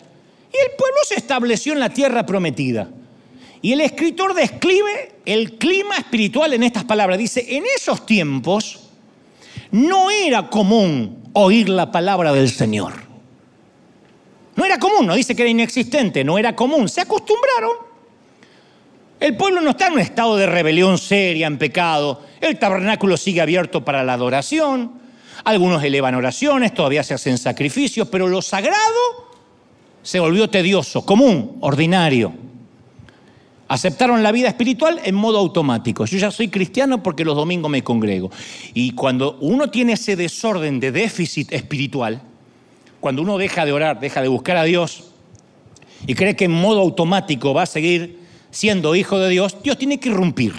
y 0.53 0.57
el 0.57 0.77
pueblo 0.77 0.99
se 1.07 1.15
estableció 1.15 1.73
en 1.73 1.81
la 1.81 1.91
tierra 1.91 2.27
prometida. 2.27 2.91
Y 3.63 3.73
el 3.73 3.81
escritor 3.81 4.35
describe 4.35 5.15
el 5.25 5.57
clima 5.57 5.97
espiritual 5.97 6.53
en 6.53 6.65
estas 6.65 6.85
palabras. 6.85 7.17
Dice, 7.17 7.57
en 7.57 7.65
esos 7.77 8.05
tiempos 8.05 8.81
no 9.71 10.11
era 10.11 10.51
común 10.51 11.31
oír 11.33 11.69
la 11.69 11.93
palabra 11.93 12.33
del 12.33 12.51
Señor. 12.51 12.93
No 14.57 14.65
era 14.65 14.79
común, 14.79 15.07
no 15.07 15.15
dice 15.15 15.35
que 15.35 15.43
era 15.43 15.51
inexistente, 15.51 16.25
no 16.25 16.39
era 16.39 16.55
común. 16.57 16.89
Se 16.89 17.01
acostumbraron. 17.01 17.71
El 19.21 19.37
pueblo 19.37 19.61
no 19.61 19.71
está 19.71 19.87
en 19.87 19.93
un 19.93 20.01
estado 20.01 20.37
de 20.37 20.47
rebelión 20.47 20.99
seria, 20.99 21.47
en 21.47 21.57
pecado. 21.57 22.23
El 22.41 22.59
tabernáculo 22.59 23.17
sigue 23.17 23.41
abierto 23.41 23.85
para 23.85 24.03
la 24.03 24.15
adoración. 24.15 25.01
Algunos 25.45 25.83
elevan 25.85 26.17
oraciones, 26.17 26.75
todavía 26.75 27.05
se 27.05 27.15
hacen 27.15 27.39
sacrificios, 27.39 28.09
pero 28.09 28.27
lo 28.27 28.43
sagrado 28.43 29.31
se 30.03 30.19
volvió 30.19 30.51
tedioso, 30.51 31.07
común, 31.07 31.59
ordinario. 31.61 32.33
Aceptaron 33.73 34.23
la 34.23 34.33
vida 34.33 34.49
espiritual 34.49 35.01
en 35.03 35.15
modo 35.15 35.39
automático. 35.39 36.05
Yo 36.05 36.19
ya 36.19 36.31
soy 36.31 36.49
cristiano 36.49 37.03
porque 37.03 37.25
los 37.25 37.35
domingos 37.35 37.71
me 37.71 37.83
congrego. 37.83 38.31
Y 38.75 38.91
cuando 38.93 39.39
uno 39.41 39.71
tiene 39.71 39.95
ese 39.95 40.15
desorden 40.15 40.79
de 40.79 40.93
déficit 40.93 41.51
espiritual, 41.55 42.21
cuando 43.01 43.23
uno 43.23 43.39
deja 43.39 43.65
de 43.65 43.73
orar, 43.73 43.99
deja 43.99 44.21
de 44.21 44.29
buscar 44.29 44.59
a 44.59 44.65
Dios 44.65 45.05
y 46.07 46.15
cree 46.15 46.37
que 46.37 46.45
en 46.45 46.51
modo 46.51 46.83
automático 46.83 47.55
va 47.55 47.63
a 47.63 47.67
seguir 47.67 48.19
siendo 48.51 48.95
hijo 48.95 49.19
de 49.19 49.31
Dios, 49.31 49.57
Dios 49.63 49.79
tiene 49.79 49.99
que 49.99 50.11
irrumpir. 50.11 50.53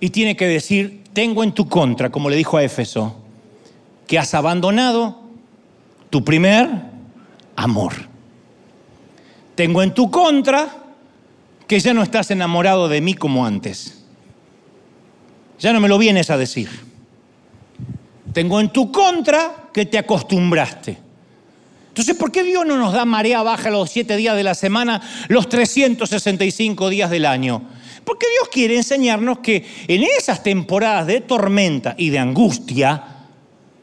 Y 0.00 0.10
tiene 0.10 0.34
que 0.34 0.48
decir, 0.48 1.04
tengo 1.12 1.44
en 1.44 1.52
tu 1.52 1.68
contra, 1.68 2.10
como 2.10 2.30
le 2.30 2.34
dijo 2.34 2.56
a 2.56 2.64
Éfeso, 2.64 3.14
que 4.08 4.18
has 4.18 4.34
abandonado 4.34 5.20
tu 6.10 6.24
primer 6.24 6.68
amor. 7.54 7.92
Tengo 9.54 9.84
en 9.84 9.94
tu 9.94 10.10
contra 10.10 10.79
que 11.70 11.78
ya 11.78 11.94
no 11.94 12.02
estás 12.02 12.32
enamorado 12.32 12.88
de 12.88 13.00
mí 13.00 13.14
como 13.14 13.46
antes. 13.46 14.02
Ya 15.60 15.72
no 15.72 15.78
me 15.78 15.88
lo 15.88 15.98
vienes 15.98 16.28
a 16.28 16.36
decir. 16.36 16.68
Tengo 18.32 18.58
en 18.58 18.70
tu 18.70 18.90
contra 18.90 19.68
que 19.72 19.86
te 19.86 19.96
acostumbraste. 19.96 20.98
Entonces, 21.86 22.16
¿por 22.16 22.32
qué 22.32 22.42
Dios 22.42 22.66
no 22.66 22.76
nos 22.76 22.92
da 22.92 23.04
marea 23.04 23.44
baja 23.44 23.70
los 23.70 23.88
siete 23.88 24.16
días 24.16 24.34
de 24.34 24.42
la 24.42 24.56
semana, 24.56 25.00
los 25.28 25.48
365 25.48 26.88
días 26.88 27.08
del 27.08 27.24
año? 27.24 27.62
Porque 28.04 28.26
Dios 28.28 28.48
quiere 28.50 28.76
enseñarnos 28.76 29.38
que 29.38 29.64
en 29.86 30.02
esas 30.02 30.42
temporadas 30.42 31.06
de 31.06 31.20
tormenta 31.20 31.94
y 31.96 32.10
de 32.10 32.18
angustia 32.18 33.04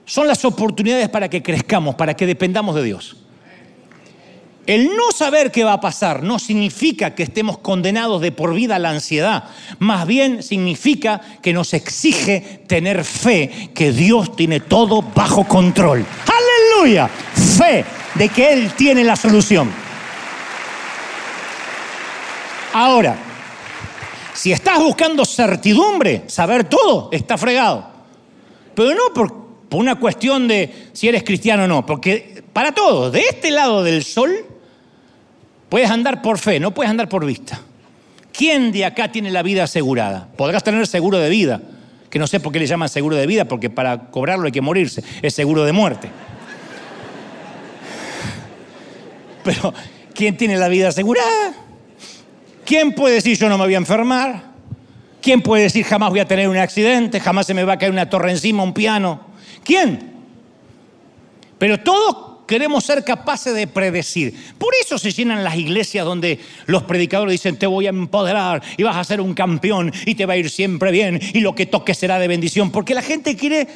son 0.04 0.28
las 0.28 0.44
oportunidades 0.44 1.08
para 1.08 1.30
que 1.30 1.42
crezcamos, 1.42 1.96
para 1.96 2.18
que 2.18 2.26
dependamos 2.26 2.76
de 2.76 2.84
Dios. 2.84 3.16
El 4.68 4.98
no 4.98 5.12
saber 5.16 5.50
qué 5.50 5.64
va 5.64 5.72
a 5.72 5.80
pasar 5.80 6.24
no 6.24 6.40
significa 6.40 7.16
que 7.16 7.24
estemos 7.24 7.58
condenados 7.58 8.22
de 8.22 8.34
por 8.34 8.54
vida 8.54 8.76
a 8.76 8.80
la 8.80 8.90
ansiedad, 8.90 9.46
más 9.80 10.06
bien 10.06 10.44
significa 10.44 11.22
que 11.42 11.54
nos 11.54 11.74
exige 11.74 12.64
tener 12.68 13.06
fe 13.06 13.70
que 13.74 13.94
Dios 13.94 14.36
tiene 14.36 14.60
todo 14.60 15.02
bajo 15.02 15.46
control. 15.46 16.06
Aleluya, 16.76 17.08
fe 17.08 17.86
de 18.16 18.28
que 18.28 18.52
Él 18.52 18.74
tiene 18.74 19.06
la 19.06 19.16
solución. 19.16 19.72
Ahora, 22.74 23.18
Si 24.34 24.52
estás 24.52 24.78
buscando 24.78 25.26
certidumbre, 25.26 26.26
saber 26.28 26.66
todo, 26.66 27.10
está 27.12 27.40
fregado. 27.40 27.88
Pero 28.76 28.94
no 28.94 29.12
por, 29.12 29.34
una 29.72 29.96
cuestión 29.96 30.48
de 30.48 30.90
si 30.94 31.08
eres 31.08 31.24
cristiano 31.24 31.64
o 31.64 31.68
no, 31.68 31.84
porque 31.84 32.44
para 32.54 32.72
todos, 32.72 33.12
de 33.12 33.22
este 33.22 33.50
lado 33.50 33.82
del 33.82 34.04
sol, 34.04 34.46
puedes 35.70 35.90
andar 35.90 36.22
por 36.22 36.38
fe, 36.38 36.60
no 36.60 36.74
puedes 36.74 36.90
andar 36.90 37.10
por 37.10 37.26
vista. 37.26 37.60
¿Quién 38.32 38.72
de 38.72 38.86
acá 38.86 39.12
tiene 39.12 39.32
la 39.32 39.42
vida 39.42 39.64
asegurada? 39.64 40.28
Podrás 40.38 40.64
tener 40.64 40.86
seguro 40.86 41.18
de 41.18 41.30
vida, 41.30 41.62
que 42.10 42.20
no 42.20 42.28
sé 42.28 42.40
por 42.40 42.52
qué 42.52 42.60
le 42.60 42.68
llaman 42.68 42.90
seguro 42.90 43.16
de 43.16 43.26
vida, 43.26 43.46
porque 43.46 43.70
para 43.70 44.12
cobrarlo 44.12 44.46
hay 44.46 44.52
que 44.52 44.62
morirse, 44.62 45.04
es 45.22 45.34
seguro 45.34 45.66
de 45.66 45.72
muerte. 45.72 46.10
Pero, 49.44 49.74
¿quién 50.14 50.38
tiene 50.38 50.58
la 50.58 50.68
vida 50.68 50.90
asegurada? 50.90 51.54
¿Quién 52.66 52.94
puede 52.94 53.16
decir 53.16 53.38
yo 53.38 53.50
no 53.50 53.58
me 53.58 53.64
voy 53.64 53.76
a 53.76 53.78
enfermar? 53.78 54.44
¿Quién 55.22 55.42
puede 55.42 55.64
decir 55.64 55.86
jamás 55.86 56.10
voy 56.10 56.20
a 56.20 56.28
tener 56.28 56.48
un 56.48 56.58
accidente, 56.58 57.20
jamás 57.20 57.48
se 57.48 57.54
me 57.54 57.64
va 57.64 57.74
a 57.74 57.78
caer 57.78 57.92
una 57.92 58.10
torre 58.10 58.32
encima, 58.32 58.62
un 58.62 58.74
piano? 58.74 59.22
¿Quién? 59.64 60.12
Pero 61.58 61.80
todos 61.80 62.27
queremos 62.48 62.86
ser 62.86 63.04
capaces 63.04 63.54
de 63.54 63.68
predecir. 63.68 64.34
Por 64.58 64.74
eso 64.82 64.98
se 64.98 65.12
llenan 65.12 65.44
las 65.44 65.56
iglesias 65.56 66.06
donde 66.06 66.40
los 66.66 66.84
predicadores 66.84 67.34
dicen, 67.34 67.58
te 67.58 67.68
voy 67.68 67.86
a 67.86 67.90
empoderar 67.90 68.64
y 68.78 68.84
vas 68.84 68.96
a 68.96 69.04
ser 69.04 69.22
un 69.22 69.34
campeón 69.34 69.92
y 70.06 70.16
te 70.16 70.26
va 70.26 70.34
a 70.34 70.38
ir 70.38 70.50
siempre 70.50 70.92
bien 70.92 71.20
y 71.34 71.42
lo 71.42 71.54
que 71.54 71.66
toques 71.66 71.98
será 71.98 72.18
de 72.18 72.28
bendición. 72.28 72.72
Porque 72.72 72.96
la 72.96 73.02
gente 73.02 73.36
quiere 73.36 73.68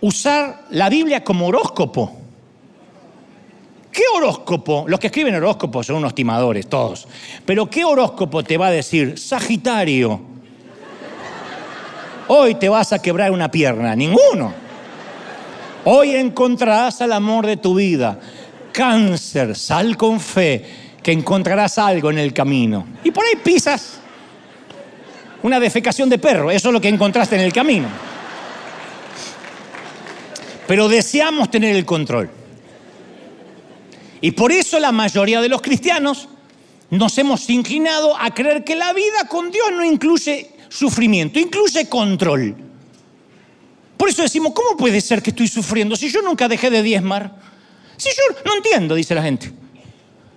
usar 0.00 0.66
la 0.70 0.90
Biblia 0.90 1.24
como 1.24 1.46
horóscopo. 1.46 2.20
¿Qué 3.90 4.02
horóscopo? 4.12 4.84
Los 4.88 4.98
que 4.98 5.06
escriben 5.06 5.36
horóscopos 5.36 5.86
son 5.86 5.96
unos 5.96 6.16
timadores, 6.16 6.68
todos. 6.68 7.06
Pero 7.46 7.70
¿qué 7.70 7.84
horóscopo 7.84 8.42
te 8.42 8.58
va 8.58 8.66
a 8.66 8.70
decir? 8.72 9.16
Sagitario. 9.16 10.20
Hoy 12.26 12.56
te 12.56 12.68
vas 12.68 12.92
a 12.92 13.00
quebrar 13.00 13.30
una 13.30 13.50
pierna. 13.50 13.94
Ninguno. 13.94 14.63
Hoy 15.84 16.14
encontrarás 16.14 17.00
al 17.02 17.12
amor 17.12 17.46
de 17.46 17.58
tu 17.58 17.74
vida. 17.74 18.18
Cáncer, 18.72 19.54
sal 19.54 19.96
con 19.96 20.18
fe, 20.18 20.64
que 21.02 21.12
encontrarás 21.12 21.78
algo 21.78 22.10
en 22.10 22.18
el 22.18 22.32
camino. 22.32 22.86
Y 23.04 23.10
por 23.10 23.24
ahí 23.24 23.36
pisas 23.42 24.00
una 25.42 25.60
defecación 25.60 26.08
de 26.08 26.18
perro. 26.18 26.50
Eso 26.50 26.68
es 26.68 26.72
lo 26.72 26.80
que 26.80 26.88
encontraste 26.88 27.36
en 27.36 27.42
el 27.42 27.52
camino. 27.52 27.88
Pero 30.66 30.88
deseamos 30.88 31.50
tener 31.50 31.76
el 31.76 31.84
control. 31.84 32.30
Y 34.22 34.30
por 34.30 34.50
eso 34.52 34.78
la 34.80 34.90
mayoría 34.90 35.42
de 35.42 35.50
los 35.50 35.60
cristianos 35.60 36.28
nos 36.88 37.18
hemos 37.18 37.50
inclinado 37.50 38.16
a 38.18 38.32
creer 38.32 38.64
que 38.64 38.74
la 38.74 38.94
vida 38.94 39.28
con 39.28 39.50
Dios 39.50 39.66
no 39.72 39.84
incluye 39.84 40.50
sufrimiento, 40.70 41.38
incluye 41.38 41.90
control. 41.90 42.56
Por 43.96 44.08
eso 44.08 44.22
decimos, 44.22 44.52
¿cómo 44.54 44.76
puede 44.76 45.00
ser 45.00 45.22
que 45.22 45.30
estoy 45.30 45.48
sufriendo 45.48 45.96
si 45.96 46.08
yo 46.08 46.20
nunca 46.22 46.48
dejé 46.48 46.70
de 46.70 46.82
diezmar? 46.82 47.36
Si 47.96 48.10
yo 48.10 48.42
no 48.44 48.56
entiendo, 48.56 48.94
dice 48.94 49.14
la 49.14 49.22
gente. 49.22 49.52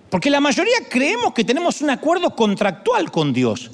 Porque 0.10 0.30
la 0.30 0.40
mayoría 0.40 0.78
creemos 0.90 1.34
que 1.34 1.44
tenemos 1.44 1.82
un 1.82 1.90
acuerdo 1.90 2.36
contractual 2.36 3.12
con 3.12 3.34
Dios. 3.34 3.72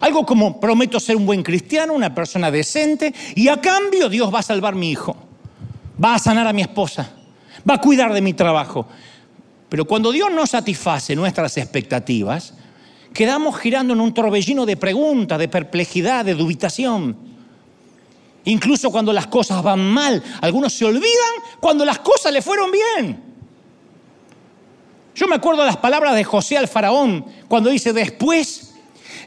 Algo 0.00 0.26
como 0.26 0.60
prometo 0.60 0.98
ser 0.98 1.16
un 1.16 1.24
buen 1.24 1.42
cristiano, 1.42 1.94
una 1.94 2.14
persona 2.14 2.50
decente, 2.50 3.14
y 3.36 3.48
a 3.48 3.60
cambio 3.60 4.08
Dios 4.08 4.34
va 4.34 4.40
a 4.40 4.42
salvar 4.42 4.74
mi 4.74 4.90
hijo, 4.90 5.16
va 6.02 6.16
a 6.16 6.18
sanar 6.18 6.46
a 6.46 6.52
mi 6.52 6.60
esposa, 6.60 7.08
va 7.68 7.74
a 7.74 7.80
cuidar 7.80 8.12
de 8.12 8.20
mi 8.20 8.34
trabajo. 8.34 8.88
Pero 9.68 9.86
cuando 9.86 10.10
Dios 10.10 10.30
no 10.30 10.46
satisface 10.46 11.14
nuestras 11.14 11.56
expectativas, 11.56 12.54
quedamos 13.14 13.56
girando 13.58 13.94
en 13.94 14.00
un 14.00 14.12
torbellino 14.12 14.66
de 14.66 14.76
preguntas, 14.76 15.38
de 15.38 15.48
perplejidad, 15.48 16.24
de 16.24 16.34
dubitación. 16.34 17.31
Incluso 18.44 18.90
cuando 18.90 19.12
las 19.12 19.26
cosas 19.28 19.62
van 19.62 19.80
mal, 19.80 20.22
algunos 20.40 20.72
se 20.72 20.84
olvidan 20.84 21.32
cuando 21.60 21.84
las 21.84 22.00
cosas 22.00 22.32
le 22.32 22.42
fueron 22.42 22.70
bien. 22.70 23.22
Yo 25.14 25.28
me 25.28 25.36
acuerdo 25.36 25.62
de 25.62 25.66
las 25.66 25.76
palabras 25.76 26.14
de 26.14 26.24
José 26.24 26.56
al 26.56 26.68
faraón 26.68 27.24
cuando 27.48 27.70
dice, 27.70 27.92
después 27.92 28.74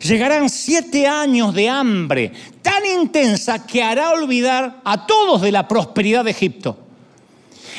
llegarán 0.02 0.50
siete 0.50 1.08
años 1.08 1.54
de 1.54 1.70
hambre 1.70 2.32
tan 2.62 2.86
intensa 2.86 3.66
que 3.66 3.84
hará 3.84 4.12
olvidar 4.12 4.82
a 4.84 5.06
todos 5.06 5.42
de 5.42 5.52
la 5.52 5.68
prosperidad 5.68 6.26
de 6.26 6.32
Egipto. 6.32 6.80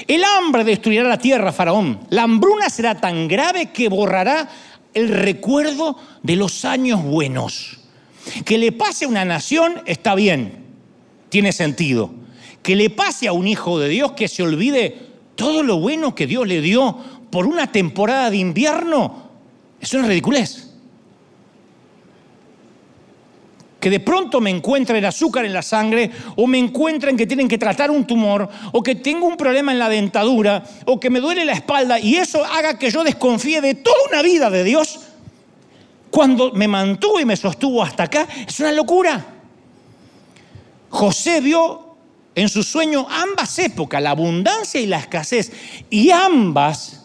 El 0.06 0.22
hambre 0.24 0.62
destruirá 0.62 1.04
la 1.04 1.18
tierra, 1.18 1.52
Faraón. 1.52 2.00
La 2.10 2.24
hambruna 2.24 2.68
será 2.68 2.94
tan 3.00 3.26
grave 3.28 3.72
que 3.72 3.88
borrará 3.88 4.48
el 4.92 5.08
recuerdo 5.08 5.98
de 6.22 6.36
los 6.36 6.64
años 6.64 7.02
buenos. 7.02 7.78
Que 8.44 8.58
le 8.58 8.72
pase 8.72 9.06
a 9.06 9.08
una 9.08 9.24
nación 9.24 9.82
está 9.86 10.14
bien, 10.14 10.65
tiene 11.28 11.52
sentido. 11.52 12.10
Que 12.62 12.76
le 12.76 12.90
pase 12.90 13.28
a 13.28 13.32
un 13.32 13.46
hijo 13.46 13.78
de 13.78 13.88
Dios 13.88 14.12
que 14.12 14.28
se 14.28 14.42
olvide 14.42 14.96
todo 15.34 15.62
lo 15.62 15.78
bueno 15.78 16.14
que 16.14 16.26
Dios 16.26 16.46
le 16.46 16.60
dio 16.60 16.96
por 17.30 17.46
una 17.46 17.70
temporada 17.70 18.30
de 18.30 18.38
invierno, 18.38 19.28
es 19.80 19.92
una 19.94 20.06
ridiculez. 20.06 20.66
que 23.86 23.90
de 23.90 24.00
pronto 24.00 24.40
me 24.40 24.50
encuentren 24.50 25.04
azúcar 25.04 25.44
en 25.44 25.52
la 25.52 25.62
sangre 25.62 26.10
o 26.34 26.48
me 26.48 26.58
encuentren 26.58 27.16
que 27.16 27.24
tienen 27.24 27.46
que 27.46 27.56
tratar 27.56 27.88
un 27.88 28.04
tumor 28.04 28.48
o 28.72 28.82
que 28.82 28.96
tengo 28.96 29.28
un 29.28 29.36
problema 29.36 29.70
en 29.70 29.78
la 29.78 29.88
dentadura 29.88 30.64
o 30.86 30.98
que 30.98 31.08
me 31.08 31.20
duele 31.20 31.44
la 31.44 31.52
espalda 31.52 32.00
y 32.00 32.16
eso 32.16 32.44
haga 32.44 32.80
que 32.80 32.90
yo 32.90 33.04
desconfíe 33.04 33.60
de 33.60 33.74
toda 33.74 33.96
una 34.10 34.22
vida 34.22 34.50
de 34.50 34.64
Dios 34.64 34.98
cuando 36.10 36.50
me 36.50 36.66
mantuvo 36.66 37.20
y 37.20 37.24
me 37.24 37.36
sostuvo 37.36 37.80
hasta 37.80 38.02
acá, 38.02 38.26
es 38.44 38.58
una 38.58 38.72
locura. 38.72 39.35
José 40.90 41.40
vio 41.40 41.96
en 42.34 42.48
su 42.48 42.62
sueño 42.62 43.06
ambas 43.08 43.58
épocas, 43.58 44.02
la 44.02 44.10
abundancia 44.10 44.80
y 44.80 44.86
la 44.86 44.98
escasez, 44.98 45.52
y 45.90 46.10
ambas 46.10 47.02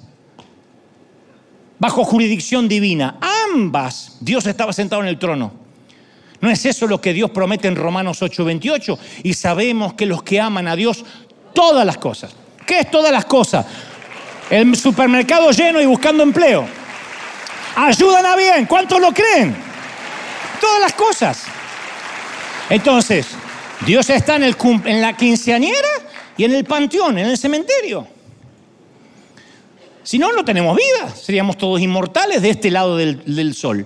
bajo 1.80 2.04
jurisdicción 2.04 2.68
divina, 2.68 3.18
ambas 3.48 4.18
Dios 4.20 4.46
estaba 4.46 4.72
sentado 4.72 5.02
en 5.02 5.08
el 5.08 5.18
trono. 5.18 5.52
¿No 6.42 6.50
es 6.50 6.66
eso 6.66 6.88
lo 6.88 7.00
que 7.00 7.14
Dios 7.14 7.32
promete 7.32 7.68
en 7.68 7.76
Romanos 7.76 8.22
8:28? 8.22 8.98
Y 9.24 9.34
sabemos 9.34 9.94
que 9.94 10.06
los 10.06 10.24
que 10.24 10.40
aman 10.40 10.68
a 10.68 10.76
Dios, 10.76 11.06
todas 11.54 11.86
las 11.86 11.98
cosas. 11.98 12.36
¿Qué 12.66 12.80
es 12.80 12.92
todas 12.92 13.12
las 13.12 13.26
cosas? 13.26 13.66
El 14.50 14.76
supermercado 14.76 15.52
lleno 15.52 15.82
y 15.82 15.86
buscando 15.86 16.24
empleo. 16.24 16.68
Ayudan 17.76 18.26
a 18.26 18.36
bien. 18.36 18.66
¿Cuántos 18.66 19.00
lo 19.00 19.14
creen? 19.14 19.56
Todas 20.60 20.82
las 20.82 20.94
cosas. 20.94 21.44
Entonces, 22.70 23.28
Dios 23.86 24.10
está 24.10 24.36
en, 24.36 24.44
el, 24.44 24.56
en 24.86 25.02
la 25.02 25.18
quinceañera 25.18 25.90
y 26.38 26.44
en 26.44 26.54
el 26.54 26.64
panteón, 26.66 27.18
en 27.18 27.28
el 27.28 27.38
cementerio. 27.38 28.08
Si 30.04 30.18
no, 30.18 30.32
no 30.34 30.44
tenemos 30.44 30.76
vida. 30.76 31.10
Seríamos 31.16 31.58
todos 31.58 31.80
inmortales 31.82 32.42
de 32.42 32.50
este 32.50 32.72
lado 32.72 32.98
del, 32.98 33.54
sol. 33.54 33.86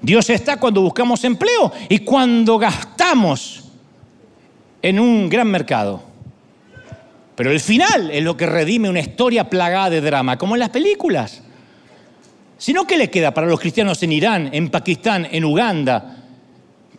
Dios 0.00 0.30
está 0.30 0.58
cuando 0.58 0.80
buscamos 0.80 1.24
empleo 1.24 1.72
y 1.88 2.00
cuando 2.00 2.58
gastamos 2.58 3.64
en 4.80 4.98
un 4.98 5.28
gran 5.28 5.48
mercado. 5.48 6.02
Pero 7.36 7.50
el 7.50 7.60
final 7.60 8.10
es 8.10 8.22
lo 8.22 8.36
que 8.36 8.46
redime 8.46 8.88
una 8.88 9.00
historia 9.00 9.48
plagada 9.48 9.90
de 9.90 10.00
drama, 10.00 10.38
como 10.38 10.54
en 10.54 10.60
las 10.60 10.70
películas. 10.70 11.42
Sino 12.58 12.86
que 12.86 12.96
le 12.96 13.10
queda 13.10 13.32
para 13.32 13.46
los 13.46 13.58
cristianos 13.58 14.02
en 14.02 14.12
Irán, 14.12 14.50
en 14.52 14.70
Pakistán, 14.70 15.26
en 15.30 15.44
Uganda, 15.44 16.21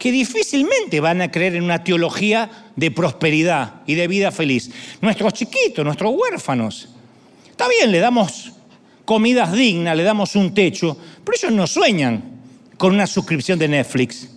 que 0.04 0.12
difícilmente 0.12 1.00
van 1.00 1.22
a 1.22 1.32
creer 1.32 1.56
en 1.56 1.64
una 1.64 1.82
teología 1.82 2.50
de 2.76 2.92
prosperidad 2.92 3.76
y 3.88 3.96
de 3.96 4.10
vida 4.10 4.34
feliz. 4.34 4.70
Nuestros 5.00 5.32
chiquitos, 5.32 5.86
nuestros 5.86 6.14
huérfanos. 6.14 6.90
Está 7.50 7.70
bien, 7.70 7.90
le 7.90 8.00
damos 8.00 8.52
comidas 9.06 9.54
dignas, 9.54 9.96
le 9.96 10.04
damos 10.04 10.36
un 10.36 10.54
techo, 10.54 10.98
pero 11.24 11.38
ellos 11.38 11.54
no 11.54 11.66
sueñan 11.68 12.22
con 12.76 12.94
una 12.94 13.08
suscripción 13.08 13.58
de 13.58 13.70
Netflix. 13.70 14.28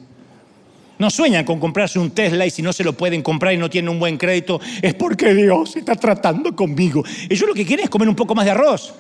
No 1.01 1.11
sueñan 1.11 1.45
con 1.45 1.59
comprarse 1.59 1.99
un 1.99 2.13
Tesla 2.13 2.47
y 2.47 2.51
si 2.51 2.63
no 2.63 2.73
se 2.73 2.85
lo 2.85 2.93
pueden 2.93 3.21
comprar 3.21 3.53
y 3.53 3.57
no 3.57 3.69
tienen 3.69 3.89
un 3.89 3.99
buen 3.99 4.19
crédito, 4.19 4.61
es 4.81 4.95
porque 4.95 5.35
Dios 5.35 5.75
está 5.75 5.97
tratando 5.97 6.55
conmigo. 6.55 7.03
Ellos 7.29 7.49
lo 7.49 7.55
que 7.55 7.67
quieren 7.67 7.83
es 7.83 7.91
comer 7.91 8.09
un 8.09 8.15
poco 8.15 8.37
más 8.37 8.45
de 8.45 8.53
arroz. 8.53 8.95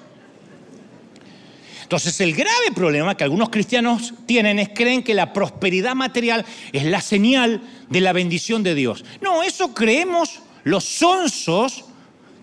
Entonces 1.86 2.20
el 2.20 2.34
grave 2.34 2.72
problema 2.74 3.16
que 3.16 3.22
algunos 3.22 3.48
cristianos 3.48 4.12
tienen 4.26 4.58
es 4.58 4.70
creen 4.70 5.04
que 5.04 5.14
la 5.14 5.32
prosperidad 5.32 5.94
material 5.94 6.44
es 6.72 6.82
la 6.82 7.00
señal 7.00 7.62
de 7.88 8.00
la 8.00 8.12
bendición 8.12 8.64
de 8.64 8.74
Dios. 8.74 9.04
No, 9.20 9.44
eso 9.44 9.72
creemos 9.72 10.40
los 10.64 10.82
sonsos 10.82 11.84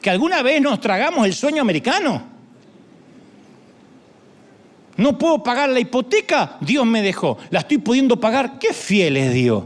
que 0.01 0.09
alguna 0.09 0.41
vez 0.43 0.61
nos 0.61 0.79
tragamos 0.79 1.25
el 1.25 1.33
sueño 1.33 1.61
americano. 1.61 2.23
No 4.95 5.17
puedo 5.17 5.43
pagar 5.43 5.67
la 5.67 5.81
hipoteca, 5.81 6.55
Dios 6.61 6.85
me 6.85 7.01
dejó. 7.01 7.37
La 7.49 7.59
estoy 7.59 7.79
pudiendo 7.79 8.17
pagar, 8.17 8.57
qué 8.59 8.71
fiel 8.71 9.17
es 9.17 9.33
Dios. 9.33 9.65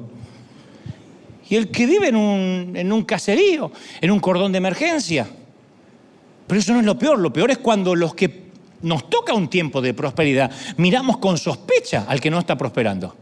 Y 1.51 1.55
el 1.55 1.69
que 1.69 1.85
vive 1.85 2.07
en 2.07 2.15
un, 2.15 2.71
en 2.75 2.91
un 2.91 3.03
caserío, 3.03 3.71
en 4.01 4.09
un 4.09 4.19
cordón 4.19 4.51
de 4.51 4.57
emergencia. 4.57 5.27
Pero 6.47 6.59
eso 6.59 6.73
no 6.73 6.79
es 6.79 6.85
lo 6.87 6.97
peor, 6.97 7.19
lo 7.19 7.31
peor 7.31 7.51
es 7.51 7.59
cuando 7.59 7.93
los 7.93 8.15
que 8.15 8.46
nos 8.81 9.09
toca 9.09 9.33
un 9.33 9.47
tiempo 9.49 9.81
de 9.81 9.93
prosperidad, 9.93 10.51
miramos 10.77 11.17
con 11.17 11.37
sospecha 11.37 12.05
al 12.07 12.19
que 12.21 12.29
no 12.29 12.39
está 12.39 12.57
prosperando. 12.57 13.15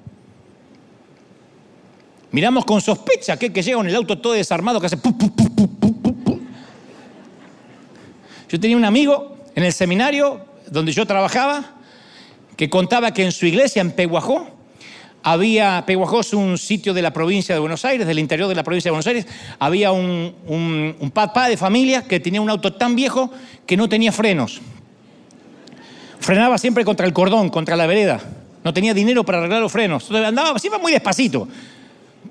Miramos 2.31 2.65
con 2.65 2.81
sospecha 2.81 3.37
que, 3.37 3.53
que 3.53 3.61
llega 3.63 3.79
en 3.79 3.87
el 3.87 3.95
auto 3.95 4.17
todo 4.19 4.33
desarmado 4.33 4.79
que 4.81 4.87
hace... 4.87 4.97
Yo 8.49 8.59
tenía 8.59 8.77
un 8.77 8.85
amigo 8.85 9.37
en 9.55 9.63
el 9.63 9.73
seminario 9.73 10.41
donde 10.69 10.91
yo 10.91 11.05
trabajaba 11.05 11.63
que 12.57 12.69
contaba 12.69 13.11
que 13.13 13.23
en 13.23 13.31
su 13.31 13.45
iglesia, 13.45 13.81
en 13.81 13.91
Peguajó, 13.91 14.47
había, 15.23 15.83
Peguajó 15.85 16.19
es 16.19 16.33
un 16.33 16.57
sitio 16.57 16.93
de 16.93 17.01
la 17.01 17.11
provincia 17.11 17.55
de 17.55 17.59
Buenos 17.59 17.83
Aires, 17.85 18.05
del 18.05 18.19
interior 18.19 18.47
de 18.47 18.55
la 18.55 18.63
provincia 18.63 18.89
de 18.89 18.91
Buenos 18.91 19.07
Aires, 19.07 19.25
había 19.59 19.91
un, 19.91 20.35
un- 20.47 20.95
un 20.99 21.11
papá 21.11 21.49
de 21.49 21.57
familia 21.57 22.03
que 22.03 22.19
tenía 22.19 22.41
un 22.41 22.49
auto 22.49 22.73
tan 22.73 22.95
viejo 22.95 23.31
que 23.65 23.75
no 23.75 23.89
tenía 23.89 24.11
frenos. 24.11 24.61
Frenaba 26.25 26.57
siempre 26.57 26.83
contra 26.83 27.05
el 27.05 27.13
cordón, 27.13 27.49
contra 27.49 27.75
la 27.75 27.85
vereda. 27.85 28.19
No 28.63 28.73
tenía 28.73 28.95
dinero 28.95 29.23
para 29.23 29.37
arreglar 29.37 29.61
los 29.61 29.71
frenos. 29.71 30.09
Andaba 30.09 30.57
siempre 30.57 30.81
muy 30.81 30.91
despacito, 30.91 31.47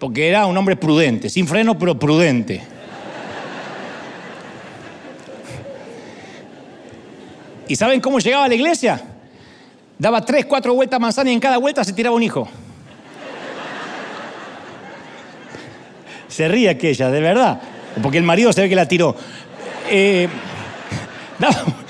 porque 0.01 0.29
era 0.29 0.47
un 0.47 0.57
hombre 0.57 0.75
prudente, 0.75 1.31
sin 1.31 1.47
freno, 1.47 1.79
pero 1.79 1.97
prudente. 1.97 2.61
¿Y 7.69 7.77
saben 7.77 8.01
cómo 8.01 8.19
llegaba 8.19 8.47
a 8.47 8.49
la 8.49 8.57
iglesia? 8.57 9.01
Daba 9.97 10.25
tres, 10.25 10.45
cuatro 10.47 10.75
vueltas 10.75 10.99
manzana 10.99 11.31
y 11.31 11.35
en 11.35 11.41
cada 11.41 11.59
vuelta 11.59 11.85
se 11.85 11.93
tiraba 11.93 12.17
un 12.17 12.25
hijo. 12.25 12.49
Se 16.27 16.49
ríe 16.49 16.69
aquella, 16.69 17.13
de 17.13 17.21
verdad. 17.21 17.61
Porque 18.03 18.19
el 18.19 18.25
marido 18.25 18.53
se 18.53 18.63
ve 18.63 18.69
que 18.69 18.75
la 18.75 18.89
tiró. 18.89 19.15
Eh, 19.89 20.27
daba- 21.39 21.84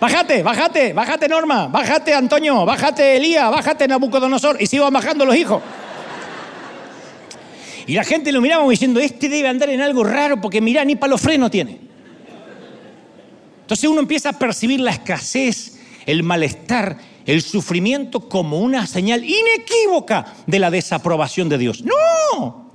bájate, 0.00 0.42
bájate, 0.42 0.92
bájate 0.92 1.28
Norma, 1.28 1.68
bájate 1.68 2.14
Antonio, 2.14 2.64
bájate 2.64 3.16
Elías, 3.16 3.50
bájate 3.50 3.86
Nabucodonosor. 3.86 4.60
Y 4.60 4.66
se 4.66 4.76
iban 4.76 4.92
bajando 4.92 5.24
los 5.24 5.36
hijos. 5.36 5.62
Y 7.86 7.94
la 7.94 8.04
gente 8.04 8.32
lo 8.32 8.40
miraba 8.40 8.68
diciendo, 8.68 9.00
este 9.00 9.28
debe 9.28 9.48
andar 9.48 9.68
en 9.70 9.80
algo 9.80 10.04
raro 10.04 10.40
porque 10.40 10.60
mirá, 10.60 10.84
ni 10.84 10.96
para 10.96 11.10
los 11.10 11.22
tiene. 11.50 11.80
Entonces 13.62 13.88
uno 13.88 14.00
empieza 14.00 14.30
a 14.30 14.32
percibir 14.32 14.80
la 14.80 14.90
escasez, 14.90 15.78
el 16.06 16.22
malestar, 16.22 16.98
el 17.26 17.42
sufrimiento 17.42 18.28
como 18.28 18.58
una 18.58 18.86
señal 18.86 19.24
inequívoca 19.24 20.34
de 20.46 20.58
la 20.58 20.70
desaprobación 20.70 21.48
de 21.48 21.58
Dios. 21.58 21.82
No. 21.82 22.70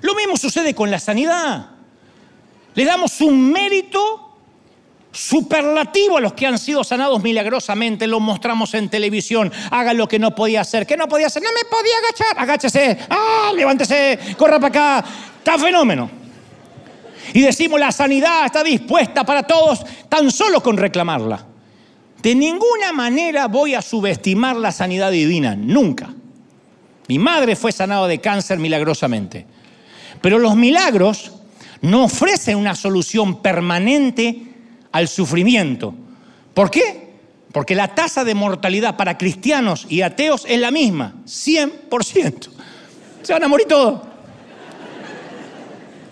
Lo 0.00 0.14
mismo 0.14 0.36
sucede 0.36 0.74
con 0.74 0.90
la 0.90 0.98
sanidad. 0.98 1.70
Le 2.74 2.84
damos 2.84 3.20
un 3.20 3.52
mérito 3.52 4.33
superlativo 5.14 6.18
a 6.18 6.20
los 6.20 6.32
que 6.32 6.46
han 6.46 6.58
sido 6.58 6.82
sanados 6.82 7.22
milagrosamente, 7.22 8.06
lo 8.06 8.18
mostramos 8.18 8.74
en 8.74 8.88
televisión, 8.88 9.50
haga 9.70 9.94
lo 9.94 10.08
que 10.08 10.18
no 10.18 10.34
podía 10.34 10.60
hacer, 10.60 10.86
¿qué 10.86 10.96
no 10.96 11.08
podía 11.08 11.28
hacer? 11.28 11.42
No 11.42 11.50
me 11.52 11.64
podía 11.70 11.92
agachar, 11.98 12.42
agáchese, 12.42 12.98
ah, 13.08 13.52
levántese, 13.54 14.18
corra 14.36 14.58
para 14.58 14.98
acá, 14.98 15.08
está 15.38 15.56
fenómeno. 15.56 16.10
Y 17.32 17.40
decimos 17.40 17.78
la 17.78 17.92
sanidad 17.92 18.44
está 18.44 18.62
dispuesta 18.62 19.24
para 19.24 19.44
todos 19.44 19.84
tan 20.08 20.30
solo 20.30 20.62
con 20.62 20.76
reclamarla. 20.76 21.46
De 22.20 22.34
ninguna 22.34 22.92
manera 22.92 23.46
voy 23.46 23.74
a 23.74 23.82
subestimar 23.82 24.56
la 24.56 24.72
sanidad 24.72 25.10
divina, 25.10 25.54
nunca. 25.54 26.12
Mi 27.06 27.18
madre 27.18 27.54
fue 27.54 27.70
sanada 27.70 28.08
de 28.08 28.20
cáncer 28.20 28.58
milagrosamente. 28.58 29.46
Pero 30.20 30.38
los 30.38 30.56
milagros 30.56 31.32
no 31.82 32.04
ofrecen 32.04 32.56
una 32.56 32.74
solución 32.74 33.42
permanente 33.42 34.53
al 34.94 35.08
sufrimiento. 35.08 35.92
¿Por 36.54 36.70
qué? 36.70 37.14
Porque 37.50 37.74
la 37.74 37.88
tasa 37.96 38.22
de 38.22 38.32
mortalidad 38.32 38.96
para 38.96 39.18
cristianos 39.18 39.86
y 39.88 40.02
ateos 40.02 40.44
es 40.48 40.58
la 40.60 40.70
misma, 40.70 41.14
100%. 41.26 42.48
Se 43.22 43.32
van 43.32 43.42
a 43.42 43.48
morir 43.48 43.66
todos. 43.66 44.02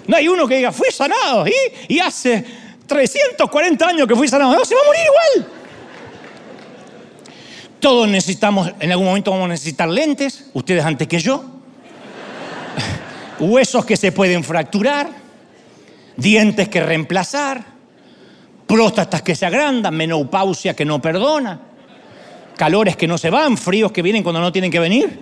No 0.08 0.16
hay 0.16 0.26
uno 0.26 0.48
que 0.48 0.56
diga, 0.56 0.72
fui 0.72 0.90
sanado, 0.90 1.46
¿y? 1.46 1.52
Y 1.94 2.00
hace 2.00 2.44
340 2.84 3.86
años 3.86 4.08
que 4.08 4.16
fui 4.16 4.26
sanado. 4.26 4.52
No, 4.52 4.64
se 4.64 4.74
va 4.74 4.80
a 4.80 4.84
morir 4.84 5.02
igual. 5.04 5.52
Todos 7.78 8.08
necesitamos, 8.08 8.72
en 8.80 8.90
algún 8.90 9.06
momento 9.06 9.30
vamos 9.30 9.44
a 9.44 9.50
necesitar 9.50 9.88
lentes, 9.88 10.50
ustedes 10.54 10.84
antes 10.84 11.06
que 11.06 11.20
yo. 11.20 11.44
Huesos 13.38 13.84
que 13.84 13.96
se 13.96 14.10
pueden 14.10 14.42
fracturar, 14.42 15.08
dientes 16.16 16.68
que 16.68 16.80
reemplazar, 16.80 17.71
próstatas 18.72 19.20
que 19.20 19.34
se 19.34 19.44
agrandan, 19.44 19.94
menopausia 19.94 20.74
que 20.74 20.86
no 20.86 20.98
perdona, 20.98 21.60
calores 22.56 22.96
que 22.96 23.06
no 23.06 23.18
se 23.18 23.28
van, 23.28 23.58
fríos 23.58 23.92
que 23.92 24.00
vienen 24.00 24.22
cuando 24.22 24.40
no 24.40 24.50
tienen 24.50 24.70
que 24.70 24.80
venir. 24.80 25.20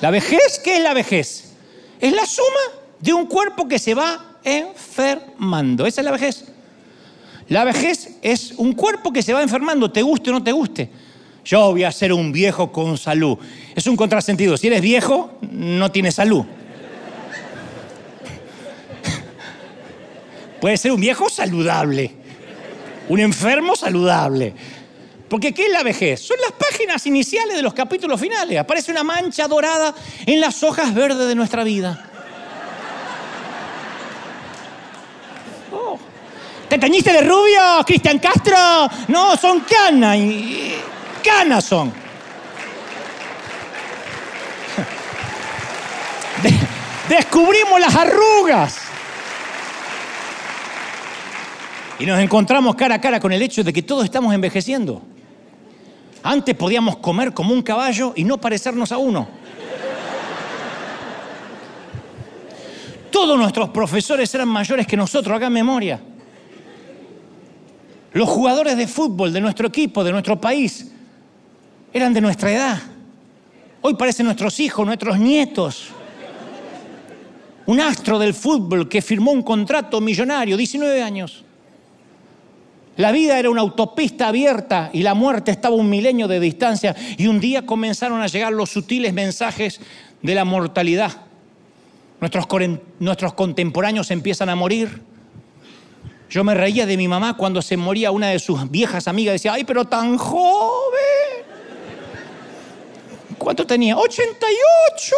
La 0.00 0.10
vejez, 0.10 0.60
¿qué 0.64 0.78
es 0.78 0.82
la 0.82 0.92
vejez? 0.92 1.52
Es 2.00 2.12
la 2.12 2.26
suma 2.26 2.82
de 2.98 3.12
un 3.12 3.26
cuerpo 3.26 3.68
que 3.68 3.78
se 3.78 3.94
va 3.94 4.38
enfermando. 4.42 5.86
Esa 5.86 6.00
es 6.00 6.04
la 6.04 6.10
vejez. 6.10 6.46
La 7.48 7.62
vejez 7.62 8.16
es 8.22 8.54
un 8.56 8.72
cuerpo 8.72 9.12
que 9.12 9.22
se 9.22 9.32
va 9.32 9.40
enfermando, 9.40 9.92
te 9.92 10.02
guste 10.02 10.30
o 10.30 10.32
no 10.32 10.42
te 10.42 10.50
guste. 10.50 10.90
Yo 11.44 11.70
voy 11.70 11.84
a 11.84 11.92
ser 11.92 12.12
un 12.12 12.32
viejo 12.32 12.72
con 12.72 12.98
salud. 12.98 13.38
Es 13.76 13.86
un 13.86 13.94
contrasentido. 13.94 14.56
Si 14.56 14.66
eres 14.66 14.80
viejo, 14.80 15.38
no 15.52 15.92
tienes 15.92 16.16
salud. 16.16 16.44
Puede 20.66 20.78
ser 20.78 20.90
un 20.90 21.00
viejo 21.00 21.30
saludable, 21.30 22.10
un 23.08 23.20
enfermo 23.20 23.76
saludable. 23.76 24.52
Porque 25.28 25.54
¿qué 25.54 25.66
es 25.66 25.70
la 25.70 25.84
vejez? 25.84 26.20
Son 26.22 26.36
las 26.40 26.50
páginas 26.50 27.06
iniciales 27.06 27.54
de 27.54 27.62
los 27.62 27.72
capítulos 27.72 28.20
finales. 28.20 28.58
Aparece 28.58 28.90
una 28.90 29.04
mancha 29.04 29.46
dorada 29.46 29.94
en 30.26 30.40
las 30.40 30.64
hojas 30.64 30.92
verdes 30.92 31.28
de 31.28 31.36
nuestra 31.36 31.62
vida. 31.62 32.10
Oh. 35.72 36.00
¿Te 36.68 36.78
teñiste 36.78 37.12
de 37.12 37.20
rubio, 37.20 37.60
Cristian 37.86 38.18
Castro? 38.18 38.56
No, 39.06 39.36
son 39.36 39.60
canas. 39.60 40.18
Canas 41.22 41.64
son. 41.64 41.92
De- 46.42 47.14
descubrimos 47.14 47.78
las 47.78 47.94
arrugas. 47.94 48.85
Y 51.98 52.04
nos 52.04 52.20
encontramos 52.20 52.74
cara 52.74 52.96
a 52.96 53.00
cara 53.00 53.18
con 53.18 53.32
el 53.32 53.40
hecho 53.40 53.64
de 53.64 53.72
que 53.72 53.82
todos 53.82 54.04
estamos 54.04 54.34
envejeciendo. 54.34 55.02
Antes 56.22 56.54
podíamos 56.54 56.96
comer 56.98 57.32
como 57.32 57.54
un 57.54 57.62
caballo 57.62 58.12
y 58.16 58.24
no 58.24 58.38
parecernos 58.38 58.92
a 58.92 58.98
uno. 58.98 59.28
Todos 63.10 63.38
nuestros 63.38 63.70
profesores 63.70 64.34
eran 64.34 64.48
mayores 64.48 64.86
que 64.86 64.96
nosotros, 64.96 65.34
hagan 65.34 65.52
memoria. 65.52 66.00
Los 68.12 68.28
jugadores 68.28 68.76
de 68.76 68.86
fútbol 68.86 69.32
de 69.32 69.40
nuestro 69.40 69.68
equipo, 69.68 70.04
de 70.04 70.12
nuestro 70.12 70.38
país, 70.38 70.92
eran 71.94 72.12
de 72.12 72.20
nuestra 72.20 72.52
edad. 72.52 72.78
Hoy 73.80 73.94
parecen 73.94 74.26
nuestros 74.26 74.60
hijos, 74.60 74.84
nuestros 74.84 75.18
nietos. 75.18 75.88
Un 77.64 77.80
astro 77.80 78.18
del 78.18 78.34
fútbol 78.34 78.86
que 78.86 79.00
firmó 79.00 79.32
un 79.32 79.42
contrato 79.42 80.00
millonario, 80.00 80.56
19 80.56 81.02
años. 81.02 81.45
La 82.96 83.12
vida 83.12 83.38
era 83.38 83.50
una 83.50 83.60
autopista 83.60 84.28
abierta 84.28 84.88
y 84.92 85.02
la 85.02 85.14
muerte 85.14 85.50
estaba 85.50 85.74
un 85.74 85.90
milenio 85.90 86.28
de 86.28 86.40
distancia 86.40 86.96
y 87.18 87.26
un 87.26 87.40
día 87.40 87.66
comenzaron 87.66 88.22
a 88.22 88.26
llegar 88.26 88.52
los 88.52 88.70
sutiles 88.70 89.12
mensajes 89.12 89.80
de 90.22 90.34
la 90.34 90.46
mortalidad. 90.46 91.12
Nuestros, 92.20 92.46
nuestros 92.98 93.34
contemporáneos 93.34 94.10
empiezan 94.10 94.48
a 94.48 94.56
morir. 94.56 95.02
Yo 96.30 96.42
me 96.42 96.54
reía 96.54 96.86
de 96.86 96.96
mi 96.96 97.06
mamá 97.06 97.36
cuando 97.36 97.60
se 97.60 97.76
moría 97.76 98.10
una 98.10 98.28
de 98.28 98.38
sus 98.38 98.70
viejas 98.70 99.06
amigas. 99.08 99.34
Decía, 99.34 99.52
ay, 99.52 99.64
pero 99.64 99.84
tan 99.84 100.16
joven. 100.16 101.44
¿Cuánto 103.36 103.66
tenía? 103.66 103.98
88. 103.98 105.14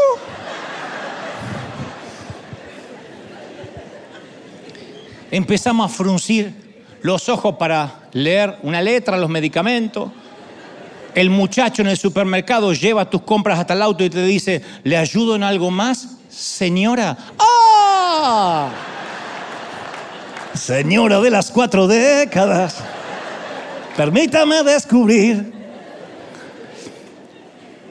Empezamos 5.30 5.90
a 5.90 5.94
fruncir 5.94 6.67
los 7.02 7.28
ojos 7.28 7.56
para 7.56 8.08
leer 8.12 8.58
una 8.62 8.82
letra, 8.82 9.16
los 9.16 9.30
medicamentos. 9.30 10.10
El 11.14 11.30
muchacho 11.30 11.82
en 11.82 11.88
el 11.88 11.96
supermercado 11.96 12.72
lleva 12.72 13.08
tus 13.08 13.22
compras 13.22 13.58
hasta 13.58 13.74
el 13.74 13.82
auto 13.82 14.04
y 14.04 14.10
te 14.10 14.22
dice, 14.24 14.62
¿le 14.84 14.96
ayudo 14.96 15.36
en 15.36 15.42
algo 15.42 15.70
más? 15.70 16.16
Señora. 16.28 17.16
¡Ah! 17.38 18.70
Señora 20.54 21.20
de 21.20 21.30
las 21.30 21.50
cuatro 21.50 21.86
décadas, 21.86 22.76
permítame 23.96 24.62
descubrir. 24.64 25.52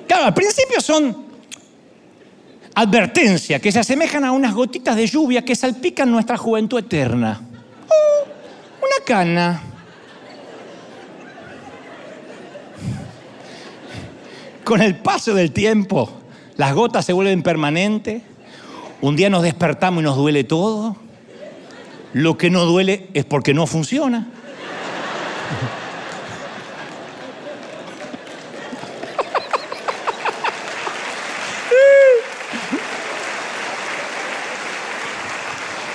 Claro, 0.08 0.26
al 0.26 0.34
principio 0.34 0.82
son 0.82 1.28
advertencias 2.76 3.60
que 3.62 3.72
se 3.72 3.80
asemejan 3.80 4.24
a 4.24 4.32
unas 4.32 4.54
gotitas 4.54 4.96
de 4.96 5.08
lluvia 5.08 5.44
que 5.44 5.56
salpican 5.56 6.12
nuestra 6.12 6.38
juventud 6.38 6.80
eterna. 6.80 7.42
Oh, 7.90 8.28
una 8.88 9.06
cana. 9.06 9.62
Con 14.64 14.82
el 14.82 14.98
paso 14.98 15.34
del 15.34 15.52
tiempo, 15.52 16.10
las 16.58 16.74
gotas 16.74 17.06
se 17.06 17.14
vuelven 17.14 17.42
permanentes, 17.42 18.22
un 19.02 19.16
día 19.16 19.30
nos 19.30 19.44
despertamos 19.44 20.02
y 20.02 20.04
nos 20.04 20.18
duele 20.18 20.44
todo, 20.44 20.98
lo 22.14 22.38
que 22.38 22.50
no 22.50 22.66
duele 22.66 23.10
es 23.14 23.24
porque 23.24 23.54
no 23.54 23.66
funciona. 23.66 24.28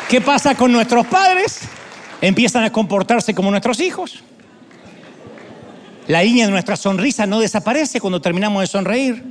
¿Qué 0.09 0.21
pasa 0.21 0.55
con 0.55 0.73
nuestros 0.73 1.07
padres? 1.07 1.61
Empiezan 2.23 2.63
a 2.63 2.71
comportarse 2.71 3.35
como 3.35 3.51
nuestros 3.51 3.81
hijos. 3.81 4.23
La 6.07 6.23
línea 6.23 6.47
de 6.47 6.53
nuestra 6.53 6.77
sonrisa 6.77 7.27
no 7.27 7.41
desaparece 7.41 8.01
cuando 8.01 8.21
terminamos 8.21 8.63
de 8.63 8.69
sonreír. 8.69 9.25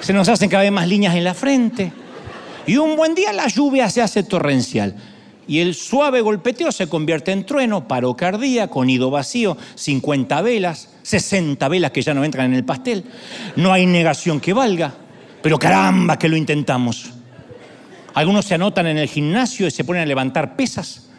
Se 0.00 0.14
nos 0.14 0.28
hacen 0.30 0.48
cada 0.48 0.62
vez 0.62 0.72
más 0.72 0.88
líneas 0.88 1.14
en 1.14 1.22
la 1.22 1.34
frente. 1.34 1.92
Y 2.66 2.78
un 2.78 2.96
buen 2.96 3.14
día 3.14 3.34
la 3.34 3.46
lluvia 3.46 3.90
se 3.90 4.00
hace 4.00 4.22
torrencial. 4.22 4.96
Y 5.46 5.58
el 5.58 5.74
suave 5.74 6.22
golpeteo 6.22 6.72
se 6.72 6.88
convierte 6.88 7.32
en 7.32 7.44
trueno, 7.44 7.86
paro 7.86 8.16
cardíaco, 8.16 8.82
nido 8.82 9.10
vacío, 9.10 9.58
50 9.74 10.40
velas, 10.40 10.88
60 11.02 11.68
velas 11.68 11.90
que 11.90 12.00
ya 12.00 12.14
no 12.14 12.24
entran 12.24 12.46
en 12.46 12.54
el 12.54 12.64
pastel. 12.64 13.04
No 13.56 13.70
hay 13.70 13.84
negación 13.84 14.40
que 14.40 14.54
valga. 14.54 14.94
Pero 15.42 15.58
caramba 15.58 16.18
que 16.18 16.28
lo 16.28 16.36
intentamos. 16.36 17.10
Algunos 18.14 18.46
se 18.46 18.54
anotan 18.54 18.86
en 18.86 18.96
el 18.96 19.08
gimnasio 19.08 19.66
y 19.66 19.70
se 19.70 19.84
ponen 19.84 20.02
a 20.02 20.06
levantar 20.06 20.56
pesas. 20.56 21.09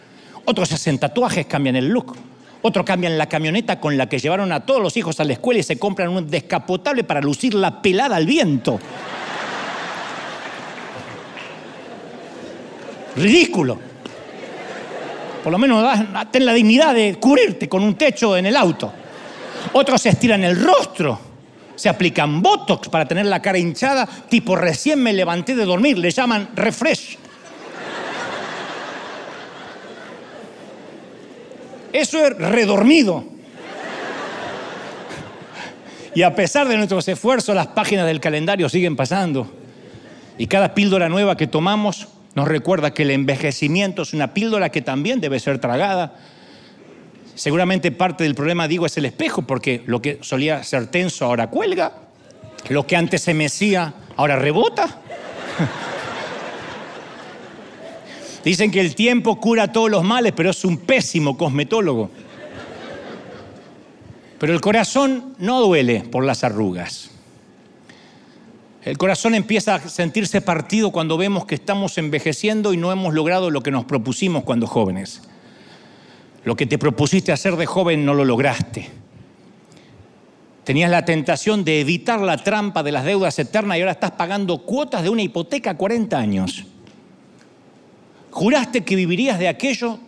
Otros 0.46 0.72
hacen 0.72 1.00
tatuajes, 1.00 1.46
cambian 1.46 1.76
el 1.76 1.88
look. 1.88 2.16
Otros 2.62 2.86
cambian 2.86 3.18
la 3.18 3.28
camioneta 3.28 3.80
con 3.80 3.98
la 3.98 4.08
que 4.08 4.20
llevaron 4.20 4.52
a 4.52 4.60
todos 4.60 4.82
los 4.82 4.96
hijos 4.98 5.20
a 5.20 5.24
la 5.24 5.34
escuela 5.34 5.60
y 5.60 5.64
se 5.64 5.80
compran 5.80 6.10
un 6.10 6.30
descapotable 6.30 7.04
para 7.04 7.22
lucir 7.22 7.54
la 7.54 7.82
pelada 7.82 8.16
al 8.16 8.26
viento. 8.26 8.80
Ridículo. 13.16 13.78
Por 15.44 15.52
lo 15.52 15.58
menos 15.58 16.00
ten 16.32 16.46
la 16.46 16.54
dignidad 16.54 16.94
de 16.94 17.18
cubrirte 17.20 17.68
con 17.68 17.84
un 17.84 17.96
techo 17.96 18.38
en 18.38 18.46
el 18.46 18.56
auto. 18.56 18.94
Otros 19.74 20.02
se 20.02 20.10
estiran 20.10 20.44
el 20.44 20.64
rostro 20.64 21.32
se 21.82 21.90
aplican 21.90 22.44
Botox 22.44 22.90
para 22.90 23.08
tener 23.08 23.26
la 23.26 23.42
cara 23.42 23.58
hinchada, 23.58 24.08
tipo 24.30 24.56
recién 24.56 25.02
me 25.02 25.14
levanté 25.14 25.56
de 25.56 25.66
dormir, 25.66 25.98
le 25.98 26.12
llaman 26.12 26.50
refresh. 26.56 27.18
Eso 31.94 32.26
es 32.26 32.38
redormido. 32.38 33.26
Y 36.14 36.24
a 36.24 36.36
pesar 36.36 36.68
de 36.68 36.78
nuestros 36.78 37.08
esfuerzos, 37.08 37.56
las 37.56 37.68
páginas 37.68 38.06
del 38.06 38.20
calendario 38.20 38.68
siguen 38.70 38.96
pasando. 38.96 39.50
Y 40.38 40.48
cada 40.48 40.74
píldora 40.74 41.10
nueva 41.10 41.38
que 41.38 41.48
tomamos 41.48 42.08
nos 42.36 42.48
recuerda 42.48 42.94
que 42.94 43.04
el 43.04 43.12
envejecimiento 43.12 44.02
es 44.02 44.14
una 44.14 44.34
píldora 44.34 44.70
que 44.70 44.82
también 44.82 45.20
debe 45.22 45.40
ser 45.40 45.60
tragada 45.60 46.16
Seguramente 47.36 47.92
parte 47.92 48.24
del 48.24 48.36
problema, 48.36 48.68
digo, 48.68 48.86
es 48.86 48.98
el 48.98 49.06
espejo, 49.06 49.44
porque 49.44 49.84
lo 49.86 50.02
que 50.02 50.20
solía 50.22 50.64
ser 50.64 50.88
tenso 50.88 51.26
ahora 51.26 51.50
cuelga, 51.50 51.94
lo 52.70 52.86
que 52.86 52.96
antes 52.96 53.22
se 53.22 53.34
mecía 53.34 53.94
ahora 54.16 54.36
rebota. 54.36 55.00
Dicen 58.44 58.72
que 58.72 58.82
el 58.82 58.96
tiempo 58.96 59.40
cura 59.40 59.72
todos 59.72 59.90
los 59.92 60.04
males, 60.04 60.34
pero 60.36 60.50
es 60.50 60.66
un 60.66 60.78
pésimo 60.78 61.38
cosmetólogo. 61.38 62.10
Pero 64.40 64.54
el 64.54 64.62
corazón 64.62 65.36
no 65.38 65.62
duele 65.62 66.02
por 66.02 66.26
las 66.26 66.44
arrugas. 66.44 67.12
El 68.84 68.98
corazón 68.98 69.36
empieza 69.36 69.76
a 69.76 69.90
sentirse 69.90 70.42
partido 70.42 70.92
cuando 70.92 71.16
vemos 71.16 71.46
que 71.46 71.54
estamos 71.54 72.00
envejeciendo 72.00 72.74
y 72.74 72.78
no 72.78 72.92
hemos 72.92 73.14
logrado 73.14 73.52
lo 73.52 73.62
que 73.62 73.70
nos 73.70 73.86
propusimos 73.86 74.44
cuando 74.44 74.66
jóvenes. 74.66 75.22
Lo 76.44 76.56
que 76.56 76.66
te 76.66 76.80
propusiste 76.80 77.32
hacer 77.32 77.56
de 77.58 77.68
joven 77.68 78.04
no 78.04 78.16
lo 78.16 78.26
lograste. 78.26 78.90
Tenías 80.64 80.90
la 80.90 81.06
tentación 81.06 81.64
de 81.64 81.82
evitar 81.82 82.20
la 82.22 82.38
trampa 82.38 82.82
de 82.82 82.92
las 82.92 83.06
deudas 83.06 83.38
eternas 83.38 83.78
y 83.78 83.82
ahora 83.82 83.92
estás 83.92 84.12
pagando 84.12 84.64
cuotas 84.64 85.04
de 85.04 85.10
una 85.10 85.22
hipoteca 85.22 85.72
a 85.72 85.78
40 85.78 86.18
años. 86.18 86.66
Juraste 88.32 88.84
que 88.84 88.96
vivirías 88.96 89.38
de 89.38 89.48
aquello 89.48 90.00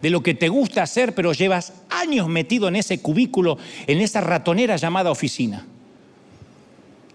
de 0.00 0.10
lo 0.10 0.22
que 0.22 0.34
te 0.34 0.48
gusta 0.48 0.82
hacer, 0.82 1.14
pero 1.14 1.32
llevas 1.32 1.72
años 1.90 2.28
metido 2.28 2.68
en 2.68 2.76
ese 2.76 3.00
cubículo, 3.00 3.58
en 3.86 4.00
esa 4.00 4.20
ratonera 4.20 4.76
llamada 4.76 5.10
oficina. 5.10 5.66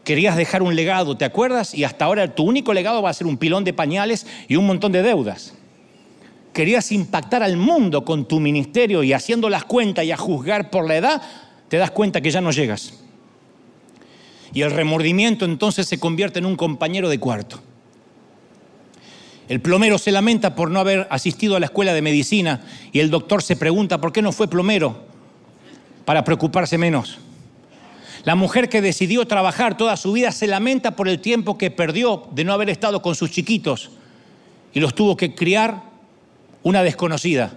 Querías 0.03 0.35
dejar 0.35 0.63
un 0.63 0.75
legado, 0.75 1.15
¿te 1.15 1.25
acuerdas? 1.25 1.73
Y 1.75 1.83
hasta 1.83 2.05
ahora 2.05 2.33
tu 2.33 2.43
único 2.43 2.73
legado 2.73 3.01
va 3.01 3.11
a 3.11 3.13
ser 3.13 3.27
un 3.27 3.37
pilón 3.37 3.63
de 3.63 3.73
pañales 3.73 4.25
y 4.47 4.55
un 4.55 4.65
montón 4.65 4.91
de 4.91 5.03
deudas 5.03 5.53
querías 6.59 6.91
impactar 6.91 7.41
al 7.41 7.55
mundo 7.55 8.03
con 8.03 8.27
tu 8.27 8.41
ministerio 8.41 9.01
y 9.01 9.13
haciendo 9.13 9.49
las 9.49 9.63
cuentas 9.63 10.03
y 10.03 10.11
a 10.11 10.17
juzgar 10.17 10.69
por 10.69 10.85
la 10.85 10.97
edad, 10.97 11.21
te 11.69 11.77
das 11.77 11.91
cuenta 11.91 12.19
que 12.19 12.31
ya 12.31 12.41
no 12.41 12.51
llegas. 12.51 12.95
Y 14.53 14.63
el 14.63 14.71
remordimiento 14.71 15.45
entonces 15.45 15.87
se 15.87 15.99
convierte 15.99 16.39
en 16.39 16.45
un 16.45 16.57
compañero 16.57 17.07
de 17.07 17.17
cuarto. 17.17 17.61
El 19.49 19.61
plomero 19.61 19.97
se 19.97 20.11
lamenta 20.11 20.53
por 20.53 20.69
no 20.69 20.79
haber 20.79 21.07
asistido 21.09 21.55
a 21.55 21.59
la 21.59 21.65
escuela 21.65 21.93
de 21.93 22.03
medicina 22.03 22.61
y 22.91 22.99
el 22.99 23.09
doctor 23.09 23.41
se 23.41 23.55
pregunta 23.55 23.99
por 23.99 24.13
qué 24.13 24.21
no 24.21 24.31
fue 24.31 24.47
plomero 24.47 25.03
para 26.05 26.23
preocuparse 26.23 26.77
menos. 26.77 27.17
La 28.25 28.35
mujer 28.35 28.69
que 28.69 28.79
decidió 28.79 29.25
trabajar 29.25 29.75
toda 29.75 29.97
su 29.97 30.11
vida 30.13 30.31
se 30.31 30.45
lamenta 30.45 30.95
por 30.95 31.07
el 31.07 31.19
tiempo 31.19 31.57
que 31.57 31.71
perdió 31.71 32.27
de 32.31 32.43
no 32.43 32.53
haber 32.53 32.69
estado 32.69 33.01
con 33.01 33.15
sus 33.15 33.31
chiquitos 33.31 33.89
y 34.71 34.79
los 34.81 34.93
tuvo 34.93 35.17
que 35.17 35.33
criar 35.33 35.81
una 36.61 36.83
desconocida. 36.83 37.53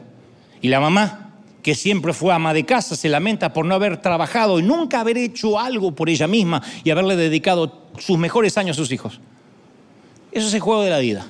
Y 0.62 0.68
la 0.68 0.80
mamá, 0.80 1.34
que 1.62 1.74
siempre 1.74 2.14
fue 2.14 2.32
ama 2.32 2.54
de 2.54 2.64
casa, 2.64 2.96
se 2.96 3.10
lamenta 3.10 3.52
por 3.52 3.66
no 3.66 3.74
haber 3.74 4.00
trabajado 4.00 4.58
y 4.58 4.62
nunca 4.62 5.00
haber 5.00 5.18
hecho 5.18 5.58
algo 5.60 5.94
por 5.94 6.08
ella 6.08 6.26
misma 6.26 6.62
y 6.84 6.90
haberle 6.90 7.16
dedicado 7.16 7.90
sus 7.98 8.16
mejores 8.16 8.56
años 8.56 8.78
a 8.78 8.80
sus 8.80 8.92
hijos. 8.92 9.20
Eso 10.30 10.48
es 10.48 10.54
el 10.54 10.60
juego 10.60 10.84
de 10.84 10.90
la 10.90 10.98
vida. 10.98 11.26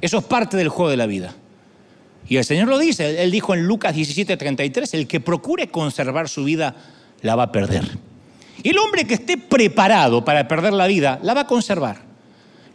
Eso 0.00 0.18
es 0.18 0.24
parte 0.24 0.56
del 0.56 0.68
juego 0.68 0.90
de 0.90 0.96
la 0.96 1.06
vida. 1.06 1.34
Y 2.28 2.36
el 2.36 2.44
Señor 2.44 2.68
lo 2.68 2.78
dice, 2.78 3.22
Él 3.22 3.30
dijo 3.30 3.54
en 3.54 3.66
Lucas 3.66 3.94
17:33, 3.94 4.94
el 4.94 5.06
que 5.06 5.20
procure 5.20 5.68
conservar 5.68 6.28
su 6.28 6.44
vida 6.44 6.76
la 7.22 7.36
va 7.36 7.44
a 7.44 7.52
perder. 7.52 7.98
Y 8.62 8.70
el 8.70 8.78
hombre 8.78 9.06
que 9.06 9.14
esté 9.14 9.38
preparado 9.38 10.24
para 10.24 10.46
perder 10.46 10.72
la 10.72 10.86
vida, 10.86 11.18
la 11.22 11.34
va 11.34 11.42
a 11.42 11.46
conservar. 11.46 12.02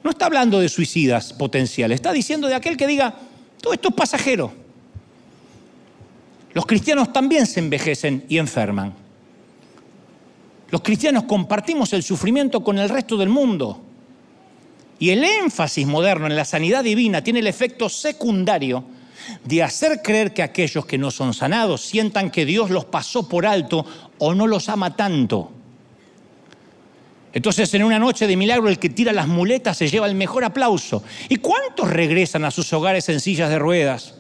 No 0.03 0.09
está 0.09 0.26
hablando 0.26 0.59
de 0.59 0.69
suicidas 0.69 1.34
potenciales, 1.34 1.95
está 1.95 2.11
diciendo 2.11 2.47
de 2.47 2.55
aquel 2.55 2.78
que 2.78 2.88
diga, 2.88 3.13
todo 3.61 3.74
esto 3.74 3.89
es 3.89 3.95
pasajero. 3.95 4.51
Los 6.53 6.65
cristianos 6.65 7.11
también 7.13 7.45
se 7.45 7.59
envejecen 7.59 8.26
y 8.28 8.38
enferman. 8.38 8.93
Los 10.69 10.82
cristianos 10.82 11.24
compartimos 11.24 11.93
el 11.93 12.03
sufrimiento 12.03 12.63
con 12.63 12.80
el 12.80 12.89
resto 12.89 13.17
del 13.17 13.30
mundo. 13.30 13.82
Y 14.99 15.09
el 15.09 15.23
énfasis 15.23 15.85
moderno 15.87 16.27
en 16.27 16.35
la 16.35 16.45
sanidad 16.45 16.83
divina 16.83 17.23
tiene 17.23 17.39
el 17.39 17.47
efecto 17.47 17.89
secundario 17.89 18.83
de 19.43 19.63
hacer 19.63 20.01
creer 20.01 20.33
que 20.33 20.43
aquellos 20.43 20.85
que 20.85 20.97
no 20.97 21.11
son 21.11 21.33
sanados 21.33 21.81
sientan 21.81 22.29
que 22.29 22.45
Dios 22.45 22.69
los 22.69 22.85
pasó 22.85 23.27
por 23.27 23.45
alto 23.45 23.85
o 24.19 24.33
no 24.33 24.47
los 24.47 24.69
ama 24.69 24.95
tanto. 24.95 25.51
Entonces, 27.33 27.73
en 27.73 27.83
una 27.83 27.97
noche 27.97 28.27
de 28.27 28.37
milagro, 28.37 28.69
el 28.69 28.77
que 28.77 28.89
tira 28.89 29.11
las 29.11 29.27
muletas 29.27 29.77
se 29.77 29.87
lleva 29.87 30.05
el 30.05 30.13
mejor 30.13 30.43
aplauso. 30.43 31.03
¿Y 31.29 31.37
cuántos 31.37 31.89
regresan 31.89 32.45
a 32.45 32.51
sus 32.51 32.71
hogares 32.73 33.09
en 33.09 33.19
sillas 33.19 33.49
de 33.49 33.57
ruedas? 33.57 34.13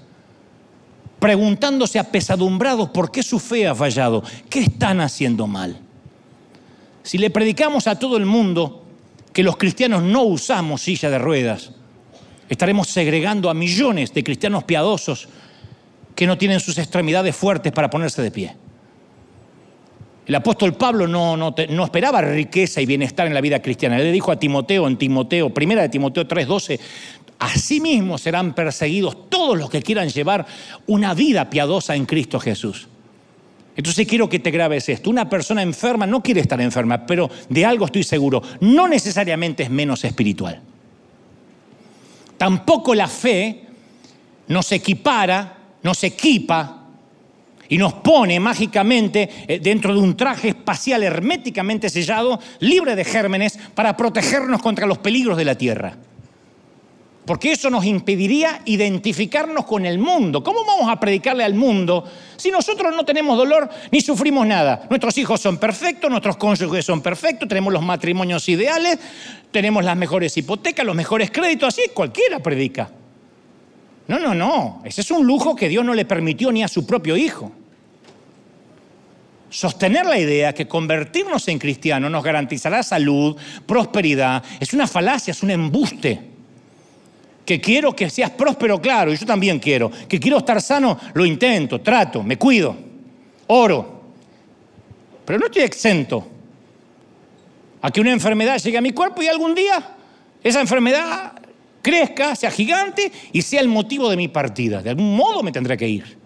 Preguntándose 1.19 1.99
apesadumbrados 1.99 2.89
por 2.89 3.11
qué 3.11 3.21
su 3.21 3.39
fe 3.39 3.67
ha 3.67 3.75
fallado, 3.75 4.23
qué 4.49 4.61
están 4.61 4.99
haciendo 4.99 5.45
mal. 5.45 5.79
Si 7.03 7.19
le 7.19 7.29
predicamos 7.29 7.85
a 7.85 7.99
todo 7.99 8.17
el 8.17 8.25
mundo 8.25 8.82
que 9.33 9.43
los 9.43 9.57
cristianos 9.57 10.03
no 10.03 10.23
usamos 10.23 10.81
silla 10.81 11.09
de 11.09 11.17
ruedas, 11.17 11.71
estaremos 12.47 12.87
segregando 12.87 13.49
a 13.49 13.53
millones 13.53 14.13
de 14.13 14.23
cristianos 14.23 14.63
piadosos 14.63 15.27
que 16.15 16.27
no 16.27 16.37
tienen 16.37 16.59
sus 16.59 16.77
extremidades 16.77 17.35
fuertes 17.35 17.71
para 17.71 17.89
ponerse 17.89 18.21
de 18.21 18.31
pie. 18.31 18.55
El 20.25 20.35
apóstol 20.35 20.75
Pablo 20.75 21.07
no, 21.07 21.35
no, 21.35 21.83
esperaba 21.83 22.21
riqueza 22.21 22.79
y 22.79 22.85
bienestar 22.85 23.27
en 23.27 23.33
la 23.33 23.41
vida 23.41 23.61
cristiana. 23.61 23.97
Le 23.97 24.11
dijo 24.11 24.31
a 24.31 24.39
Timoteo 24.39 24.87
en 24.87 24.97
Timoteo, 24.97 25.49
primera 25.49 25.81
de 25.81 25.89
Timoteo 25.89 26.25
3:12, 26.25 26.79
asimismo 27.39 28.17
serán 28.17 28.53
perseguidos 28.53 29.29
todos 29.29 29.57
los 29.57 29.69
que 29.69 29.81
quieran 29.81 30.07
llevar 30.07 30.45
una 30.87 31.13
vida 31.13 31.49
piadosa 31.49 31.95
en 31.95 32.05
Cristo 32.05 32.39
Jesús. 32.39 32.87
Entonces 33.75 34.07
quiero 34.07 34.29
que 34.29 34.39
te 34.39 34.51
grabes 34.51 34.87
esto. 34.89 35.09
Una 35.09 35.29
persona 35.29 35.61
enferma 35.61 36.05
no 36.05 36.21
quiere 36.21 36.41
estar 36.41 36.59
enferma, 36.61 37.05
pero 37.05 37.29
de 37.49 37.65
algo 37.65 37.85
estoy 37.85 38.03
seguro, 38.03 38.41
no 38.61 38.87
necesariamente 38.87 39.63
es 39.63 39.69
menos 39.69 40.03
espiritual. 40.03 40.61
Tampoco 42.37 42.93
la 42.93 43.07
fe 43.07 43.61
nos 44.47 44.71
equipara, 44.71 45.57
nos 45.81 46.03
equipa 46.03 46.83
y 47.69 47.77
nos 47.77 47.93
pone 47.93 48.39
mágicamente 48.39 49.29
eh, 49.47 49.59
dentro 49.59 49.93
de 49.93 49.99
un 49.99 50.15
traje 50.15 50.49
espacial 50.49 51.01
herméticamente 51.03 51.89
sellado, 51.89 52.39
libre 52.59 52.95
de 52.95 53.05
gérmenes, 53.05 53.57
para 53.73 53.97
protegernos 53.97 54.61
contra 54.61 54.85
los 54.85 54.99
peligros 54.99 55.37
de 55.37 55.45
la 55.45 55.55
Tierra. 55.55 55.97
Porque 57.25 57.53
eso 57.53 57.69
nos 57.69 57.85
impediría 57.85 58.61
identificarnos 58.65 59.65
con 59.65 59.85
el 59.85 59.97
mundo. 59.97 60.43
¿Cómo 60.43 60.65
vamos 60.65 60.89
a 60.89 60.99
predicarle 60.99 61.45
al 61.45 61.53
mundo 61.53 62.03
si 62.35 62.51
nosotros 62.51 62.93
no 62.93 63.05
tenemos 63.05 63.37
dolor 63.37 63.69
ni 63.91 64.01
sufrimos 64.01 64.45
nada? 64.45 64.85
Nuestros 64.89 65.17
hijos 65.17 65.39
son 65.39 65.57
perfectos, 65.57 66.11
nuestros 66.11 66.35
cónyuges 66.35 66.83
son 66.85 67.01
perfectos, 67.01 67.47
tenemos 67.47 67.71
los 67.71 67.81
matrimonios 67.81 68.49
ideales, 68.49 68.99
tenemos 69.51 69.85
las 69.85 69.95
mejores 69.95 70.35
hipotecas, 70.35 70.85
los 70.85 70.95
mejores 70.95 71.31
créditos, 71.31 71.69
así 71.69 71.83
cualquiera 71.93 72.39
predica. 72.39 72.91
No, 74.09 74.19
no, 74.19 74.33
no. 74.33 74.81
Ese 74.83 74.99
es 74.99 75.09
un 75.09 75.25
lujo 75.25 75.55
que 75.55 75.69
Dios 75.69 75.85
no 75.85 75.93
le 75.93 76.03
permitió 76.03 76.51
ni 76.51 76.61
a 76.61 76.67
su 76.67 76.85
propio 76.85 77.15
hijo. 77.15 77.53
Sostener 79.49 80.05
la 80.05 80.19
idea 80.19 80.51
que 80.51 80.67
convertirnos 80.67 81.47
en 81.47 81.57
cristianos 81.57 82.11
nos 82.11 82.23
garantizará 82.23 82.83
salud, 82.83 83.37
prosperidad, 83.65 84.43
es 84.59 84.73
una 84.73 84.87
falacia, 84.87 85.31
es 85.31 85.41
un 85.41 85.51
embuste 85.51 86.32
que 87.45 87.59
quiero 87.59 87.95
que 87.95 88.09
seas 88.09 88.31
próspero, 88.31 88.81
claro, 88.81 89.11
y 89.11 89.17
yo 89.17 89.25
también 89.25 89.59
quiero, 89.59 89.91
que 90.07 90.19
quiero 90.19 90.37
estar 90.37 90.61
sano, 90.61 90.97
lo 91.13 91.25
intento, 91.25 91.81
trato, 91.81 92.23
me 92.23 92.37
cuido, 92.37 92.75
oro, 93.47 94.01
pero 95.25 95.39
no 95.39 95.45
estoy 95.45 95.63
exento 95.63 96.27
a 97.81 97.91
que 97.91 98.01
una 98.01 98.11
enfermedad 98.11 98.57
llegue 98.59 98.77
a 98.77 98.81
mi 98.81 98.91
cuerpo 98.91 99.21
y 99.21 99.27
algún 99.27 99.53
día 99.53 99.95
esa 100.41 100.61
enfermedad 100.61 101.33
crezca, 101.81 102.35
sea 102.35 102.49
gigante 102.49 103.11
y 103.31 103.41
sea 103.41 103.61
el 103.61 103.67
motivo 103.67 104.09
de 104.09 104.17
mi 104.17 104.29
partida. 104.29 104.81
De 104.81 104.89
algún 104.89 105.15
modo 105.15 105.43
me 105.43 105.51
tendré 105.51 105.77
que 105.77 105.87
ir. 105.87 106.17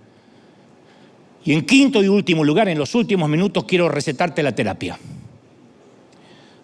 Y 1.43 1.53
en 1.53 1.65
quinto 1.65 2.03
y 2.03 2.07
último 2.07 2.43
lugar, 2.43 2.67
en 2.67 2.77
los 2.77 2.93
últimos 2.93 3.29
minutos, 3.29 3.63
quiero 3.63 3.89
recetarte 3.89 4.43
la 4.43 4.53
terapia. 4.53 4.99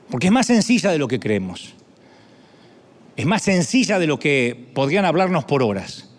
Porque 0.10 0.28
es 0.28 0.34
más 0.34 0.48
sencilla 0.48 0.92
de 0.92 1.00
lo 1.00 1.08
que 1.08 1.20
creemos 1.20 1.74
es 3.16 3.26
más 3.26 3.44
sencilla 3.44 4.00
de 4.00 4.08
lo 4.08 4.20
que 4.20 4.70
podrían 4.74 5.06
hablarnos 5.06 5.46
por 5.46 5.62
horas. 5.62 6.10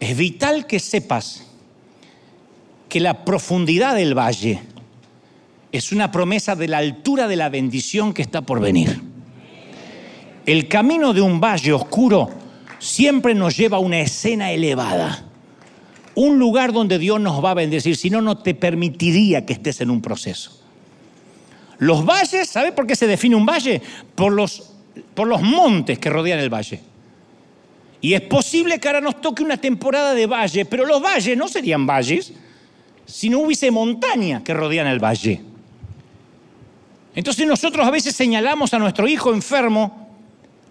Es 0.00 0.16
vital 0.16 0.66
que 0.66 0.80
sepas 0.80 1.46
que 2.88 3.00
la 3.00 3.24
profundidad 3.24 3.94
del 3.94 4.18
valle 4.18 4.60
es 5.70 5.92
una 5.92 6.10
promesa 6.10 6.54
de 6.56 6.68
la 6.68 6.78
altura 6.78 7.28
de 7.28 7.36
la 7.36 7.48
bendición 7.48 8.12
que 8.12 8.22
está 8.22 8.42
por 8.42 8.60
venir. 8.60 9.00
El 10.44 10.68
camino 10.68 11.12
de 11.12 11.20
un 11.20 11.40
valle 11.40 11.72
oscuro 11.72 12.30
siempre 12.78 13.34
nos 13.34 13.56
lleva 13.56 13.76
a 13.76 13.80
una 13.80 14.00
escena 14.00 14.50
elevada, 14.50 15.24
un 16.14 16.38
lugar 16.38 16.72
donde 16.72 16.98
Dios 16.98 17.20
nos 17.20 17.42
va 17.42 17.52
a 17.52 17.54
bendecir, 17.54 17.96
si 17.96 18.10
no, 18.10 18.20
no 18.20 18.38
te 18.38 18.54
permitiría 18.54 19.46
que 19.46 19.52
estés 19.52 19.80
en 19.80 19.90
un 19.90 20.02
proceso. 20.02 20.60
Los 21.78 22.04
valles, 22.04 22.48
¿sabe 22.48 22.72
por 22.72 22.86
qué 22.86 22.94
se 22.94 23.06
define 23.06 23.36
un 23.36 23.46
valle? 23.46 23.80
Por 24.14 24.32
los 24.32 24.71
por 25.14 25.26
los 25.28 25.42
montes 25.42 25.98
que 25.98 26.10
rodean 26.10 26.38
el 26.38 26.52
valle. 26.52 26.80
Y 28.00 28.14
es 28.14 28.20
posible 28.22 28.80
que 28.80 28.88
ahora 28.88 29.00
nos 29.00 29.20
toque 29.20 29.42
una 29.42 29.56
temporada 29.56 30.14
de 30.14 30.26
valle, 30.26 30.64
pero 30.64 30.84
los 30.84 31.00
valles 31.00 31.36
no 31.36 31.48
serían 31.48 31.86
valles 31.86 32.32
si 33.06 33.28
no 33.28 33.40
hubiese 33.40 33.70
montaña 33.70 34.42
que 34.42 34.54
rodean 34.54 34.86
el 34.86 34.98
valle. 34.98 35.40
Entonces 37.14 37.46
nosotros 37.46 37.86
a 37.86 37.90
veces 37.90 38.16
señalamos 38.16 38.74
a 38.74 38.78
nuestro 38.78 39.06
hijo 39.06 39.32
enfermo 39.32 40.08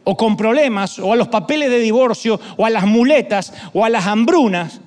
o 0.04 0.18
con 0.18 0.36
problemas, 0.36 0.98
o 0.98 1.14
a 1.14 1.16
los 1.16 1.28
papeles 1.28 1.70
de 1.70 1.80
divorcio, 1.80 2.40
o 2.58 2.66
a 2.66 2.70
las 2.72 2.86
muletas, 2.86 3.54
o 3.72 3.86
a 3.86 3.90
las 3.90 4.08
hambrunas, 4.08 4.82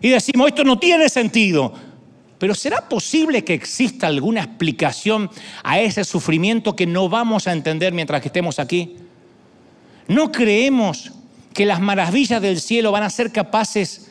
y 0.00 0.10
decimos, 0.10 0.48
esto 0.48 0.64
no 0.64 0.78
tiene 0.78 1.08
sentido. 1.08 1.72
Pero 2.38 2.54
¿será 2.54 2.88
posible 2.88 3.44
que 3.44 3.54
exista 3.54 4.06
alguna 4.06 4.42
explicación 4.42 5.30
a 5.62 5.80
ese 5.80 6.04
sufrimiento 6.04 6.76
que 6.76 6.86
no 6.86 7.08
vamos 7.08 7.46
a 7.46 7.52
entender 7.52 7.92
mientras 7.92 8.24
estemos 8.24 8.58
aquí? 8.58 8.96
¿No 10.08 10.30
creemos 10.30 11.12
que 11.54 11.64
las 11.66 11.80
maravillas 11.80 12.42
del 12.42 12.60
cielo 12.60 12.92
van 12.92 13.02
a 13.02 13.10
ser 13.10 13.32
capaces 13.32 14.10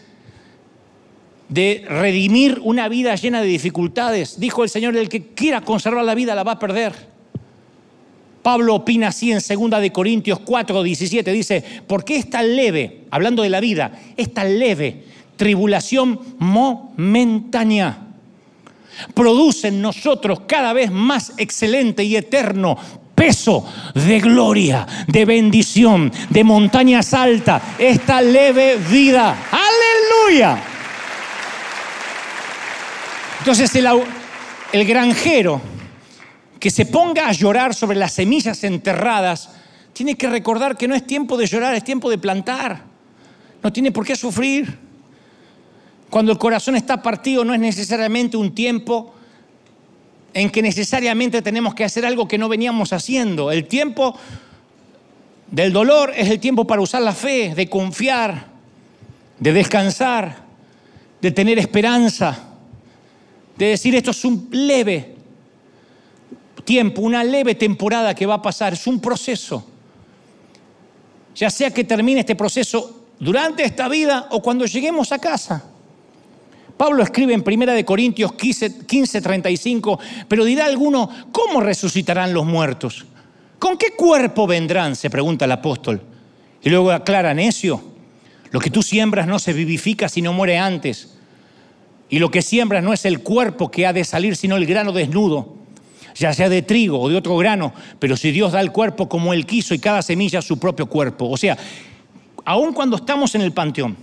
de 1.50 1.86
redimir 1.88 2.60
una 2.64 2.90
vida 2.90 3.14
llena 3.16 3.42
de 3.42 3.48
dificultades? 3.48 4.40
Dijo 4.40 4.64
el 4.64 4.70
Señor, 4.70 4.96
el 4.98 5.10
que 5.10 5.28
quiera 5.28 5.62
conservar 5.62 6.04
la 6.04 6.16
vida 6.16 6.34
la 6.34 6.44
va 6.44 6.54
a 6.54 6.60
perder. 6.60 7.16
Pablo 8.42 8.76
opina 8.76 9.08
así 9.08 9.32
en 9.32 9.40
2 9.40 9.82
de 9.82 9.92
Corintios 9.92 10.40
4, 10.40 10.84
17, 10.84 11.32
dice, 11.32 11.64
¿por 11.88 12.04
qué 12.06 12.18
esta 12.18 12.44
leve, 12.44 13.06
hablando 13.10 13.42
de 13.42 13.50
la 13.50 13.60
vida, 13.60 14.00
esta 14.18 14.44
leve 14.44 15.04
tribulación 15.36 16.20
momentánea? 16.38 18.05
Produce 19.14 19.70
en 19.70 19.82
nosotros 19.82 20.42
cada 20.48 20.74
vez 20.74 20.92
más 20.92 21.34
excelente 21.38 22.04
y 22.04 22.16
eterno 22.16 22.78
peso 23.16 23.66
de 23.94 24.20
gloria, 24.20 24.86
de 25.08 25.26
bendición, 25.26 26.12
de 26.30 26.44
montañas 26.44 27.14
altas, 27.14 27.62
esta 27.80 28.22
leve 28.22 28.78
vida. 28.78 29.48
Aleluya. 29.52 30.58
Entonces 33.40 33.74
el, 33.76 33.88
el 34.74 34.86
granjero 34.86 35.62
que 36.60 36.72
se 36.72 36.88
ponga 36.88 37.28
a 37.28 37.32
llorar 37.32 37.76
sobre 37.76 37.96
las 37.96 38.14
semillas 38.14 38.64
enterradas, 38.64 39.52
tiene 39.94 40.16
que 40.16 40.28
recordar 40.28 40.76
que 40.76 40.88
no 40.88 40.96
es 40.96 41.06
tiempo 41.06 41.38
de 41.38 41.46
llorar, 41.46 41.76
es 41.76 41.84
tiempo 41.84 42.10
de 42.10 42.18
plantar. 42.18 42.82
No 43.62 43.72
tiene 43.72 43.92
por 43.92 44.04
qué 44.04 44.16
sufrir. 44.16 44.78
Cuando 46.16 46.32
el 46.32 46.38
corazón 46.38 46.78
está 46.78 47.02
partido 47.02 47.44
no 47.44 47.54
es 47.54 47.60
necesariamente 47.60 48.38
un 48.38 48.56
tiempo 48.56 49.14
en 50.34 50.50
que 50.50 50.62
necesariamente 50.62 51.42
tenemos 51.42 51.76
que 51.76 51.84
hacer 51.84 52.06
algo 52.06 52.26
que 52.26 52.38
no 52.38 52.48
veníamos 52.48 52.94
haciendo. 52.94 53.52
El 53.52 53.68
tiempo 53.68 54.18
del 55.52 55.74
dolor 55.74 56.14
es 56.16 56.30
el 56.30 56.40
tiempo 56.40 56.66
para 56.66 56.82
usar 56.82 57.02
la 57.02 57.12
fe, 57.12 57.54
de 57.54 57.70
confiar, 57.70 58.48
de 59.38 59.52
descansar, 59.52 60.38
de 61.20 61.32
tener 61.32 61.60
esperanza, 61.60 62.48
de 63.58 63.66
decir 63.66 63.94
esto 63.94 64.12
es 64.12 64.24
un 64.24 64.48
leve 64.52 65.16
tiempo, 66.64 67.02
una 67.02 67.26
leve 67.26 67.56
temporada 67.56 68.16
que 68.16 68.26
va 68.26 68.36
a 68.36 68.42
pasar, 68.42 68.72
es 68.72 68.88
un 68.88 69.02
proceso. 69.02 69.68
Ya 71.36 71.50
sea 71.50 71.72
que 71.72 71.84
termine 71.84 72.22
este 72.22 72.38
proceso 72.38 73.08
durante 73.20 73.66
esta 73.66 73.90
vida 73.90 74.30
o 74.32 74.42
cuando 74.42 74.66
lleguemos 74.66 75.12
a 75.12 75.20
casa. 75.20 75.75
Pablo 76.78 77.04
escribe 77.04 77.34
en 77.34 77.44
1 77.46 77.86
Corintios 77.86 78.34
15, 78.34 78.86
15, 78.86 79.22
35, 79.22 80.00
pero 80.28 80.44
dirá 80.44 80.66
alguno, 80.66 81.10
¿cómo 81.32 81.62
resucitarán 81.62 82.34
los 82.34 82.46
muertos? 82.46 83.06
¿Con 83.60 83.78
qué 83.78 83.92
cuerpo 83.92 84.46
vendrán? 84.46 84.96
se 84.96 85.10
pregunta 85.10 85.46
el 85.46 85.52
apóstol. 85.52 86.02
Y 86.62 86.70
luego 86.70 86.92
aclara, 86.92 87.34
necio, 87.34 87.82
lo 88.52 88.60
que 88.60 88.70
tú 88.70 88.82
siembras 88.82 89.28
no 89.28 89.40
se 89.40 89.54
vivifica 89.54 90.10
sino 90.10 90.34
muere 90.34 90.58
antes. 90.58 91.16
Y 92.10 92.20
lo 92.20 92.30
que 92.30 92.42
siembras 92.42 92.84
no 92.84 92.94
es 92.94 93.06
el 93.06 93.20
cuerpo 93.22 93.72
que 93.72 93.86
ha 93.86 93.94
de 93.94 94.04
salir, 94.04 94.36
sino 94.36 94.58
el 94.58 94.66
grano 94.66 94.92
desnudo, 94.92 95.56
ya 96.16 96.34
sea 96.34 96.50
de 96.50 96.62
trigo 96.62 97.00
o 97.00 97.10
de 97.10 97.16
otro 97.16 97.38
grano, 97.38 97.74
pero 98.00 98.16
si 98.16 98.32
Dios 98.32 98.52
da 98.52 98.62
el 98.62 98.72
cuerpo 98.72 99.10
como 99.10 99.34
Él 99.34 99.46
quiso 99.46 99.74
y 99.74 99.80
cada 99.80 100.02
semilla 100.02 100.42
su 100.42 100.60
propio 100.60 100.86
cuerpo. 100.88 101.30
O 101.30 101.38
sea, 101.38 101.58
aun 102.44 102.74
cuando 102.74 102.98
estamos 102.98 103.34
en 103.36 103.42
el 103.42 103.52
panteón, 103.52 103.98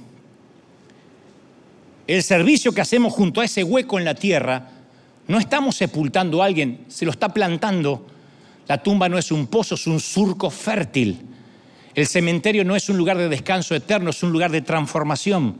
el 2.12 2.22
servicio 2.22 2.72
que 2.72 2.82
hacemos 2.82 3.14
junto 3.14 3.40
a 3.40 3.46
ese 3.46 3.64
hueco 3.64 3.98
en 3.98 4.04
la 4.04 4.14
tierra, 4.14 4.68
no 5.28 5.38
estamos 5.38 5.76
sepultando 5.76 6.42
a 6.42 6.44
alguien, 6.44 6.84
se 6.88 7.06
lo 7.06 7.10
está 7.10 7.30
plantando. 7.30 8.06
La 8.68 8.82
tumba 8.82 9.08
no 9.08 9.16
es 9.16 9.32
un 9.32 9.46
pozo, 9.46 9.76
es 9.76 9.86
un 9.86 9.98
surco 9.98 10.50
fértil. 10.50 11.20
El 11.94 12.06
cementerio 12.06 12.64
no 12.64 12.76
es 12.76 12.90
un 12.90 12.98
lugar 12.98 13.16
de 13.16 13.30
descanso 13.30 13.74
eterno, 13.74 14.10
es 14.10 14.22
un 14.22 14.30
lugar 14.30 14.50
de 14.50 14.60
transformación. 14.60 15.56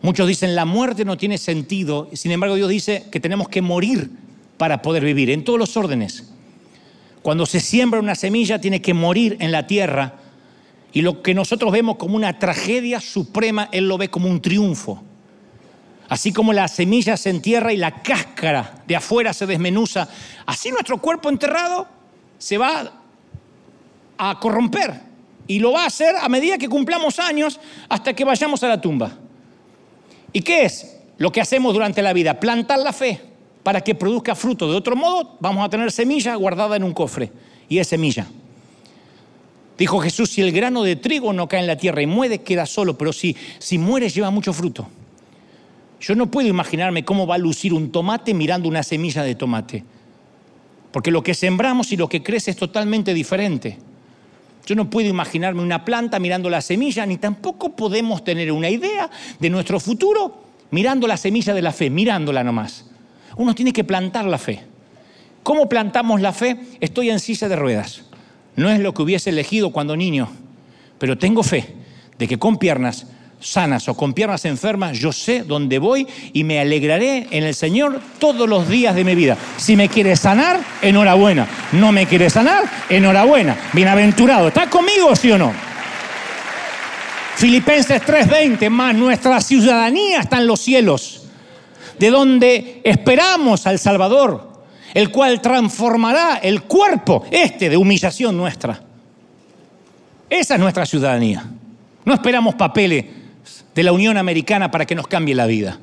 Muchos 0.00 0.28
dicen 0.28 0.54
la 0.54 0.64
muerte 0.64 1.04
no 1.04 1.16
tiene 1.16 1.38
sentido, 1.38 2.08
sin 2.12 2.30
embargo 2.30 2.54
Dios 2.54 2.68
dice 2.68 3.06
que 3.10 3.18
tenemos 3.18 3.48
que 3.48 3.60
morir 3.60 4.12
para 4.58 4.80
poder 4.80 5.04
vivir, 5.04 5.28
en 5.28 5.42
todos 5.42 5.58
los 5.58 5.76
órdenes. 5.76 6.30
Cuando 7.20 7.46
se 7.46 7.58
siembra 7.58 7.98
una 7.98 8.14
semilla 8.14 8.60
tiene 8.60 8.80
que 8.80 8.94
morir 8.94 9.36
en 9.40 9.50
la 9.50 9.66
tierra 9.66 10.20
y 10.92 11.02
lo 11.02 11.20
que 11.20 11.34
nosotros 11.34 11.72
vemos 11.72 11.96
como 11.96 12.14
una 12.14 12.38
tragedia 12.38 13.00
suprema, 13.00 13.68
Él 13.72 13.88
lo 13.88 13.98
ve 13.98 14.08
como 14.08 14.28
un 14.28 14.40
triunfo. 14.40 15.02
Así 16.08 16.32
como 16.32 16.52
la 16.52 16.68
semilla 16.68 17.16
se 17.16 17.30
entierra 17.30 17.72
y 17.72 17.76
la 17.76 18.02
cáscara 18.02 18.82
de 18.86 18.96
afuera 18.96 19.34
se 19.34 19.46
desmenuza, 19.46 20.08
así 20.46 20.70
nuestro 20.70 20.98
cuerpo 20.98 21.28
enterrado 21.28 21.86
se 22.38 22.56
va 22.56 22.92
a 24.16 24.40
corromper. 24.40 25.08
Y 25.46 25.58
lo 25.58 25.72
va 25.72 25.84
a 25.84 25.86
hacer 25.86 26.14
a 26.20 26.28
medida 26.28 26.58
que 26.58 26.68
cumplamos 26.68 27.18
años 27.18 27.60
hasta 27.88 28.14
que 28.14 28.24
vayamos 28.24 28.62
a 28.62 28.68
la 28.68 28.80
tumba. 28.80 29.12
¿Y 30.32 30.40
qué 30.42 30.64
es 30.64 30.96
lo 31.18 31.32
que 31.32 31.40
hacemos 31.40 31.72
durante 31.72 32.02
la 32.02 32.12
vida? 32.12 32.38
Plantar 32.38 32.78
la 32.78 32.92
fe 32.92 33.20
para 33.62 33.80
que 33.82 33.94
produzca 33.94 34.34
fruto. 34.34 34.70
De 34.70 34.76
otro 34.76 34.96
modo, 34.96 35.36
vamos 35.40 35.64
a 35.64 35.68
tener 35.68 35.90
semilla 35.92 36.34
guardada 36.36 36.76
en 36.76 36.84
un 36.84 36.92
cofre. 36.92 37.30
Y 37.68 37.78
es 37.78 37.86
semilla. 37.86 38.26
Dijo 39.76 40.00
Jesús, 40.00 40.30
si 40.30 40.42
el 40.42 40.52
grano 40.52 40.82
de 40.82 40.96
trigo 40.96 41.32
no 41.32 41.48
cae 41.48 41.60
en 41.60 41.66
la 41.66 41.76
tierra 41.76 42.02
y 42.02 42.06
muere, 42.06 42.42
queda 42.42 42.66
solo, 42.66 42.98
pero 42.98 43.12
si, 43.12 43.36
si 43.58 43.78
muere, 43.78 44.08
lleva 44.08 44.30
mucho 44.30 44.52
fruto. 44.52 44.88
Yo 46.00 46.14
no 46.14 46.30
puedo 46.30 46.48
imaginarme 46.48 47.04
cómo 47.04 47.26
va 47.26 47.34
a 47.34 47.38
lucir 47.38 47.74
un 47.74 47.90
tomate 47.90 48.34
mirando 48.34 48.68
una 48.68 48.82
semilla 48.82 49.22
de 49.22 49.34
tomate. 49.34 49.84
Porque 50.92 51.10
lo 51.10 51.22
que 51.22 51.34
sembramos 51.34 51.92
y 51.92 51.96
lo 51.96 52.08
que 52.08 52.22
crece 52.22 52.50
es 52.50 52.56
totalmente 52.56 53.12
diferente. 53.14 53.78
Yo 54.66 54.74
no 54.74 54.88
puedo 54.90 55.08
imaginarme 55.08 55.62
una 55.62 55.84
planta 55.84 56.18
mirando 56.18 56.50
la 56.50 56.60
semilla, 56.60 57.06
ni 57.06 57.16
tampoco 57.16 57.74
podemos 57.74 58.22
tener 58.22 58.52
una 58.52 58.68
idea 58.68 59.10
de 59.40 59.50
nuestro 59.50 59.80
futuro 59.80 60.44
mirando 60.70 61.06
la 61.06 61.16
semilla 61.16 61.54
de 61.54 61.62
la 61.62 61.72
fe, 61.72 61.90
mirándola 61.90 62.44
nomás. 62.44 62.84
Uno 63.36 63.54
tiene 63.54 63.72
que 63.72 63.84
plantar 63.84 64.26
la 64.26 64.38
fe. 64.38 64.64
¿Cómo 65.42 65.68
plantamos 65.68 66.20
la 66.20 66.32
fe? 66.32 66.58
Estoy 66.80 67.10
en 67.10 67.20
silla 67.20 67.48
de 67.48 67.56
ruedas. 67.56 68.02
No 68.56 68.68
es 68.68 68.80
lo 68.80 68.92
que 68.92 69.02
hubiese 69.02 69.30
elegido 69.30 69.72
cuando 69.72 69.96
niño, 69.96 70.28
pero 70.98 71.16
tengo 71.16 71.42
fe 71.42 71.74
de 72.18 72.28
que 72.28 72.38
con 72.38 72.58
piernas 72.58 73.06
sanas 73.40 73.88
o 73.88 73.94
con 73.94 74.12
piernas 74.12 74.44
enfermas, 74.44 74.98
yo 74.98 75.12
sé 75.12 75.42
dónde 75.42 75.78
voy 75.78 76.06
y 76.32 76.44
me 76.44 76.60
alegraré 76.60 77.26
en 77.30 77.44
el 77.44 77.54
Señor 77.54 78.00
todos 78.18 78.48
los 78.48 78.68
días 78.68 78.94
de 78.94 79.04
mi 79.04 79.14
vida. 79.14 79.36
Si 79.56 79.76
me 79.76 79.88
quiere 79.88 80.16
sanar, 80.16 80.60
enhorabuena. 80.82 81.46
No 81.72 81.92
me 81.92 82.06
quiere 82.06 82.30
sanar, 82.30 82.64
enhorabuena. 82.88 83.56
Bienaventurado. 83.72 84.48
¿Está 84.48 84.68
conmigo, 84.68 85.14
sí 85.14 85.30
o 85.30 85.38
no? 85.38 85.52
Filipenses 87.36 88.02
3:20, 88.02 88.68
más 88.68 88.96
nuestra 88.96 89.40
ciudadanía 89.40 90.20
está 90.20 90.38
en 90.38 90.48
los 90.48 90.58
cielos, 90.58 91.22
de 91.96 92.10
donde 92.10 92.80
esperamos 92.82 93.64
al 93.68 93.78
Salvador, 93.78 94.64
el 94.92 95.12
cual 95.12 95.40
transformará 95.40 96.40
el 96.42 96.62
cuerpo, 96.62 97.24
este 97.30 97.68
de 97.70 97.76
humillación 97.76 98.36
nuestra. 98.36 98.80
Esa 100.28 100.54
es 100.54 100.60
nuestra 100.60 100.84
ciudadanía. 100.84 101.44
No 102.04 102.14
esperamos 102.14 102.56
papeles 102.56 103.04
de 103.78 103.84
la 103.84 103.92
Unión 103.92 104.16
Americana 104.16 104.72
para 104.72 104.86
que 104.86 104.96
nos 104.96 105.06
cambie 105.06 105.36
la 105.36 105.46
vida. 105.46 105.78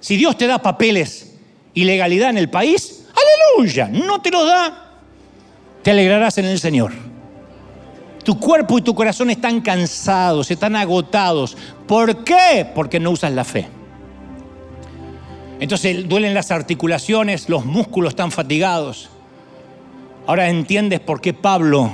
Si 0.00 0.16
Dios 0.16 0.36
te 0.36 0.48
da 0.48 0.58
papeles 0.58 1.36
y 1.72 1.84
legalidad 1.84 2.30
en 2.30 2.38
el 2.38 2.50
país, 2.50 3.06
aleluya, 3.14 3.86
no 3.86 4.20
te 4.20 4.32
los 4.32 4.44
da, 4.44 4.96
te 5.84 5.92
alegrarás 5.92 6.36
en 6.38 6.46
el 6.46 6.58
Señor. 6.58 6.90
Tu 8.24 8.40
cuerpo 8.40 8.76
y 8.76 8.82
tu 8.82 8.92
corazón 8.92 9.30
están 9.30 9.60
cansados, 9.60 10.50
están 10.50 10.74
agotados. 10.74 11.56
¿Por 11.86 12.24
qué? 12.24 12.68
Porque 12.74 12.98
no 12.98 13.12
usas 13.12 13.30
la 13.30 13.44
fe. 13.44 13.68
Entonces 15.60 16.08
duelen 16.08 16.34
las 16.34 16.50
articulaciones, 16.50 17.48
los 17.48 17.64
músculos 17.64 18.14
están 18.14 18.32
fatigados. 18.32 19.10
Ahora 20.26 20.48
entiendes 20.48 20.98
por 20.98 21.20
qué 21.20 21.32
Pablo 21.32 21.92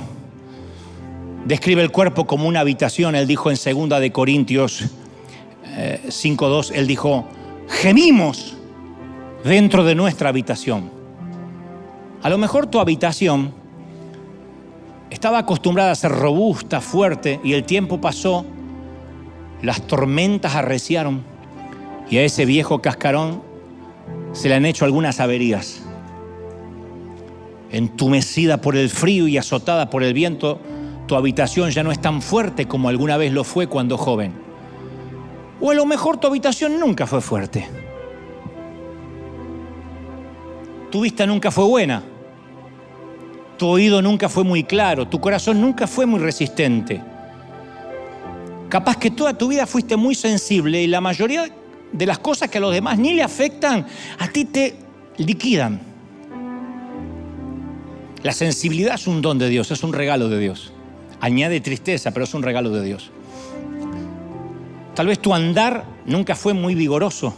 describe 1.45 1.81
el 1.81 1.91
cuerpo 1.91 2.25
como 2.25 2.47
una 2.47 2.61
habitación. 2.61 3.15
Él 3.15 3.27
dijo 3.27 3.51
en 3.51 3.57
2 3.57 3.99
de 3.99 4.11
Corintios 4.11 4.85
5.2, 5.75 6.71
eh, 6.71 6.79
él 6.79 6.87
dijo, 6.87 7.25
gemimos 7.67 8.55
dentro 9.43 9.83
de 9.83 9.95
nuestra 9.95 10.29
habitación. 10.29 10.89
A 12.21 12.29
lo 12.29 12.37
mejor 12.37 12.67
tu 12.67 12.79
habitación 12.79 13.53
estaba 15.09 15.39
acostumbrada 15.39 15.91
a 15.91 15.95
ser 15.95 16.11
robusta, 16.11 16.81
fuerte, 16.81 17.39
y 17.43 17.53
el 17.53 17.65
tiempo 17.65 17.99
pasó, 17.99 18.45
las 19.61 19.85
tormentas 19.85 20.55
arreciaron, 20.55 21.23
y 22.09 22.17
a 22.17 22.23
ese 22.23 22.45
viejo 22.45 22.81
cascarón 22.81 23.41
se 24.31 24.49
le 24.49 24.55
han 24.55 24.65
hecho 24.65 24.85
algunas 24.85 25.19
averías. 25.19 25.83
Entumecida 27.71 28.61
por 28.61 28.75
el 28.75 28.89
frío 28.89 29.27
y 29.27 29.37
azotada 29.37 29.89
por 29.89 30.03
el 30.03 30.13
viento, 30.13 30.59
tu 31.13 31.17
habitación 31.17 31.69
ya 31.69 31.83
no 31.83 31.91
es 31.91 32.01
tan 32.01 32.23
fuerte 32.23 32.67
como 32.67 32.89
alguna 32.89 33.17
vez 33.17 33.31
lo 33.31 33.43
fue 33.43 33.67
cuando 33.67 33.99
joven. 33.99 34.33
O 35.61 35.69
a 35.69 35.75
lo 35.75 35.85
mejor 35.85 36.17
tu 36.17 36.25
habitación 36.25 36.79
nunca 36.79 37.05
fue 37.05 37.21
fuerte. 37.21 37.67
Tu 40.89 41.01
vista 41.01 41.27
nunca 41.27 41.51
fue 41.51 41.65
buena. 41.65 42.01
Tu 43.59 43.67
oído 43.67 44.01
nunca 44.01 44.27
fue 44.27 44.43
muy 44.43 44.63
claro. 44.63 45.07
Tu 45.07 45.21
corazón 45.21 45.61
nunca 45.61 45.85
fue 45.85 46.07
muy 46.07 46.19
resistente. 46.19 46.99
Capaz 48.67 48.97
que 48.97 49.11
toda 49.11 49.37
tu 49.37 49.49
vida 49.49 49.67
fuiste 49.67 49.95
muy 49.95 50.15
sensible 50.15 50.81
y 50.81 50.87
la 50.87 50.99
mayoría 50.99 51.45
de 51.91 52.05
las 52.07 52.17
cosas 52.17 52.49
que 52.49 52.57
a 52.57 52.61
los 52.61 52.73
demás 52.73 52.97
ni 52.97 53.13
le 53.13 53.21
afectan, 53.21 53.85
a 54.17 54.27
ti 54.29 54.45
te 54.45 54.77
liquidan. 55.17 55.79
La 58.23 58.31
sensibilidad 58.31 58.95
es 58.95 59.05
un 59.05 59.21
don 59.21 59.37
de 59.37 59.49
Dios, 59.49 59.69
es 59.69 59.83
un 59.83 59.93
regalo 59.93 60.27
de 60.27 60.39
Dios 60.39 60.72
añade 61.23 61.61
tristeza, 61.61 62.11
pero 62.11 62.25
es 62.25 62.33
un 62.33 62.43
regalo 62.43 62.69
de 62.71 62.83
Dios. 62.83 63.09
Tal 64.93 65.07
vez 65.07 65.19
tu 65.19 65.33
andar 65.33 65.85
nunca 66.05 66.35
fue 66.35 66.53
muy 66.53 66.75
vigoroso 66.75 67.33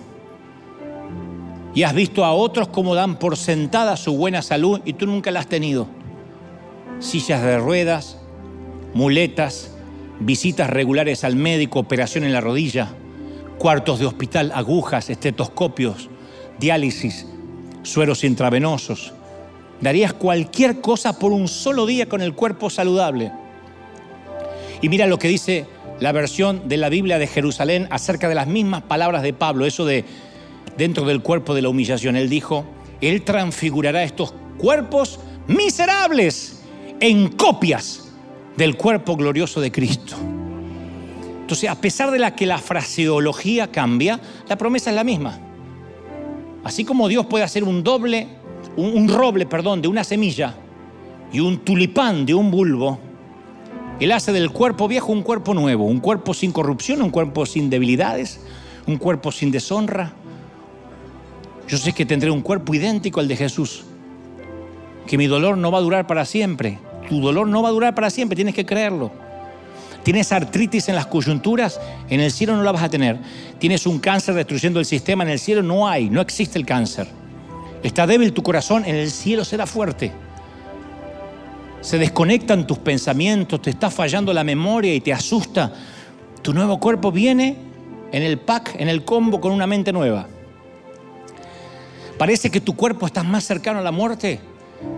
y 1.76 1.84
has 1.84 1.94
visto 1.94 2.26
a 2.26 2.34
otros 2.34 2.68
como 2.70 2.96
dan 2.96 3.20
por 3.20 3.38
sentada 3.38 3.96
su 3.96 4.18
buena 4.18 4.42
salud 4.42 4.82
y 4.86 4.94
tú 4.94 5.06
nunca 5.06 5.30
la 5.30 5.42
has 5.42 5.48
tenido. 5.48 5.86
Sillas 7.00 7.44
de 7.44 7.60
ruedas, 7.60 8.18
muletas, 8.96 9.76
visitas 10.20 10.68
regulares 10.68 11.24
al 11.24 11.36
médico, 11.36 11.78
operación 11.78 12.24
en 12.24 12.34
la 12.34 12.42
rodilla, 12.42 12.90
cuartos 13.60 14.00
de 14.00 14.08
hospital, 14.08 14.52
agujas, 14.56 15.12
estetoscopios, 15.12 16.10
diálisis, 16.58 17.28
sueros 17.84 18.24
intravenosos. 18.24 19.14
Darías 19.80 20.14
cualquier 20.14 20.82
cosa 20.82 21.20
por 21.20 21.32
un 21.32 21.48
solo 21.48 21.86
día 21.86 22.10
con 22.10 22.24
el 22.24 22.34
cuerpo 22.34 22.72
saludable. 22.72 23.32
Y 24.82 24.90
mira 24.90 25.08
lo 25.08 25.20
que 25.20 25.28
dice 25.28 25.66
la 26.00 26.12
versión 26.12 26.68
de 26.68 26.78
la 26.78 26.90
Biblia 26.90 27.18
de 27.20 27.28
Jerusalén 27.28 27.88
acerca 27.90 28.28
de 28.28 28.36
las 28.36 28.48
mismas 28.48 28.84
palabras 28.84 29.24
de 29.24 29.34
Pablo, 29.34 29.66
eso 29.66 29.86
de 29.86 30.04
dentro 30.78 31.06
del 31.06 31.22
cuerpo 31.22 31.54
de 31.54 31.62
la 31.62 31.70
humillación. 31.70 32.16
Él 32.16 32.30
dijo, 32.30 32.66
Él 33.02 33.24
transfigurará 33.24 34.04
estos 34.04 34.34
cuerpos 34.58 35.20
miserables 35.48 36.62
en 37.00 37.30
copias 37.30 38.12
del 38.58 38.76
cuerpo 38.76 39.16
glorioso 39.16 39.62
de 39.62 39.72
Cristo. 39.72 40.16
Entonces, 41.42 41.70
a 41.70 41.80
pesar 41.80 42.12
de 42.12 42.20
la 42.20 42.36
que 42.36 42.46
la 42.46 42.58
fraseología 42.58 43.72
cambia, 43.72 44.20
la 44.48 44.58
promesa 44.58 44.90
es 44.90 44.96
la 44.96 45.04
misma. 45.04 45.40
Así 46.64 46.84
como 46.84 47.08
Dios 47.08 47.28
puede 47.28 47.44
hacer 47.44 47.64
un 47.64 47.84
doble, 47.84 48.28
un, 48.76 48.98
un 48.98 49.08
roble, 49.08 49.46
perdón, 49.46 49.82
de 49.82 49.88
una 49.88 50.04
semilla 50.04 50.56
y 51.32 51.40
un 51.40 51.60
tulipán 51.60 52.26
de 52.26 52.34
un 52.34 52.50
bulbo, 52.50 53.00
él 54.00 54.12
hace 54.12 54.34
del 54.34 54.52
cuerpo 54.52 54.88
viejo 54.88 55.14
un 55.14 55.24
cuerpo 55.24 55.54
nuevo, 55.54 55.86
un 55.86 56.00
cuerpo 56.00 56.34
sin 56.34 56.52
corrupción, 56.52 57.02
un 57.02 57.12
cuerpo 57.12 57.46
sin 57.46 57.70
debilidades, 57.70 58.42
un 58.88 58.98
cuerpo 58.98 59.32
sin 59.32 59.52
deshonra. 59.52 60.14
Yo 61.68 61.78
sé 61.78 61.94
que 61.94 62.06
tendré 62.06 62.30
un 62.30 62.42
cuerpo 62.42 62.74
idéntico 62.74 63.22
al 63.22 63.28
de 63.30 63.38
Jesús, 63.38 63.86
que 65.08 65.18
mi 65.18 65.28
dolor 65.28 65.58
no 65.58 65.72
va 65.72 65.78
a 65.78 65.82
durar 65.82 66.08
para 66.08 66.26
siempre. 66.26 66.78
Tu 67.08 67.22
dolor 67.22 67.48
no 67.48 67.62
va 67.62 67.70
a 67.70 67.72
durar 67.72 67.96
para 67.96 68.10
siempre, 68.10 68.36
tienes 68.36 68.54
que 68.54 68.66
creerlo. 68.66 69.12
Tienes 70.04 70.32
artritis 70.32 70.90
en 70.90 70.96
las 70.96 71.08
coyunturas, 71.08 71.80
en 72.10 72.20
el 72.20 72.32
cielo 72.32 72.56
no 72.56 72.64
la 72.64 72.74
vas 72.74 72.84
a 72.84 72.90
tener. 72.90 73.18
Tienes 73.60 73.88
un 73.88 74.00
cáncer 74.00 74.36
destruyendo 74.36 74.80
el 74.80 74.86
sistema, 74.86 75.24
en 75.24 75.30
el 75.30 75.40
cielo 75.40 75.64
no 75.64 75.88
hay, 75.88 76.10
no 76.10 76.20
existe 76.20 76.60
el 76.60 76.66
cáncer. 76.66 77.08
Está 77.82 78.06
débil 78.06 78.34
tu 78.34 78.44
corazón, 78.44 78.84
en 78.86 78.96
el 78.96 79.10
cielo 79.10 79.46
será 79.46 79.66
fuerte 79.66 80.12
se 81.86 82.00
desconectan 82.00 82.66
tus 82.66 82.80
pensamientos, 82.80 83.62
te 83.62 83.70
está 83.70 83.92
fallando 83.92 84.34
la 84.34 84.44
memoria 84.44 84.96
y 84.96 85.02
te 85.02 85.14
asusta, 85.14 85.72
tu 86.42 86.52
nuevo 86.52 86.80
cuerpo 86.80 87.12
viene 87.12 87.56
en 88.12 88.24
el 88.24 88.40
pack, 88.40 88.78
en 88.80 88.90
el 88.90 89.06
combo 89.06 89.40
con 89.40 89.52
una 89.52 89.68
mente 89.68 89.94
nueva. 89.94 90.28
Parece 92.18 92.50
que 92.50 92.60
tu 92.60 92.76
cuerpo 92.76 93.06
está 93.06 93.22
más 93.22 93.44
cercano 93.44 93.78
a 93.78 93.84
la 93.84 93.92
muerte. 93.92 94.40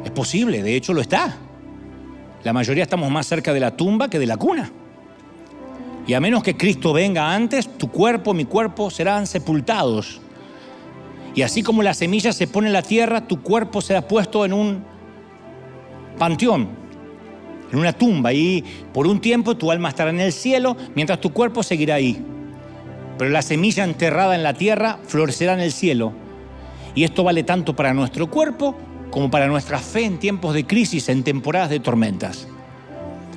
Es 0.05 0.11
posible, 0.11 0.63
de 0.63 0.77
hecho 0.77 0.93
lo 0.93 1.01
está. 1.01 1.35
La 2.45 2.53
mayoría 2.53 2.83
estamos 2.83 3.11
más 3.11 3.27
cerca 3.27 3.51
de 3.51 3.59
la 3.59 3.75
tumba 3.75 4.09
que 4.09 4.17
de 4.17 4.25
la 4.25 4.37
cuna. 4.37 4.71
Y 6.07 6.13
a 6.13 6.21
menos 6.21 6.41
que 6.41 6.55
Cristo 6.55 6.93
venga 6.93 7.35
antes, 7.35 7.67
tu 7.77 7.91
cuerpo, 7.91 8.33
mi 8.33 8.45
cuerpo 8.45 8.89
serán 8.89 9.27
sepultados. 9.27 10.21
Y 11.35 11.41
así 11.41 11.63
como 11.63 11.83
la 11.83 11.93
semilla 11.93 12.31
se 12.31 12.47
pone 12.47 12.67
en 12.67 12.73
la 12.73 12.81
tierra, 12.81 13.27
tu 13.27 13.41
cuerpo 13.41 13.81
será 13.81 14.07
puesto 14.07 14.45
en 14.45 14.53
un 14.53 14.96
panteón, 16.17 16.69
en 17.71 17.79
una 17.79 17.93
tumba, 17.93 18.33
y 18.33 18.63
por 18.93 19.07
un 19.07 19.19
tiempo 19.19 19.55
tu 19.55 19.71
alma 19.71 19.89
estará 19.89 20.09
en 20.09 20.19
el 20.19 20.33
cielo, 20.33 20.75
mientras 20.95 21.21
tu 21.21 21.31
cuerpo 21.31 21.63
seguirá 21.63 21.95
ahí. 21.95 22.23
Pero 23.17 23.31
la 23.31 23.41
semilla 23.41 23.83
enterrada 23.83 24.35
en 24.35 24.43
la 24.43 24.53
tierra 24.53 24.99
florecerá 25.07 25.53
en 25.53 25.59
el 25.59 25.71
cielo. 25.71 26.13
Y 26.95 27.03
esto 27.03 27.23
vale 27.23 27.43
tanto 27.43 27.75
para 27.75 27.93
nuestro 27.93 28.29
cuerpo 28.29 28.75
como 29.09 29.31
para 29.31 29.47
nuestra 29.47 29.79
fe 29.79 30.05
en 30.05 30.17
tiempos 30.17 30.53
de 30.53 30.65
crisis, 30.65 31.09
en 31.09 31.23
temporadas 31.23 31.69
de 31.69 31.79
tormentas. 31.79 32.47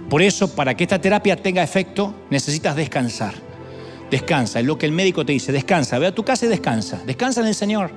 Por 0.08 0.22
eso, 0.22 0.54
para 0.54 0.74
que 0.74 0.84
esta 0.84 1.00
terapia 1.00 1.36
tenga 1.36 1.62
efecto, 1.62 2.14
necesitas 2.30 2.74
descansar. 2.74 3.34
Descansa, 4.10 4.58
es 4.58 4.66
lo 4.66 4.76
que 4.76 4.86
el 4.86 4.92
médico 4.92 5.24
te 5.24 5.32
dice, 5.32 5.52
descansa, 5.52 5.98
ve 5.98 6.08
a 6.08 6.14
tu 6.14 6.24
casa 6.24 6.46
y 6.46 6.48
descansa, 6.48 7.00
descansa 7.06 7.40
en 7.42 7.46
el 7.46 7.54
Señor. 7.54 7.92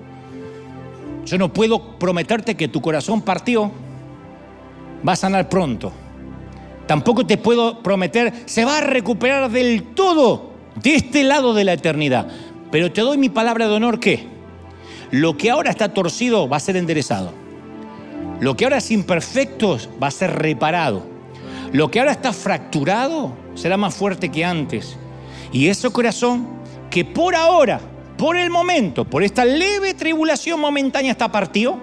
Yo 1.26 1.38
no 1.40 1.52
puedo 1.52 1.98
prometerte 1.98 2.56
que 2.56 2.68
tu 2.68 2.82
corazón 2.82 3.22
partió, 3.22 3.72
va 5.08 5.14
a 5.14 5.18
sanar 5.18 5.50
pronto. 5.50 5.92
Tampoco 6.88 7.26
te 7.26 7.38
puedo 7.38 7.82
prometer, 7.82 8.34
se 8.46 8.66
va 8.66 8.80
a 8.80 8.82
recuperar 8.82 9.50
del 9.50 9.84
todo 9.84 10.52
de 10.82 10.96
este 10.96 11.24
lado 11.24 11.54
de 11.54 11.64
la 11.64 11.74
eternidad. 11.74 12.28
Pero 12.72 12.92
te 12.92 13.02
doy 13.02 13.18
mi 13.18 13.30
palabra 13.30 13.68
de 13.68 13.76
honor 13.76 14.00
que 14.00 14.28
lo 15.12 15.38
que 15.38 15.52
ahora 15.52 15.70
está 15.70 15.94
torcido 15.94 16.50
va 16.50 16.58
a 16.58 16.60
ser 16.60 16.76
enderezado. 16.76 17.32
Lo 18.40 18.56
que 18.58 18.66
ahora 18.66 18.78
es 18.78 18.92
imperfecto 18.92 19.78
va 20.02 20.08
a 20.08 20.12
ser 20.12 20.32
reparado. 20.32 21.06
Lo 21.72 21.90
que 21.90 22.00
ahora 22.00 22.12
está 22.12 22.34
fracturado 22.34 23.34
será 23.56 23.78
más 23.78 23.94
fuerte 23.94 24.30
que 24.30 24.44
antes. 24.44 24.98
Y 25.52 25.68
ese 25.68 25.90
corazón 25.92 26.48
que 26.90 27.06
por 27.06 27.36
ahora, 27.36 27.80
por 28.18 28.38
el 28.38 28.50
momento, 28.50 29.06
por 29.06 29.24
esta 29.24 29.46
leve 29.46 29.94
tribulación 29.94 30.60
momentánea 30.60 31.12
está 31.12 31.32
partido, 31.32 31.78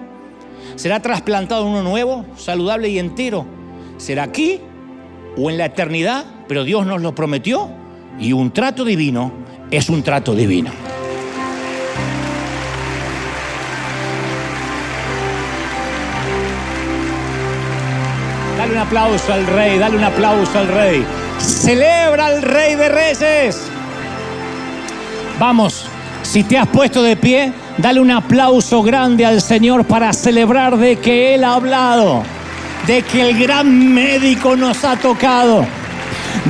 será 0.75 1.01
trasplantado 1.01 1.65
uno 1.65 1.83
nuevo, 1.83 2.25
saludable 2.37 2.89
y 2.89 2.99
entero. 2.99 3.45
Será 3.97 4.23
aquí 4.23 4.59
o 5.37 5.49
en 5.49 5.57
la 5.57 5.65
eternidad, 5.65 6.25
pero 6.47 6.63
Dios 6.63 6.85
nos 6.85 7.01
lo 7.01 7.15
prometió 7.15 7.69
y 8.19 8.33
un 8.33 8.51
trato 8.51 8.83
divino 8.83 9.31
es 9.71 9.89
un 9.89 10.03
trato 10.03 10.35
divino. 10.35 10.71
Dale 18.57 18.73
un 18.73 18.79
aplauso 18.79 19.33
al 19.33 19.47
rey, 19.47 19.79
dale 19.79 19.97
un 19.97 20.03
aplauso 20.03 20.59
al 20.59 20.67
rey. 20.67 21.05
Celebra 21.39 22.27
al 22.27 22.41
rey 22.41 22.75
de 22.75 22.89
reyes. 22.89 23.61
Vamos, 25.39 25.87
si 26.21 26.43
te 26.43 26.57
has 26.57 26.67
puesto 26.67 27.01
de 27.01 27.15
pie, 27.15 27.51
dale 27.77 27.99
un 27.99 28.11
aplauso 28.11 28.81
grande 28.83 29.25
al 29.25 29.41
Señor 29.41 29.85
para 29.85 30.13
celebrar 30.13 30.77
de 30.77 30.97
que 30.97 31.35
Él 31.35 31.43
ha 31.43 31.53
hablado, 31.53 32.23
de 32.87 33.01
que 33.03 33.21
el 33.21 33.39
gran 33.39 33.93
médico 33.93 34.55
nos 34.55 34.83
ha 34.83 34.95
tocado, 34.95 35.65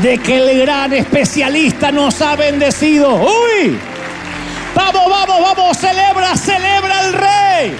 de 0.01 0.17
que 0.17 0.37
el 0.37 0.59
gran 0.59 0.93
especialista 0.93 1.91
nos 1.91 2.21
ha 2.21 2.35
bendecido. 2.35 3.15
¡Uy! 3.15 3.77
Vamos, 4.75 5.09
vamos, 5.09 5.41
vamos, 5.41 5.77
celebra, 5.77 6.35
celebra 6.35 6.99
al 6.99 7.13
rey. 7.13 7.75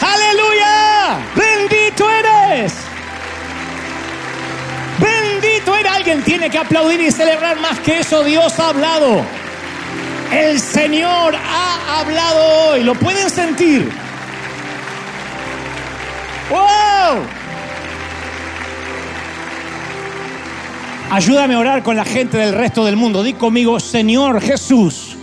Aleluya. 0.00 1.18
Bendito 1.34 2.10
eres. 2.10 2.72
Bendito 4.98 5.76
eres. 5.76 5.92
Alguien 5.92 6.22
tiene 6.22 6.48
que 6.48 6.58
aplaudir 6.58 7.00
y 7.00 7.10
celebrar 7.10 7.60
más 7.60 7.78
que 7.80 8.00
eso. 8.00 8.24
Dios 8.24 8.58
ha 8.58 8.70
hablado. 8.70 9.39
El 10.32 10.60
Señor 10.60 11.34
ha 11.34 12.00
hablado 12.00 12.70
hoy. 12.70 12.84
¿Lo 12.84 12.94
pueden 12.94 13.28
sentir? 13.28 13.90
¡Wow! 16.48 17.22
Ayúdame 21.10 21.54
a 21.54 21.58
orar 21.58 21.82
con 21.82 21.96
la 21.96 22.04
gente 22.04 22.38
del 22.38 22.54
resto 22.54 22.84
del 22.84 22.94
mundo. 22.94 23.24
Di 23.24 23.32
conmigo, 23.32 23.80
Señor 23.80 24.40
Jesús, 24.40 25.16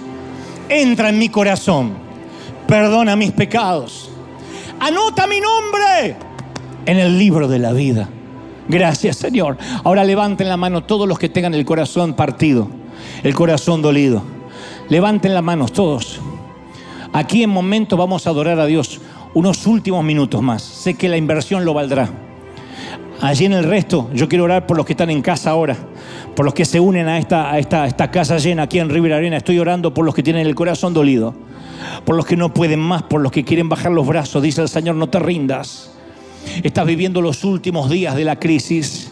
entra 0.68 1.08
en 1.10 1.18
mi 1.18 1.30
corazón. 1.30 1.94
Perdona 2.68 3.16
mis 3.16 3.32
pecados. 3.32 4.12
Anota 4.82 5.26
mi 5.26 5.40
nombre 5.40 6.18
en 6.86 6.98
el 6.98 7.18
libro 7.18 7.48
de 7.48 7.60
la 7.60 7.72
vida. 7.72 8.10
Gracias, 8.68 9.16
Señor. 9.16 9.58
Ahora 9.86 10.04
levanten 10.04 10.50
la 10.50 10.58
mano 10.58 10.84
todos 10.84 11.08
los 11.08 11.18
que 11.18 11.30
tengan 11.30 11.54
el 11.54 11.64
corazón 11.64 12.14
partido, 12.14 12.68
el 13.24 13.34
corazón 13.34 13.82
dolido. 13.82 14.37
Levanten 14.90 15.34
las 15.34 15.44
manos 15.44 15.74
todos. 15.74 16.22
Aquí 17.12 17.44
en 17.44 17.50
momento 17.50 17.98
vamos 17.98 18.26
a 18.26 18.30
adorar 18.30 18.60
a 18.60 18.66
Dios 18.66 19.02
unos 19.34 19.68
últimos 19.68 20.04
minutos 20.04 20.42
más. 20.42 20.62
Sé 20.62 20.94
que 20.94 21.10
la 21.10 21.18
inversión 21.18 21.66
lo 21.66 21.74
valdrá. 21.74 22.10
Allí 23.20 23.46
en 23.46 23.54
el 23.54 23.66
resto, 23.66 24.10
yo 24.14 24.30
quiero 24.30 24.46
orar 24.46 24.66
por 24.66 24.78
los 24.78 24.86
que 24.86 24.94
están 24.94 25.10
en 25.10 25.22
casa 25.22 25.50
ahora, 25.50 25.76
por 26.36 26.46
los 26.46 26.54
que 26.54 26.64
se 26.64 26.80
unen 26.80 27.08
a 27.08 27.18
esta, 27.18 27.52
a 27.52 27.58
esta, 27.58 28.12
casa 28.12 28.38
llena 28.38 28.64
aquí 28.64 28.80
en 28.80 28.90
River 28.90 29.14
Arena. 29.14 29.38
Estoy 29.38 29.60
orando 29.60 29.94
por 29.94 30.06
los 30.06 30.16
que 30.16 30.24
tienen 30.24 30.46
el 30.46 30.56
corazón 30.56 30.94
dolido, 30.94 31.34
por 32.06 32.16
los 32.16 32.26
que 32.26 32.38
no 32.38 32.54
pueden 32.54 32.80
más, 32.80 33.04
por 33.04 33.20
los 33.20 33.32
que 33.32 33.44
quieren 33.44 33.68
bajar 33.68 33.92
los 33.92 34.08
brazos. 34.08 34.42
Dice 34.42 34.62
el 34.62 34.70
Señor, 34.70 34.96
no 34.96 35.10
te 35.10 35.20
rindas. 35.20 35.92
Estás 36.64 36.86
viviendo 36.86 37.22
los 37.22 37.44
últimos 37.44 37.90
días 37.90 38.16
de 38.16 38.24
la 38.24 38.38
crisis. 38.38 39.12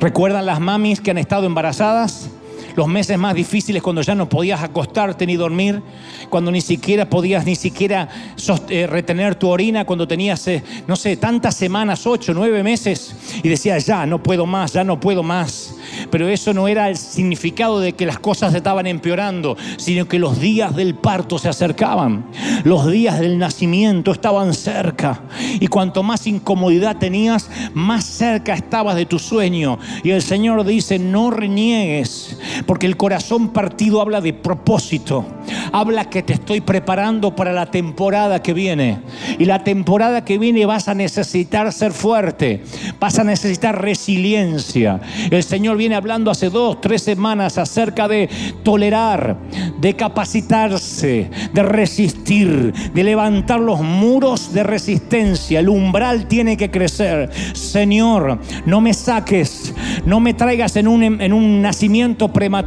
¿Recuerdan 0.00 0.46
las 0.46 0.60
mamis 0.60 1.00
que 1.00 1.10
han 1.10 1.18
estado 1.18 1.44
embarazadas? 1.44 2.30
Los 2.78 2.86
meses 2.86 3.18
más 3.18 3.34
difíciles 3.34 3.82
cuando 3.82 4.02
ya 4.02 4.14
no 4.14 4.28
podías 4.28 4.62
acostarte 4.62 5.26
ni 5.26 5.34
dormir, 5.34 5.82
cuando 6.30 6.52
ni 6.52 6.60
siquiera 6.60 7.10
podías 7.10 7.44
ni 7.44 7.56
siquiera 7.56 8.08
eh, 8.68 8.86
retener 8.86 9.34
tu 9.34 9.48
orina, 9.48 9.84
cuando 9.84 10.06
tenías, 10.06 10.46
eh, 10.46 10.62
no 10.86 10.94
sé, 10.94 11.16
tantas 11.16 11.56
semanas, 11.56 12.06
ocho, 12.06 12.32
nueve 12.34 12.62
meses, 12.62 13.16
y 13.42 13.48
decías, 13.48 13.84
ya, 13.84 14.06
no 14.06 14.22
puedo 14.22 14.46
más, 14.46 14.74
ya 14.74 14.84
no 14.84 15.00
puedo 15.00 15.24
más. 15.24 15.74
Pero 16.08 16.28
eso 16.28 16.54
no 16.54 16.68
era 16.68 16.88
el 16.88 16.96
significado 16.96 17.80
de 17.80 17.94
que 17.94 18.06
las 18.06 18.20
cosas 18.20 18.54
estaban 18.54 18.86
empeorando, 18.86 19.56
sino 19.76 20.06
que 20.06 20.20
los 20.20 20.38
días 20.38 20.76
del 20.76 20.94
parto 20.94 21.36
se 21.38 21.48
acercaban, 21.48 22.26
los 22.62 22.88
días 22.88 23.18
del 23.18 23.38
nacimiento 23.38 24.12
estaban 24.12 24.54
cerca, 24.54 25.20
y 25.58 25.66
cuanto 25.66 26.04
más 26.04 26.28
incomodidad 26.28 26.98
tenías, 26.98 27.50
más 27.74 28.04
cerca 28.04 28.54
estabas 28.54 28.94
de 28.94 29.06
tu 29.06 29.18
sueño. 29.18 29.80
Y 30.04 30.10
el 30.10 30.22
Señor 30.22 30.64
dice, 30.64 31.00
no 31.00 31.32
reniegues, 31.32 32.38
porque 32.68 32.84
el 32.84 32.98
corazón 32.98 33.48
partido 33.48 34.02
habla 34.02 34.20
de 34.20 34.34
propósito. 34.34 35.24
Habla 35.72 36.10
que 36.10 36.22
te 36.22 36.34
estoy 36.34 36.60
preparando 36.60 37.34
para 37.34 37.54
la 37.54 37.70
temporada 37.70 38.42
que 38.42 38.52
viene. 38.52 39.00
Y 39.38 39.46
la 39.46 39.64
temporada 39.64 40.22
que 40.22 40.36
viene 40.36 40.66
vas 40.66 40.86
a 40.86 40.92
necesitar 40.92 41.72
ser 41.72 41.92
fuerte. 41.92 42.62
Vas 43.00 43.18
a 43.18 43.24
necesitar 43.24 43.80
resiliencia. 43.80 45.00
El 45.30 45.42
Señor 45.44 45.78
viene 45.78 45.94
hablando 45.94 46.30
hace 46.30 46.50
dos, 46.50 46.78
tres 46.82 47.00
semanas 47.00 47.56
acerca 47.56 48.06
de 48.06 48.28
tolerar, 48.62 49.38
de 49.80 49.96
capacitarse, 49.96 51.30
de 51.50 51.62
resistir, 51.62 52.74
de 52.92 53.02
levantar 53.02 53.60
los 53.60 53.80
muros 53.80 54.52
de 54.52 54.62
resistencia. 54.62 55.60
El 55.60 55.70
umbral 55.70 56.28
tiene 56.28 56.58
que 56.58 56.70
crecer. 56.70 57.30
Señor, 57.54 58.40
no 58.66 58.82
me 58.82 58.92
saques, 58.92 59.72
no 60.04 60.20
me 60.20 60.34
traigas 60.34 60.76
en 60.76 60.86
un, 60.86 61.02
en 61.02 61.32
un 61.32 61.62
nacimiento 61.62 62.30
prematuro 62.30 62.57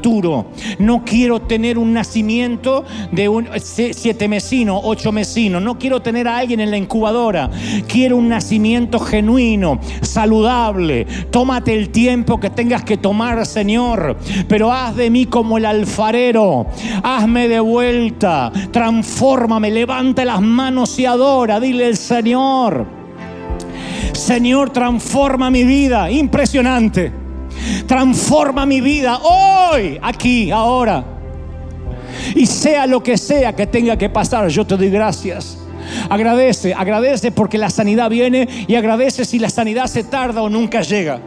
no 0.80 1.04
quiero 1.04 1.42
tener 1.42 1.78
un 1.78 1.94
nacimiento 1.94 2.86
de 3.12 3.30
un 3.30 3.48
siete 3.60 4.28
mesino, 4.28 4.80
ocho 4.84 5.12
mesino. 5.12 5.60
No 5.60 5.78
quiero 5.78 6.02
tener 6.02 6.28
a 6.28 6.38
alguien 6.38 6.60
en 6.60 6.72
la 6.72 6.78
incubadora. 6.78 7.50
Quiero 7.88 8.18
un 8.18 8.30
nacimiento 8.30 9.00
genuino, 9.00 9.80
saludable. 10.02 11.06
Tómate 11.30 11.74
el 11.74 11.90
tiempo 11.90 12.40
que 12.40 12.50
tengas 12.50 12.84
que 12.84 12.98
tomar, 12.98 13.46
Señor. 13.46 14.18
Pero 14.48 14.72
haz 14.72 14.96
de 14.96 15.10
mí 15.10 15.26
como 15.26 15.58
el 15.58 15.66
alfarero. 15.66 16.68
Hazme 17.04 17.48
de 17.48 17.60
vuelta. 17.60 18.52
Transfórmame. 18.72 19.72
Levanta 19.72 20.26
las 20.26 20.42
manos 20.42 20.98
y 21.00 21.06
adora. 21.06 21.60
Dile 21.60 21.88
el 21.88 21.98
Señor. 21.98 22.86
Señor, 24.14 24.70
transforma 24.70 25.50
mi 25.50 25.64
vida. 25.64 26.12
Impresionante. 26.12 27.21
Transforma 27.86 28.66
mi 28.66 28.82
vida 28.82 29.20
hoy, 29.20 30.00
aquí, 30.02 30.52
ahora. 30.52 31.04
Y 32.36 32.46
sea 32.46 32.86
lo 32.88 33.02
que 33.02 33.18
sea 33.18 33.56
que 33.56 33.68
tenga 33.68 33.98
que 33.98 34.10
pasar, 34.10 34.48
yo 34.48 34.66
te 34.66 34.78
doy 34.78 34.90
gracias. 34.90 35.58
Agradece, 36.10 36.74
agradece 36.74 37.32
porque 37.32 37.58
la 37.58 37.70
sanidad 37.70 38.10
viene 38.10 38.48
y 38.68 38.76
agradece 38.76 39.26
si 39.26 39.40
la 39.40 39.50
sanidad 39.50 39.88
se 39.88 40.04
tarda 40.04 40.42
o 40.42 40.50
nunca 40.50 40.82
llega. 40.82 41.20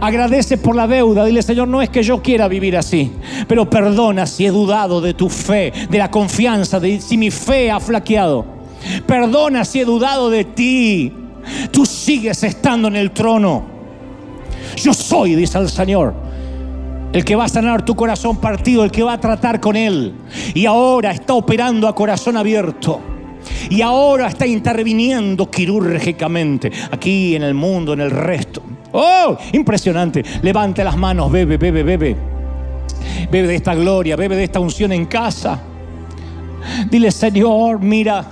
Agradece 0.00 0.58
por 0.58 0.74
la 0.74 0.86
deuda. 0.86 1.24
Dile, 1.24 1.42
Señor, 1.42 1.68
no 1.68 1.82
es 1.82 1.90
que 1.90 2.02
yo 2.02 2.22
quiera 2.22 2.48
vivir 2.48 2.76
así, 2.76 3.12
pero 3.46 3.68
perdona 3.68 4.26
si 4.26 4.46
he 4.46 4.50
dudado 4.50 5.00
de 5.00 5.14
tu 5.14 5.28
fe, 5.28 5.72
de 5.88 5.98
la 5.98 6.10
confianza, 6.10 6.80
de 6.80 7.00
si 7.00 7.16
mi 7.16 7.30
fe 7.30 7.70
ha 7.70 7.78
flaqueado. 7.78 8.44
Perdona 9.06 9.64
si 9.64 9.80
he 9.80 9.84
dudado 9.84 10.30
de 10.30 10.44
ti. 10.44 11.12
Tú 11.70 11.86
sigues 11.86 12.42
estando 12.42 12.88
en 12.88 12.96
el 12.96 13.10
trono. 13.12 13.71
Yo 14.76 14.94
soy, 14.94 15.34
dice 15.34 15.58
el 15.58 15.68
Señor, 15.68 16.14
el 17.12 17.24
que 17.24 17.36
va 17.36 17.44
a 17.44 17.48
sanar 17.48 17.84
tu 17.84 17.94
corazón 17.94 18.38
partido, 18.38 18.84
el 18.84 18.90
que 18.90 19.02
va 19.02 19.14
a 19.14 19.20
tratar 19.20 19.60
con 19.60 19.76
él. 19.76 20.14
Y 20.54 20.66
ahora 20.66 21.10
está 21.10 21.34
operando 21.34 21.86
a 21.86 21.94
corazón 21.94 22.36
abierto. 22.36 23.00
Y 23.68 23.82
ahora 23.82 24.28
está 24.28 24.46
interviniendo 24.46 25.50
quirúrgicamente 25.50 26.70
aquí 26.90 27.36
en 27.36 27.42
el 27.42 27.54
mundo, 27.54 27.92
en 27.92 28.00
el 28.00 28.10
resto. 28.10 28.62
¡Oh! 28.92 29.36
Impresionante. 29.52 30.24
Levante 30.42 30.84
las 30.84 30.96
manos, 30.96 31.30
bebe, 31.30 31.56
bebe, 31.56 31.82
bebe. 31.82 32.16
Bebe 33.30 33.48
de 33.48 33.56
esta 33.56 33.74
gloria, 33.74 34.16
bebe 34.16 34.36
de 34.36 34.44
esta 34.44 34.60
unción 34.60 34.92
en 34.92 35.06
casa. 35.06 35.60
Dile, 36.90 37.10
Señor, 37.10 37.80
mira, 37.80 38.24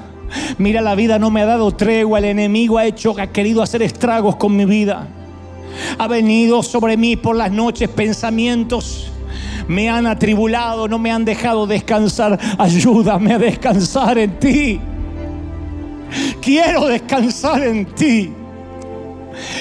mira 0.58 0.80
la 0.80 0.94
vida 0.94 1.18
no 1.18 1.30
me 1.30 1.42
ha 1.42 1.46
dado 1.46 1.72
tregua, 1.72 2.18
el 2.18 2.26
enemigo 2.26 2.78
ha 2.78 2.86
hecho, 2.86 3.14
ha 3.18 3.26
querido 3.26 3.62
hacer 3.62 3.82
estragos 3.82 4.36
con 4.36 4.56
mi 4.56 4.64
vida. 4.64 5.08
Ha 5.98 6.06
venido 6.08 6.62
sobre 6.62 6.96
mí 6.96 7.16
por 7.16 7.36
las 7.36 7.50
noches 7.50 7.88
pensamientos. 7.88 9.10
Me 9.68 9.88
han 9.88 10.06
atribulado, 10.06 10.88
no 10.88 10.98
me 10.98 11.12
han 11.12 11.24
dejado 11.24 11.66
descansar. 11.66 12.38
Ayúdame 12.58 13.34
a 13.34 13.38
descansar 13.38 14.18
en 14.18 14.38
ti. 14.38 14.80
Quiero 16.40 16.86
descansar 16.86 17.62
en 17.62 17.86
ti. 17.86 18.32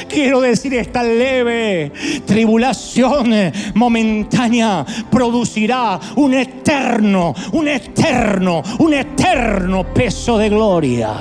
Quiero 0.08 0.42
decir, 0.42 0.74
esta 0.74 1.04
leve 1.04 1.92
tribulación 2.26 3.32
momentánea 3.76 4.86
producirá 5.10 6.00
un 6.16 6.34
eterno, 6.34 7.34
un 7.54 7.68
eterno, 7.68 8.64
un 8.80 8.94
eterno 8.94 9.94
peso 9.94 10.38
de 10.38 10.50
gloria. 10.50 11.14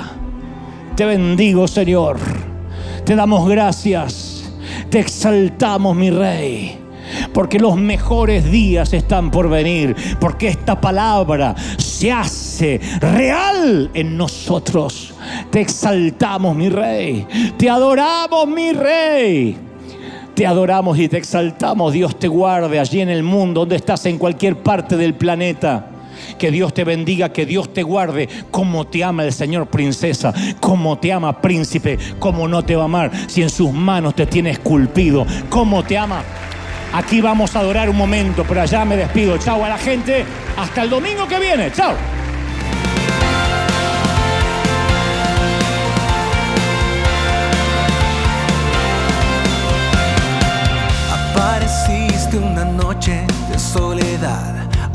Te 0.95 1.05
bendigo, 1.05 1.67
Señor. 1.67 2.19
Te 3.05 3.15
damos 3.15 3.47
gracias. 3.47 4.38
Te 4.89 4.99
exaltamos, 4.99 5.95
mi 5.95 6.09
Rey 6.09 6.79
porque 7.33 7.59
los 7.59 7.75
mejores 7.77 8.49
días 8.51 8.93
están 8.93 9.31
por 9.31 9.49
venir, 9.49 9.95
porque 10.19 10.47
esta 10.47 10.79
palabra 10.79 11.55
se 11.77 12.11
hace 12.11 12.79
real 12.99 13.89
en 13.93 14.17
nosotros. 14.17 15.13
Te 15.51 15.61
exaltamos, 15.61 16.55
mi 16.55 16.69
rey, 16.69 17.25
te 17.57 17.69
adoramos, 17.69 18.47
mi 18.47 18.71
rey. 18.71 19.57
Te 20.35 20.45
adoramos 20.47 20.97
y 20.97 21.09
te 21.09 21.17
exaltamos. 21.17 21.91
Dios 21.91 22.17
te 22.17 22.29
guarde 22.29 22.79
allí 22.79 23.01
en 23.01 23.09
el 23.09 23.23
mundo, 23.23 23.61
donde 23.61 23.75
estás 23.75 24.05
en 24.05 24.17
cualquier 24.17 24.55
parte 24.55 24.95
del 24.95 25.13
planeta. 25.13 25.89
Que 26.37 26.51
Dios 26.51 26.73
te 26.73 26.83
bendiga, 26.83 27.33
que 27.33 27.45
Dios 27.45 27.73
te 27.73 27.83
guarde, 27.83 28.27
como 28.51 28.87
te 28.87 29.03
ama 29.03 29.23
el 29.23 29.33
Señor 29.33 29.67
princesa, 29.67 30.33
como 30.59 30.97
te 30.97 31.11
ama 31.11 31.41
príncipe, 31.41 31.97
como 32.19 32.47
no 32.47 32.63
te 32.63 32.75
va 32.75 32.83
a 32.83 32.85
amar 32.85 33.11
si 33.27 33.41
en 33.41 33.49
sus 33.49 33.71
manos 33.71 34.15
te 34.15 34.25
tiene 34.25 34.51
esculpido, 34.51 35.25
como 35.49 35.83
te 35.83 35.97
ama 35.97 36.23
Aquí 36.93 37.21
vamos 37.21 37.55
a 37.55 37.59
adorar 37.59 37.89
un 37.89 37.97
momento, 37.97 38.43
pero 38.47 38.61
allá 38.61 38.83
me 38.83 38.97
despido. 38.97 39.37
Chao 39.37 39.63
a 39.63 39.69
la 39.69 39.77
gente. 39.77 40.25
Hasta 40.57 40.83
el 40.83 40.89
domingo 40.89 41.27
que 41.27 41.39
viene. 41.39 41.71
Chao. 41.71 41.93
Apareciste 51.35 52.37
una 52.37 52.65
noche 52.65 53.25
de 53.51 53.59
soledad, 53.59 54.58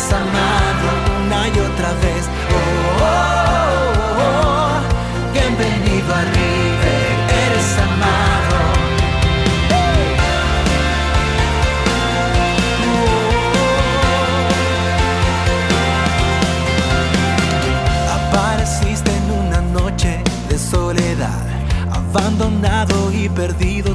eres 0.00 0.12
amado 0.12 0.88
una 1.26 1.48
y 1.48 1.50
otra 1.50 1.92
vez. 2.00 2.24
oh, 2.50 3.02
oh, 3.02 4.22
oh 4.22 4.80
bienvenido 5.32 6.14
arriba, 6.14 6.90
eres 7.44 7.78
amado. 7.78 8.10
abandonado 21.92 23.12
y 23.12 23.28
perdido 23.28 23.94